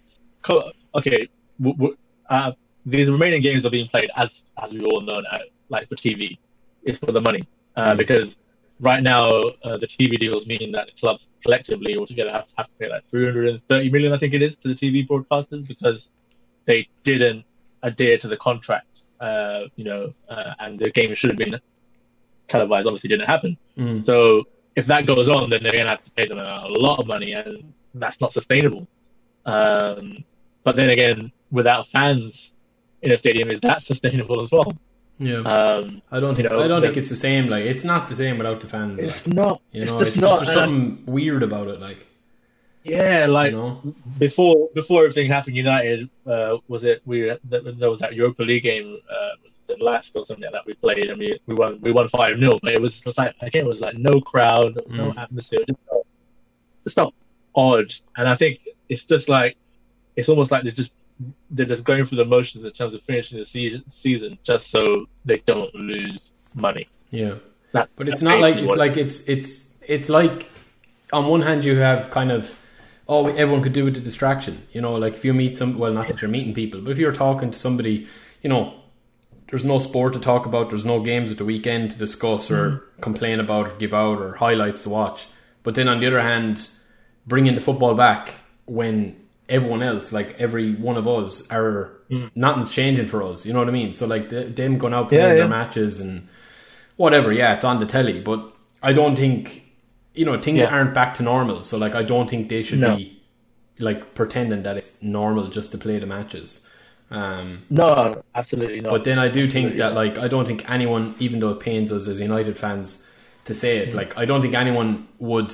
[0.96, 1.28] okay,
[1.62, 1.98] w- w-
[2.30, 2.52] uh,
[2.86, 5.40] these remaining games are being played as as we all know now,
[5.70, 6.38] like for TV,
[6.84, 7.44] it's for the money
[7.76, 8.38] uh, because
[8.80, 12.74] right now uh, the TV deals mean that the clubs collectively altogether have, have to
[12.80, 16.10] pay like 330 million, I think it is, to the TV broadcasters because
[16.66, 17.44] they didn't
[17.84, 21.60] adhere to the contract, uh, you know, uh, and the game should have been
[22.48, 22.88] televised.
[22.88, 23.58] Obviously, didn't happen.
[23.78, 24.06] Mm.
[24.06, 24.44] So
[24.76, 27.08] if that goes on, then they're going to have to pay them a lot of
[27.08, 28.88] money, and that's not sustainable.
[29.46, 30.24] Um,
[30.64, 32.54] but then again, without fans
[33.02, 34.72] in a stadium, is that sustainable as well?
[35.20, 35.38] Yeah.
[35.40, 37.48] Um, I don't think you know, I don't think it's the same.
[37.48, 39.02] Like it's not the same without the fans.
[39.02, 39.62] it's like, not.
[39.72, 40.38] you it's just it's, not.
[40.38, 41.80] there's and I- something weird about it.
[41.80, 42.06] Like
[42.84, 48.00] yeah, like you know, before before everything happened, United uh, was it we there was
[48.00, 51.38] that Europa League game uh, in LASK or something like that we played and we,
[51.48, 53.98] we won we won five 0 but it was just like again it was like
[53.98, 55.18] no crowd, was no Mm.
[55.22, 55.60] atmosphere.
[55.62, 56.08] It just felt,
[56.86, 57.14] just felt
[57.56, 57.92] odd.
[58.16, 59.58] And I think it's just like
[60.16, 60.92] it's almost like they're just
[61.52, 65.08] they're just going through the motions in terms of finishing the season season just so
[65.26, 66.88] they don't lose money.
[67.12, 67.36] Yeah.
[67.72, 70.50] That, But it's not like it's what it- like it's it's it's like
[71.14, 72.58] on one hand you have kind of
[73.08, 75.94] oh everyone could do with the distraction you know like if you meet some well
[75.94, 78.08] not that you're meeting people but if you're talking to somebody
[78.42, 78.74] you know
[79.50, 82.70] there's no sport to talk about there's no games at the weekend to discuss or
[82.72, 83.02] mm-hmm.
[83.02, 85.28] complain about or give out or highlights to watch
[85.64, 86.68] but then on the other hand
[87.26, 88.34] bringing the football back
[88.66, 89.16] when
[89.50, 91.92] everyone else like every one of us are
[92.36, 95.10] nothing's changing for us you know what I mean so like the, them going out
[95.10, 96.28] playing Yeah, their matches and
[96.98, 99.64] whatever, yeah, it's on the telly, but I don't think
[100.16, 100.70] you know things Yeah.
[100.74, 101.62] aren't back to normal.
[101.64, 102.96] So like, I don't think they should No.
[102.96, 103.22] be
[103.80, 106.68] like pretending that it's normal just to play the matches.
[107.12, 108.90] Um, no, absolutely not.
[108.90, 111.60] but then I do think Absolutely that like I don't think anyone, even though it
[111.60, 113.08] pains us as United fans
[113.46, 113.88] to say Mm.
[113.90, 115.54] it, like I don't think anyone would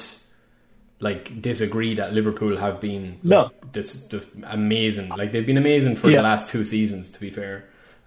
[1.07, 3.41] like disagree that Liverpool have been like, No.
[3.77, 4.25] this, this
[4.59, 5.09] amazing.
[5.09, 6.17] Like they've been amazing for Yeah.
[6.17, 7.09] the last two seasons.
[7.11, 7.55] To be fair,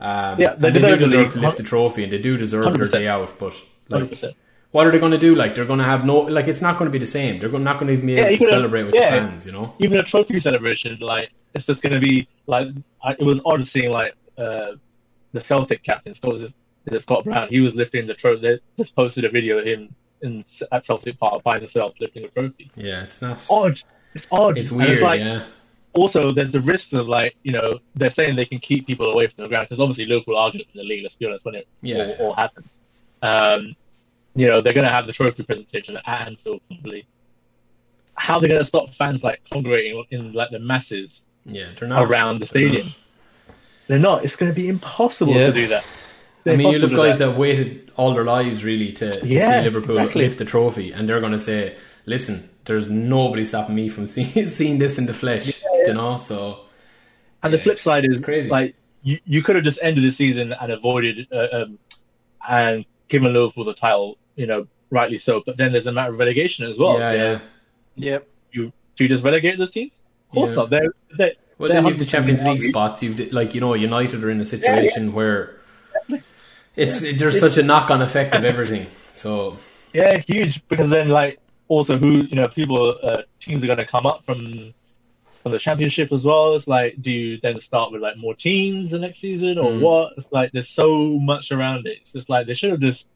[0.00, 2.86] um, Yeah, they they, do deserve to lift the trophy, and they do deserve their
[2.86, 2.92] 100%.
[2.98, 3.30] day out.
[3.42, 3.54] But
[3.88, 4.32] like, 100%.
[4.74, 5.34] what are they going to do?
[5.42, 7.38] Like they're going to have no like it's not going to be the same.
[7.40, 9.10] They're not going to be able Yeah, to even a- celebrate with yeah.
[9.10, 9.46] the fans.
[9.46, 9.74] You know.
[9.84, 12.68] even a trophy celebration, like it's just going to be like
[13.04, 14.72] I, it was odd seeing like uh,
[15.32, 16.40] the Celtic captain Scott,
[16.98, 17.48] Scott Brown.
[17.48, 18.40] He was lifting the trophy.
[18.46, 22.28] They just posted a video of him in at Celtic Park by himself lifting a
[22.28, 22.70] trophy.
[22.74, 23.44] Yeah, it's not.
[23.50, 23.80] Odd.
[24.14, 24.56] It's odd.
[24.58, 25.00] It's weird.
[25.00, 25.44] like, yeah.
[25.92, 29.26] Also, there's the risk of like you know they're saying they can keep people away
[29.26, 31.02] from the ground because obviously Liverpool are going to the league.
[31.02, 32.14] Let's be honest when it Yeah.
[32.18, 32.78] all, all happens.
[33.22, 33.74] Um,
[34.34, 37.06] you know they're going to have the trophy presentation at Anfield probably.
[38.14, 42.40] How are they going to stop fans like congregating in like the masses Yeah, around
[42.40, 42.88] the stadium.
[43.86, 44.24] They're not.
[44.24, 45.46] It's going to be impossible Yeah.
[45.46, 45.84] to do that.
[46.52, 49.26] I mean, you'll have guys do that have waited all their lives really to, to
[49.26, 50.22] Yeah, see Liverpool exactly.
[50.24, 54.46] lift the trophy, and they're going to say, "Listen, there's nobody stopping me from seeing,
[54.46, 56.60] seeing this in the flesh." You know, so
[57.42, 58.50] And the flip side is crazy.
[58.50, 61.78] like you, you could have just ended the season and avoided uh, um,
[62.48, 65.42] and given Liverpool the title, you know, rightly so.
[65.46, 66.98] But then there's a matter of relegation as well.
[66.98, 67.38] yeah, yeah.
[67.96, 68.28] Yep.
[68.52, 69.92] You do you just relegate those teams?
[70.28, 70.56] Of course Yeah.
[70.56, 70.70] not.
[70.70, 73.02] They're, they're, Well, they're then you've the Champions League spots.
[73.02, 75.56] You've like you know United are in a situation where
[76.76, 78.86] it's there's such a knock on effect of everything.
[79.10, 79.56] So
[79.92, 80.66] Yeah, huge.
[80.68, 81.38] Because then, like,
[81.68, 84.72] also who you know, people, uh, teams are going to come up from
[85.42, 86.54] from the championship as well.
[86.56, 89.80] It's like, do you then start with like more teams the next season or Mm.
[89.80, 90.12] what?
[90.16, 91.98] It's like there's so much around it.
[92.00, 93.06] It's just like they should have just.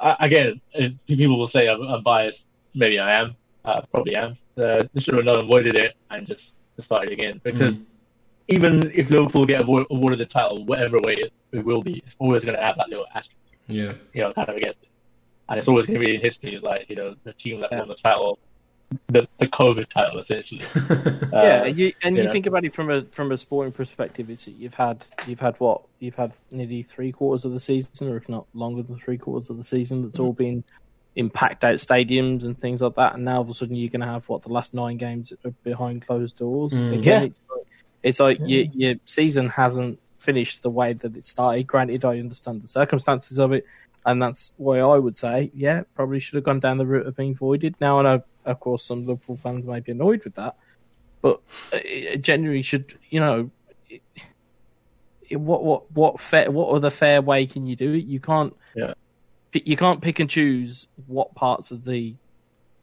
[0.00, 2.46] I, again, uh, people will say I'm, I'm biased.
[2.74, 3.36] Maybe I am.
[3.64, 4.36] Uh, probably am.
[4.58, 7.76] Uh, they should have not avoided it and just, just started again because.
[7.76, 7.84] Mm.
[8.48, 12.44] Even if Liverpool get awarded the title, whatever way it, it will be, it's always
[12.44, 13.36] going to have that little asterisk
[13.68, 14.88] yeah, you know, kind of against it.
[15.48, 17.70] And it's always going to be in history as like, you know, the team that
[17.72, 17.80] Yeah.
[17.80, 18.38] won the title,
[19.08, 20.62] the, the COVID title, essentially.
[21.32, 22.30] yeah, Uh, you, and you yeah.
[22.30, 24.30] think about it from a from a sporting perspective.
[24.30, 28.16] It's you've had you've had what you've had nearly three quarters of the season, or
[28.16, 30.02] if not longer than three quarters of the season.
[30.02, 30.62] That's all been
[31.16, 33.14] in packed out stadiums and things like that.
[33.14, 35.32] And now all of a sudden you're going to have what the last nine games
[35.64, 36.72] behind closed doors.
[36.74, 36.98] Mm.
[36.98, 37.26] Again, Yeah.
[37.26, 37.66] it's like,
[38.06, 41.66] it's like your your season hasn't finished the way that it started.
[41.66, 43.66] Granted, I understand the circumstances of it.
[44.04, 47.16] And that's why I would say, yeah, probably should have gone down the route of
[47.16, 47.74] being voided.
[47.80, 50.54] Now I know, of course, some Liverpool fans may be annoyed with that,
[51.22, 51.40] but
[51.72, 53.50] uh, it generally should you know
[53.90, 54.02] it,
[55.28, 58.54] it- what what what fair what other fair way can you do it you can't
[58.76, 58.94] Yeah.
[59.52, 62.14] you can't pick and choose what parts of the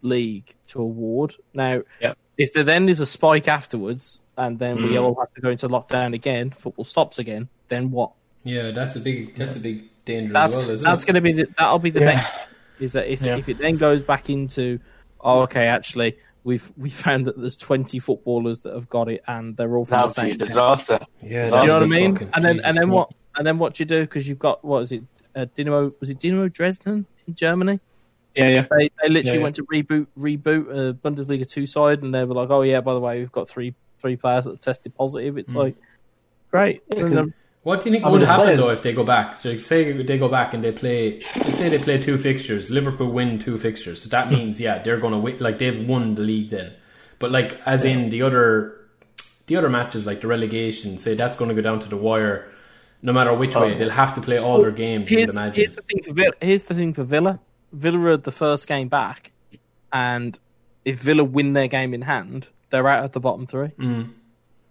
[0.01, 2.15] league to award now Yeah.
[2.37, 5.01] if there then is a spike afterwards and then we Mm.
[5.03, 8.11] all have to go into lockdown again football stops again then what
[8.45, 8.71] yeah.
[8.71, 11.07] That's a big that's a big danger that's as well, isn't that's it?
[11.07, 12.05] going to be the, that'll be the Yeah.
[12.15, 12.33] next
[12.79, 13.37] is that if Yeah.
[13.37, 14.79] if it then goes back into
[15.21, 19.55] oh okay actually we've we found that there's 20 footballers that have got it and
[19.55, 20.99] they're all from the That'd be same a disaster.
[21.21, 22.29] Yeah, Do you know what I mean?
[22.33, 22.91] And then Jesus and then Christ.
[22.91, 23.13] what?
[23.37, 24.01] And then what do you do?
[24.01, 25.03] Because you've got what is it?
[25.35, 27.79] Uh, Dynamo was it Dynamo Dresden in Germany?
[28.35, 28.65] Yeah, yeah.
[28.77, 29.43] They they literally Yeah, yeah.
[29.43, 32.93] went to reboot reboot a Bundesliga two side, and they were like, oh yeah, by
[32.93, 33.73] the way, we've got three
[34.03, 35.37] three players that tested positive.
[35.39, 35.63] It's Mm.
[35.63, 35.75] like
[36.51, 36.83] great.
[36.91, 38.69] Yeah, So 'cause- then- What do you think I would mean, the happen players- though
[38.71, 39.35] if they go back?
[39.35, 41.21] So, like, say they go back and they play.
[41.37, 42.69] Let's say they play two fixtures.
[42.69, 45.37] Liverpool win two fixtures, so that means yeah they're going to win.
[45.39, 46.73] Like they've won the league then.
[47.19, 48.75] But like as in the other,
[49.47, 52.49] the other matches like the relegation, say that's going to go down to the wire.
[53.01, 53.77] No matter which way, Oh.
[53.77, 55.09] they'll have to play all their games.
[55.09, 55.55] You'd here's, imagine.
[55.61, 56.33] here's the thing for Villa.
[56.41, 57.39] Here's the thing for Villa.
[57.71, 59.31] Villa are the first game back,
[59.93, 60.37] and
[60.85, 63.69] if Villa win their game in hand, they're out at the bottom three.
[63.77, 64.09] Mm.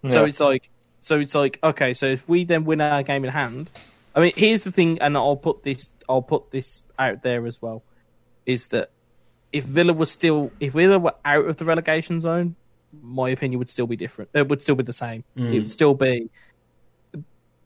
[0.09, 0.69] So it's like,
[0.99, 3.71] so it's like, okay, so if we then win our game in hand,
[4.13, 7.61] I mean, here's the thing, and I'll put this, I'll put this out there as
[7.61, 7.81] well,
[8.45, 8.91] is that
[9.53, 12.57] if Villa was still, if Villa were out of the relegation zone,
[13.01, 14.31] my opinion would still be different.
[14.33, 15.23] It would still be the same.
[15.37, 16.29] It would still be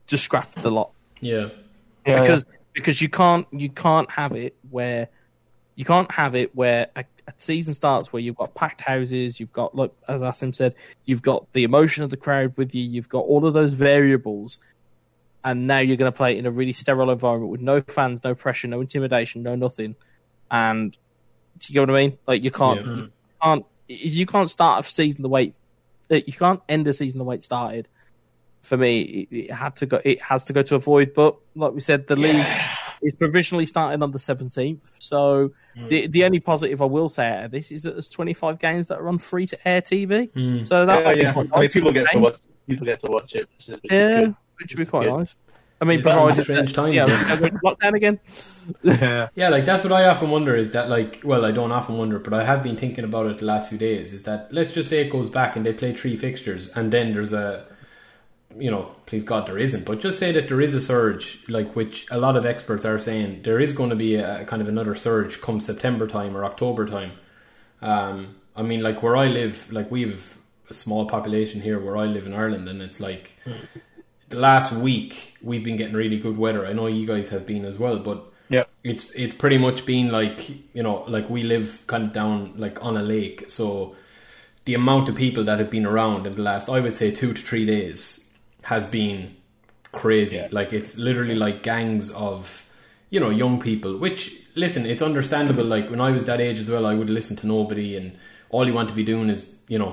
[0.06, 1.50] just scrap the lot Yeah.
[2.06, 5.10] Yeah, because because you can't you can't have it where
[5.76, 9.54] you can't have it where a, a season starts where you've got packed houses, you've
[9.54, 10.76] got like as Asim said,
[11.06, 14.60] you've got the emotion of the crowd with you, you've got all of those variables,
[15.44, 18.34] and now you're going to play in a really sterile environment with no fans, no
[18.34, 19.96] pressure, no intimidation, no nothing,
[20.50, 20.94] and
[21.60, 22.18] do you get what I mean?
[22.28, 22.96] Like you can't Yeah.
[22.96, 25.54] you can't you can't start a season the way
[26.10, 27.88] you can't end a season the way it started.
[28.62, 30.02] For me, it, it had to go.
[30.04, 31.14] It has to go to avoid.
[31.14, 32.46] But like we said, the league
[33.02, 34.96] is provisionally starting on the seventeenth.
[35.00, 35.52] So
[35.90, 36.12] the hmm.
[36.12, 39.00] the only positive I will say out of this is that there's 25 games that
[39.00, 40.32] are on free to air TV.
[40.32, 40.64] Hmm.
[40.64, 41.34] So that yeah, yeah.
[41.34, 42.40] quite I mean, people get to watch.
[42.68, 43.48] People get to watch it.
[43.50, 44.36] Which is, which Yeah, good.
[44.60, 45.18] which would be quite good.
[45.18, 45.36] nice.
[45.80, 47.34] I mean, It's provided strange that, times, yeah, yeah.
[47.34, 48.20] we're going to lockdown again.
[48.84, 49.30] Yeah.
[49.36, 52.20] Yeah, like that's what I often wonder is that like well I don't often wonder
[52.20, 54.90] but I have been thinking about it the last few days is that let's just
[54.90, 57.66] say it goes back and they play three fixtures and then there's a
[58.58, 59.86] you know please God there isn't.
[59.86, 63.00] But just say that there is a surge like which a lot of experts are
[63.00, 66.46] saying there is going to be a, kind of another surge come September time or
[66.46, 67.12] October time.
[67.82, 70.38] Um I mean like where I live like we've
[70.70, 73.32] a small population here where I live in Ireland and it's like
[74.30, 76.66] the last week we've been getting really good weather.
[76.66, 78.64] I know you guys have been as well but Yeah.
[78.84, 82.84] it's it's pretty much been like you know like we live kind of down like
[82.84, 83.46] on a lake.
[83.50, 83.96] So
[84.66, 87.32] the amount of people that have been around in the last i would say two
[87.34, 88.27] to three days
[88.74, 89.18] has been
[89.92, 90.48] crazy Yeah.
[90.52, 92.66] like it's literally like gangs of
[93.10, 94.22] you know young people which
[94.64, 97.48] listen it's understandable like when i was that age as well i would listen to
[97.48, 98.12] nobody and
[98.50, 99.42] all you want to be doing is
[99.74, 99.92] you know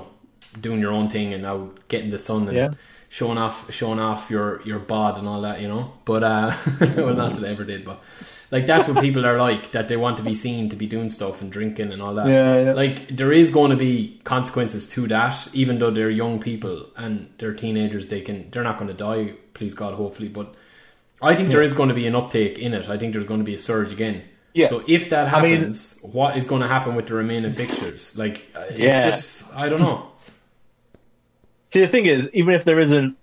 [0.65, 2.71] doing your own thing and out getting the sun and Yeah.
[3.17, 6.53] showing off showing off your your bod and all that you know but uh
[6.97, 7.97] well not that i ever did but
[8.51, 11.09] like that's what people are like that they want to be seen to be doing
[11.09, 12.73] stuff and drinking and all that Yeah, yeah.
[12.73, 17.29] like there is going to be consequences to that even though they're young people and
[17.39, 20.53] they're teenagers they can they're not going to die please god hopefully but
[21.21, 23.39] i think there is going to be an uptake in it i think there's going
[23.39, 24.21] to be a surge again
[24.53, 24.67] Yeah.
[24.67, 28.17] so if that I mean- happens what is going to happen with the remaining fixtures
[28.17, 29.09] like uh, it's Yeah.
[29.09, 30.07] just i don't know
[31.69, 33.17] See, the thing is, even if there isn't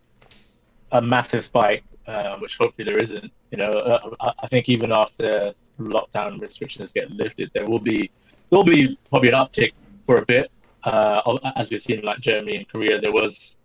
[0.91, 5.55] a massive spike, uh, which hopefully there isn't, you know, uh, I- think even after
[5.81, 8.11] lockdown restrictions get lifted, there will be
[8.51, 9.73] there will be probably an uptick
[10.07, 10.51] for a bit.
[10.85, 13.57] Uh, as we've seen, like Germany and Korea, there was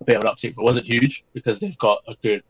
[0.00, 2.42] a bit of an uptick, but wasn't huge because they've got a good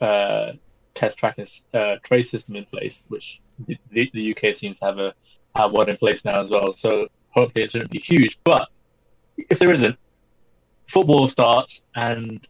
[0.00, 0.52] uh,
[0.94, 4.98] test track and uh, trace system in place, which the, the UK seems to have
[4.98, 5.12] a
[5.56, 6.72] have one in place now as well.
[6.72, 8.68] So hopefully it shouldn't be huge, but
[9.36, 9.96] if there isn't,
[10.88, 12.46] football starts and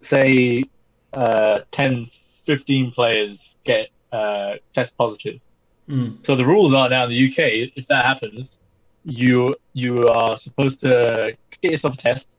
[0.00, 0.64] say
[1.12, 2.08] uh, 10,
[2.46, 5.40] 15 players get uh, test positive.
[5.88, 6.24] Mm.
[6.24, 8.58] So the rules are now in the UK, if that happens,
[9.04, 12.36] you you are supposed to get yourself a test.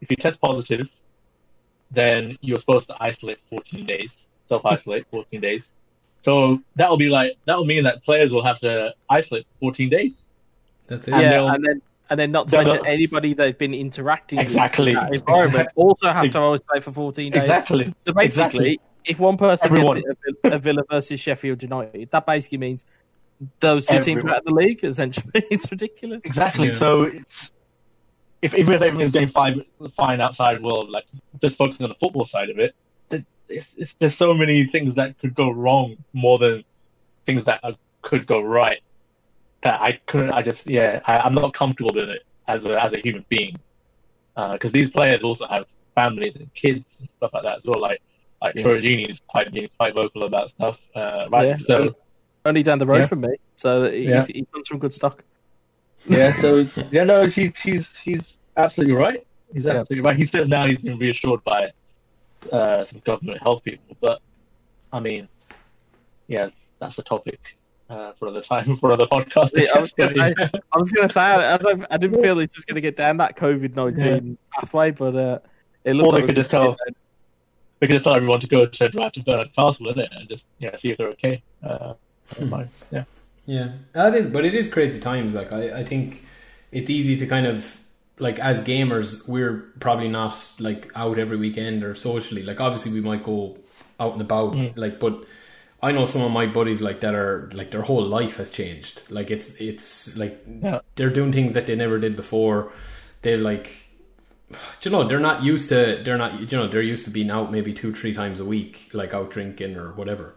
[0.00, 0.88] If you test positive,
[1.90, 5.72] then you're supposed to isolate 14 days, self isolate 14 days.
[6.20, 9.88] So that will be like that will mean that players will have to isolate 14
[9.88, 10.24] days.
[10.86, 13.74] that's it And yeah, and then and then not to they'll- mention anybody they've been
[13.74, 14.94] interacting Exactly.
[14.94, 17.42] with in that environment Exact- also have to always play for 14 days.
[17.42, 17.94] Exactly.
[17.98, 18.24] So basically,
[18.74, 18.80] Exactly.
[19.04, 19.96] if one person Everyone.
[19.96, 22.84] gets it at Villa- Villa versus Sheffield United, that basically means
[23.60, 24.84] those two teams are out of the league.
[24.84, 26.24] Essentially, it's ridiculous.
[26.24, 26.68] Exactly.
[26.68, 26.74] Yeah.
[26.74, 27.52] So it's
[28.42, 29.64] if even if everything's going fine,
[29.96, 31.04] fine outside world, like
[31.40, 32.74] just focus on the football side of it.
[33.46, 36.64] It's, it's, there's so many things that could go wrong more than
[37.26, 38.80] things that are, could go right.
[39.64, 40.30] That I couldn't.
[40.32, 41.00] I just yeah.
[41.06, 43.56] I, I'm not comfortable with it as a as a human being
[44.52, 45.64] because these players also have
[45.94, 47.80] families and kids and stuff like that as well.
[47.80, 48.00] Like
[48.42, 48.68] like Yeah.
[49.08, 50.78] Is quite being quite vocal about stuff.
[50.94, 51.46] Uh, right.
[51.48, 51.56] Yeah.
[51.56, 51.96] So
[52.44, 53.06] Only down the road Yeah.
[53.06, 54.24] from me, so he's, Yeah.
[54.26, 55.24] he comes from good stock.
[56.06, 59.26] Yeah, so yeah, no, he, he's he's absolutely right.
[59.52, 60.16] He's absolutely right.
[60.16, 61.72] He says now he's been reassured by
[62.52, 64.20] uh, some government health people, but
[64.92, 65.28] I mean,
[66.28, 66.50] yeah,
[66.80, 67.56] that's a topic
[67.90, 69.50] uh, for another time for another podcast.
[69.54, 70.34] Yeah, I was gonna say-
[70.72, 72.80] I was going to say I, I, don't, I didn't feel it's just going to
[72.80, 75.38] get down that COVID nineteen pathway, but uh,
[75.84, 76.76] it looks Or they like could just tell-
[77.80, 80.28] we can just tell everyone to go to drive to Barnard Castle, isn't it, and
[80.28, 81.42] just yeah, see if they're okay.
[81.62, 81.94] Uh,
[82.38, 82.62] Hmm.
[82.90, 83.04] Yeah,
[83.44, 85.34] Yeah, that is, but it is crazy times.
[85.34, 86.24] Like I, I think
[86.72, 87.78] it's easy to kind of
[88.18, 92.42] like as gamers, we're probably not like out every weekend or socially.
[92.42, 93.58] Like obviously, we might go
[94.00, 94.56] out and about.
[94.76, 95.22] Like, but
[95.88, 99.02] I know some of my buddies like that are like their whole life has changed.
[99.10, 100.80] Like it's it's like Yeah.
[100.96, 102.72] they're doing things that they never did before.
[103.22, 103.66] They're like
[104.82, 107.52] you know they're not used to they're not you know they're used to being out
[107.52, 110.34] maybe two three times a week like out drinking or whatever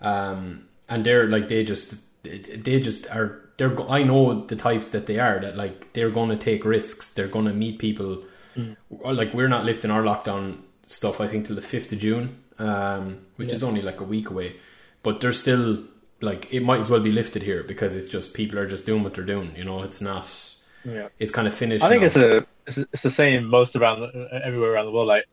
[0.00, 5.06] um and they're like they just they just are they're i know the types that
[5.06, 8.22] they are that like they're going to take risks they're going to meet people
[9.00, 12.36] or, like we're not lifting our lockdown stuff i think till the 5th of june
[12.58, 14.54] um which is only like a week away
[15.06, 15.66] but there's still
[16.28, 19.02] like it might as well be lifted here because it's just people are just doing
[19.04, 20.26] what they're doing you know it's not
[20.96, 21.08] Yeah.
[21.22, 22.06] it's kind of finished I think now.
[22.10, 22.28] it's a
[22.68, 23.98] it's, it's the same most around
[24.48, 25.08] everywhere around the world.
[25.16, 25.24] Like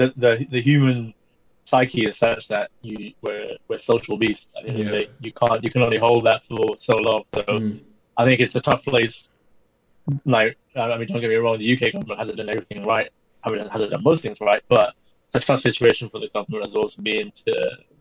[0.00, 0.96] the the the human
[1.70, 4.46] psyche is such that you we're we're social beasts.
[4.56, 5.04] At the end of the Yeah.
[5.06, 7.22] day, you can't you can only hold that for so long.
[7.34, 7.80] So Mm.
[8.20, 9.16] I think it's a tough place.
[10.36, 13.10] Like I mean, don't get me wrong, the UK government hasn't done everything right.
[13.44, 14.88] I mean, it hasn't done most things right, but
[15.26, 17.52] it's a tough situation for the government as also being to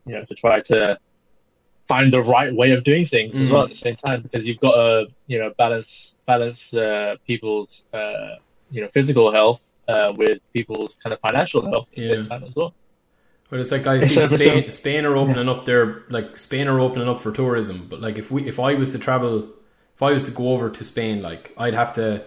[0.06, 0.98] you know to try to
[1.88, 3.52] find the right way of doing things as Mm.
[3.52, 7.84] well at the same time because you've got to you know balance balance uh, people's
[7.94, 8.36] uh,
[8.69, 12.14] you know physical health uh, with people's kind of financial health at the Yeah.
[12.14, 12.73] same time as well.
[13.49, 17.07] But it's like I see Spain, Spain are opening up their like Spain are opening
[17.07, 17.86] up for tourism.
[17.88, 19.49] But like if we if I was to travel,
[19.95, 22.23] if I was to go over to Spain, like I'd have to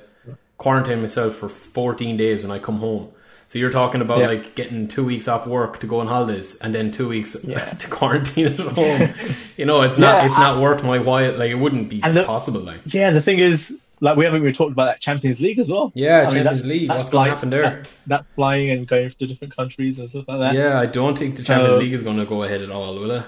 [0.59, 3.11] quarantine myself for 14 days when I come home.
[3.49, 4.27] So you're talking about Yeah.
[4.29, 7.65] like getting two weeks off work to go on holidays and then two weeks Yeah.
[7.83, 9.15] to quarantine at home.
[9.57, 11.33] you know, it's not it's not worth my while.
[11.33, 12.61] Like it wouldn't be the- possible.
[12.61, 15.69] Like Yeah, the thing is, like we haven't even talked about that Champions League as
[15.69, 15.91] well.
[15.95, 16.89] yeah, I mean, Champions that's- League.
[16.89, 17.62] that's What's going to flying- happen there?
[17.83, 20.55] That, that flying and going to different countries and stuff like that.
[20.55, 22.95] Yeah, I don't think the Champions So- League is going to go ahead at all,
[22.95, 23.23] will it?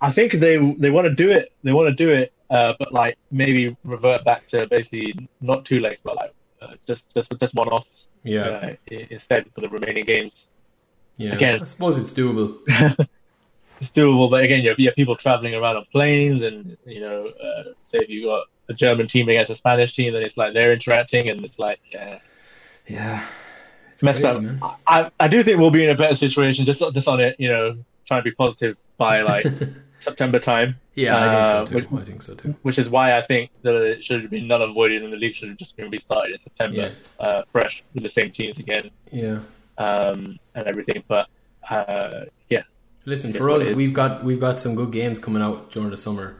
[0.00, 1.52] I think they they want to do it.
[1.62, 5.78] They want to do it, uh, but like maybe revert back to basically not two
[5.78, 6.32] legs, but like
[6.62, 7.86] uh, just just just one off.
[8.24, 8.74] Yeah, uh,
[9.10, 10.46] instead for the remaining games.
[11.16, 11.34] yeah.
[11.34, 12.58] again- I suppose it's doable.
[13.80, 17.00] It's doable, but again, you have, you have people traveling around on planes, and you
[17.00, 20.36] know, uh, say if you got a German team against a Spanish team, then it's
[20.36, 22.18] like they're interacting, and it's like yeah,
[22.86, 23.26] Yeah,
[23.90, 24.42] it's messed crazy, up.
[24.44, 24.60] man.
[24.86, 27.48] I I do think we'll be in a better situation just just on it, you
[27.48, 29.46] know, trying to be positive by like
[30.02, 30.76] September time.
[30.94, 31.98] Yeah, I Uh, think so which- too.
[31.98, 32.54] I think so too.
[32.62, 35.34] which is why I think that it should have been none avoided and the league
[35.34, 39.38] should have just been restarted in September, uh, fresh with the same teams again Yeah.
[39.78, 41.02] um, and everything.
[41.08, 41.28] But
[41.70, 42.62] uh, yeah,
[43.04, 46.36] Listen, for us, we've got we've got some good games coming out during the summer.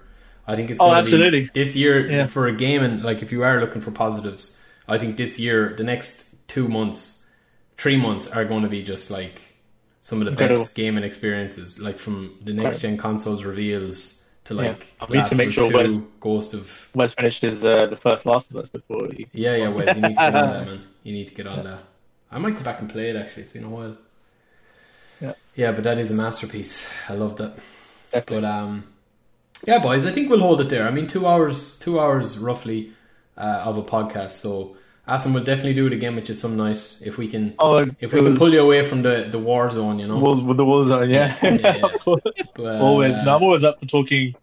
[0.46, 1.42] I think it's Oh, absolutely.
[1.42, 2.26] be this year Yeah.
[2.26, 4.58] for a game, and like if you are looking for positives,
[4.88, 7.28] I think this year, the next two months,
[7.78, 9.40] three months are going to be just like
[10.02, 10.62] some of the Incredible.
[10.64, 14.60] best gaming experiences, like from the next gen consoles reveals to Yeah.
[14.60, 17.96] like I need to make sure 2, Wes- Ghost of Wes finished his uh, the
[17.96, 19.26] first Last of Us before he.
[19.32, 20.82] Yeah, yeah, Wes, you need to get on that, man.
[21.04, 21.78] You need to get on that.
[22.30, 23.16] I might go back and play it.
[23.16, 23.96] Actually, it's been a while.
[25.20, 25.34] Yeah.
[25.54, 26.90] yeah, but that is a masterpiece.
[27.08, 27.54] I love that.
[28.10, 28.40] Definitely.
[28.40, 28.84] But um,
[29.66, 30.84] yeah, boys, I think we'll hold it there.
[30.86, 32.92] I mean, two hours, two hours roughly
[33.36, 34.32] uh, of a podcast.
[34.32, 34.76] So,
[35.08, 37.54] Asim, we'll definitely do it again with you some night if we can.
[37.58, 40.16] Oh, if we can pull you away from the the war zone, you know.
[40.16, 41.36] Wolves with the Wolves on, yeah.
[41.42, 41.82] Yeah.
[42.54, 43.12] But, always.
[43.14, 44.34] uh, No, I'm always up for talking,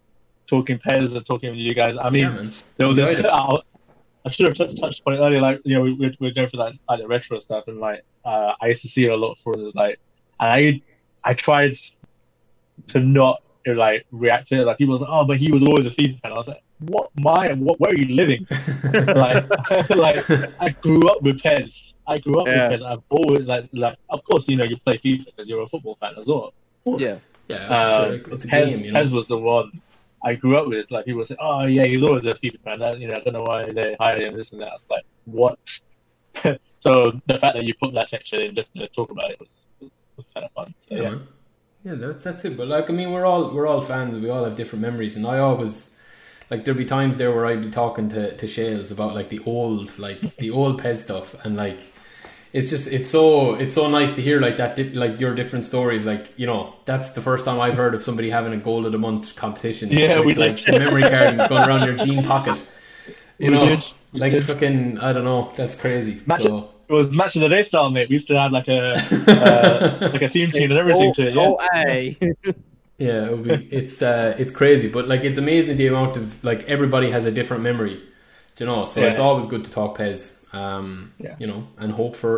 [0.46, 1.96] talking Pez and talking with you guys.
[1.96, 2.46] I mean, yeah,
[2.76, 3.58] there was a, I,
[4.26, 5.40] I should have touched, touched on it earlier.
[5.40, 8.04] Like you know, we, we're, we're going for that like the retro stuff, and like
[8.26, 9.74] uh, I used to see a lot for this.
[9.74, 9.98] Like,
[10.40, 10.82] and I
[11.24, 11.78] I tried
[12.88, 14.66] to not you know, like react to it.
[14.66, 16.32] Like people was like, oh, but he was always a FIFA fan.
[16.32, 17.10] I was like, what?
[17.18, 17.78] My, what?
[17.80, 18.46] Where are you living?
[18.92, 19.48] like,
[19.90, 20.30] like
[20.60, 21.94] I grew up with Pez.
[22.06, 22.68] I grew up Yeah.
[22.70, 22.86] with Pez.
[22.92, 25.96] I've always like, like, of course, you know, you play FIFA because you're a football
[26.00, 26.52] fan as well.
[26.86, 27.00] Of.
[27.00, 27.18] Yeah.
[27.48, 29.00] yeah, Um, sure, it's a Pez, game, you know.
[29.02, 29.80] Pez was the one
[30.24, 30.90] I grew up with.
[30.90, 33.34] Like people say, "Oh yeah, he's always a FIFA fan." That, you know, I don't
[33.34, 34.36] know why they hired him.
[34.36, 34.78] This and that.
[34.90, 35.58] Like, what?
[36.78, 39.66] so the fact that you put that section in just to talk about it was
[39.80, 40.74] was, was kind of fun.
[40.78, 41.18] So, Yeah, yeah.
[41.84, 42.56] yeah, that's that's it.
[42.56, 44.16] But like, I mean, we're all we're all fans.
[44.16, 45.99] We all have different memories, and I always
[46.50, 49.40] like there'd be times there where I'd be talking to to Shales about like the
[49.46, 51.78] old like the old Pez stuff, and like
[52.52, 55.64] it's just it's so it's so nice to hear like that di- like your different
[55.64, 56.04] stories.
[56.04, 58.92] Like you know, that's the first time I've heard of somebody having a goal of
[58.92, 59.90] the month competition.
[59.90, 60.74] Yeah, with, we like did.
[60.74, 62.60] the memory card going around your jean pocket.
[63.38, 63.84] You We know, did.
[64.12, 64.44] We like did.
[64.44, 65.52] fucking I don't know.
[65.56, 66.20] That's crazy.
[66.26, 66.70] Match so.
[66.88, 68.08] It was match of the day style, mate.
[68.08, 68.94] We used to have like a
[69.28, 71.34] uh, like a theme tune and everything to it.
[71.34, 71.40] Yeah.
[71.40, 72.18] Oh, hey.
[73.06, 76.24] Yeah, it would be, it's uh, it's crazy, but like it's amazing the amount of
[76.44, 77.96] like everybody has a different memory,
[78.58, 78.84] you know.
[78.84, 79.08] So Yeah.
[79.10, 80.18] it's always good to talk Pez,
[80.54, 81.34] um, Yeah.
[81.40, 82.34] you know, and hope for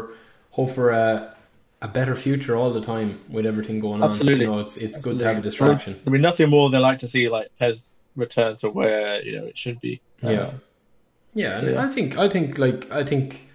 [0.59, 1.35] hope for a,
[1.83, 4.11] a better future all the time with everything going on.
[4.11, 4.45] Absolutely.
[4.47, 5.93] you know, it's it's good to have a distraction.
[6.07, 7.83] I mean, nothing more than like to see like Pez
[8.15, 10.01] return to where you know it should be.
[10.23, 10.53] Yeah, Uh,
[11.35, 11.83] yeah, and yeah.
[11.85, 13.49] I think I think like I think.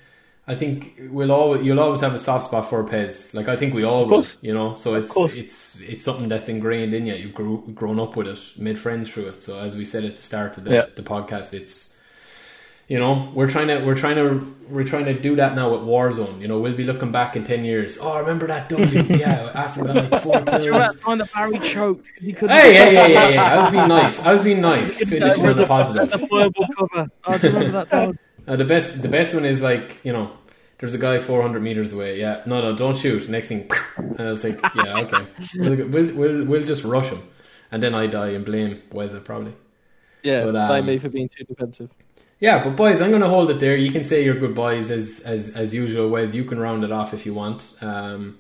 [0.49, 3.33] I think we'll always you'll always have a soft spot for Pez.
[3.33, 4.71] Like I think we all will, you know.
[4.73, 7.15] So it's it's it's something that's ingrained in you.
[7.15, 9.43] You've grew, grown up with it, made friends through it.
[9.43, 10.85] So as we said at the start of the, Yeah.
[10.95, 11.95] the podcast, it's
[12.87, 15.81] you know, we're trying to we're trying to we're trying to do that now with
[15.81, 16.39] Warzone.
[16.39, 17.97] You know, we'll be looking back in ten years.
[18.01, 19.03] Oh, remember that W?
[19.19, 20.99] yeah, Aston got like four Do you remember that kills.
[21.01, 22.07] time that Barry choked?
[22.21, 22.55] He couldn't.
[22.55, 23.37] Hey, hey, hey, hey, hey!
[23.37, 24.19] I was being nice.
[24.21, 24.97] I was being nice.
[25.09, 26.09] Finishing on the positive.
[26.09, 27.11] The cover.
[27.25, 28.17] Oh, do you remember that time?
[28.47, 30.31] Uh, the best, the best one is like you know,
[30.79, 32.19] there's a guy 400 meters away.
[32.19, 33.27] Yeah, no, no, don't shoot.
[33.29, 37.21] Next thing, and I was like, yeah, okay, we'll, we'll, we'll, we'll just rush him,
[37.71, 39.53] and then I die and blame Weza probably.
[40.23, 41.89] Yeah, But, um, blame me for being too defensive.
[42.39, 43.75] Yeah, but boys, I'm going to hold it there.
[43.75, 46.09] You can say your goodbyes as as as usual.
[46.09, 47.75] Wes, you can round it off if you want.
[47.81, 48.37] Um,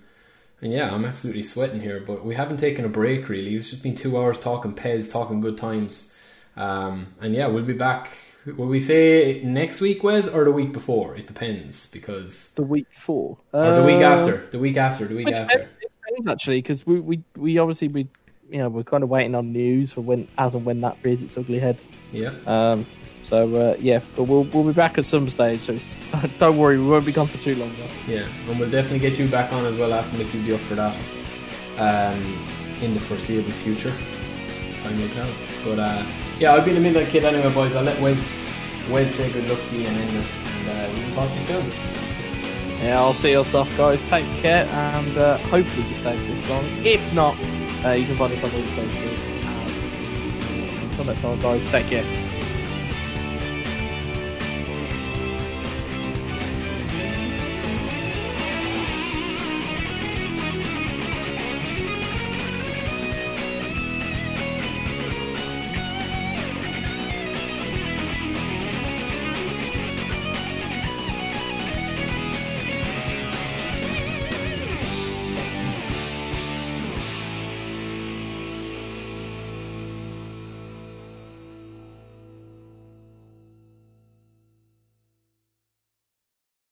[0.61, 3.55] and yeah, I'm absolutely sweating here, but we haven't taken a break really.
[3.55, 6.17] It's just been two hours talking Pez, talking good times.
[6.55, 8.09] Um, and yeah, we'll be back.
[8.55, 11.15] Will we say next week, Wes, or the week before?
[11.17, 15.15] It depends because The week before, or the week Uh, after, the week after, the
[15.15, 15.53] week after.
[15.57, 18.07] depends, it depends actually, because we, we we obviously we
[18.49, 21.23] you know we're kind of waiting on news for when as and when that rears
[21.23, 21.77] its ugly head.
[22.13, 22.85] Yeah, Um,
[23.23, 25.59] so uh, yeah, but we'll we'll be back at some stage.
[25.61, 25.77] So
[26.39, 27.71] don't worry, we won't be gone for too long.
[27.77, 28.13] Though.
[28.13, 30.61] yeah, and we'll definitely get you back on as well, Aston, if you'd be up
[30.61, 30.95] for that
[31.79, 32.23] um,
[32.81, 33.91] in the foreseeable future.
[34.83, 35.29] Time will tell.
[35.65, 36.05] But uh,
[36.39, 37.75] yeah, I'll be the midnight kid anyway, boys.
[37.75, 38.43] I'll let Wes
[38.89, 41.41] Wes say good luck to you and it, and uh, we can talk to you
[41.41, 42.83] soon.
[42.83, 44.01] Yeah, I'll see us off, guys.
[44.03, 46.63] Take care, and uh, hopefully you stay for this long.
[46.85, 47.35] If not,
[47.83, 49.19] uh, you can find us on all the socials.
[49.45, 51.71] As until next time, guys.
[51.71, 52.36] Take care.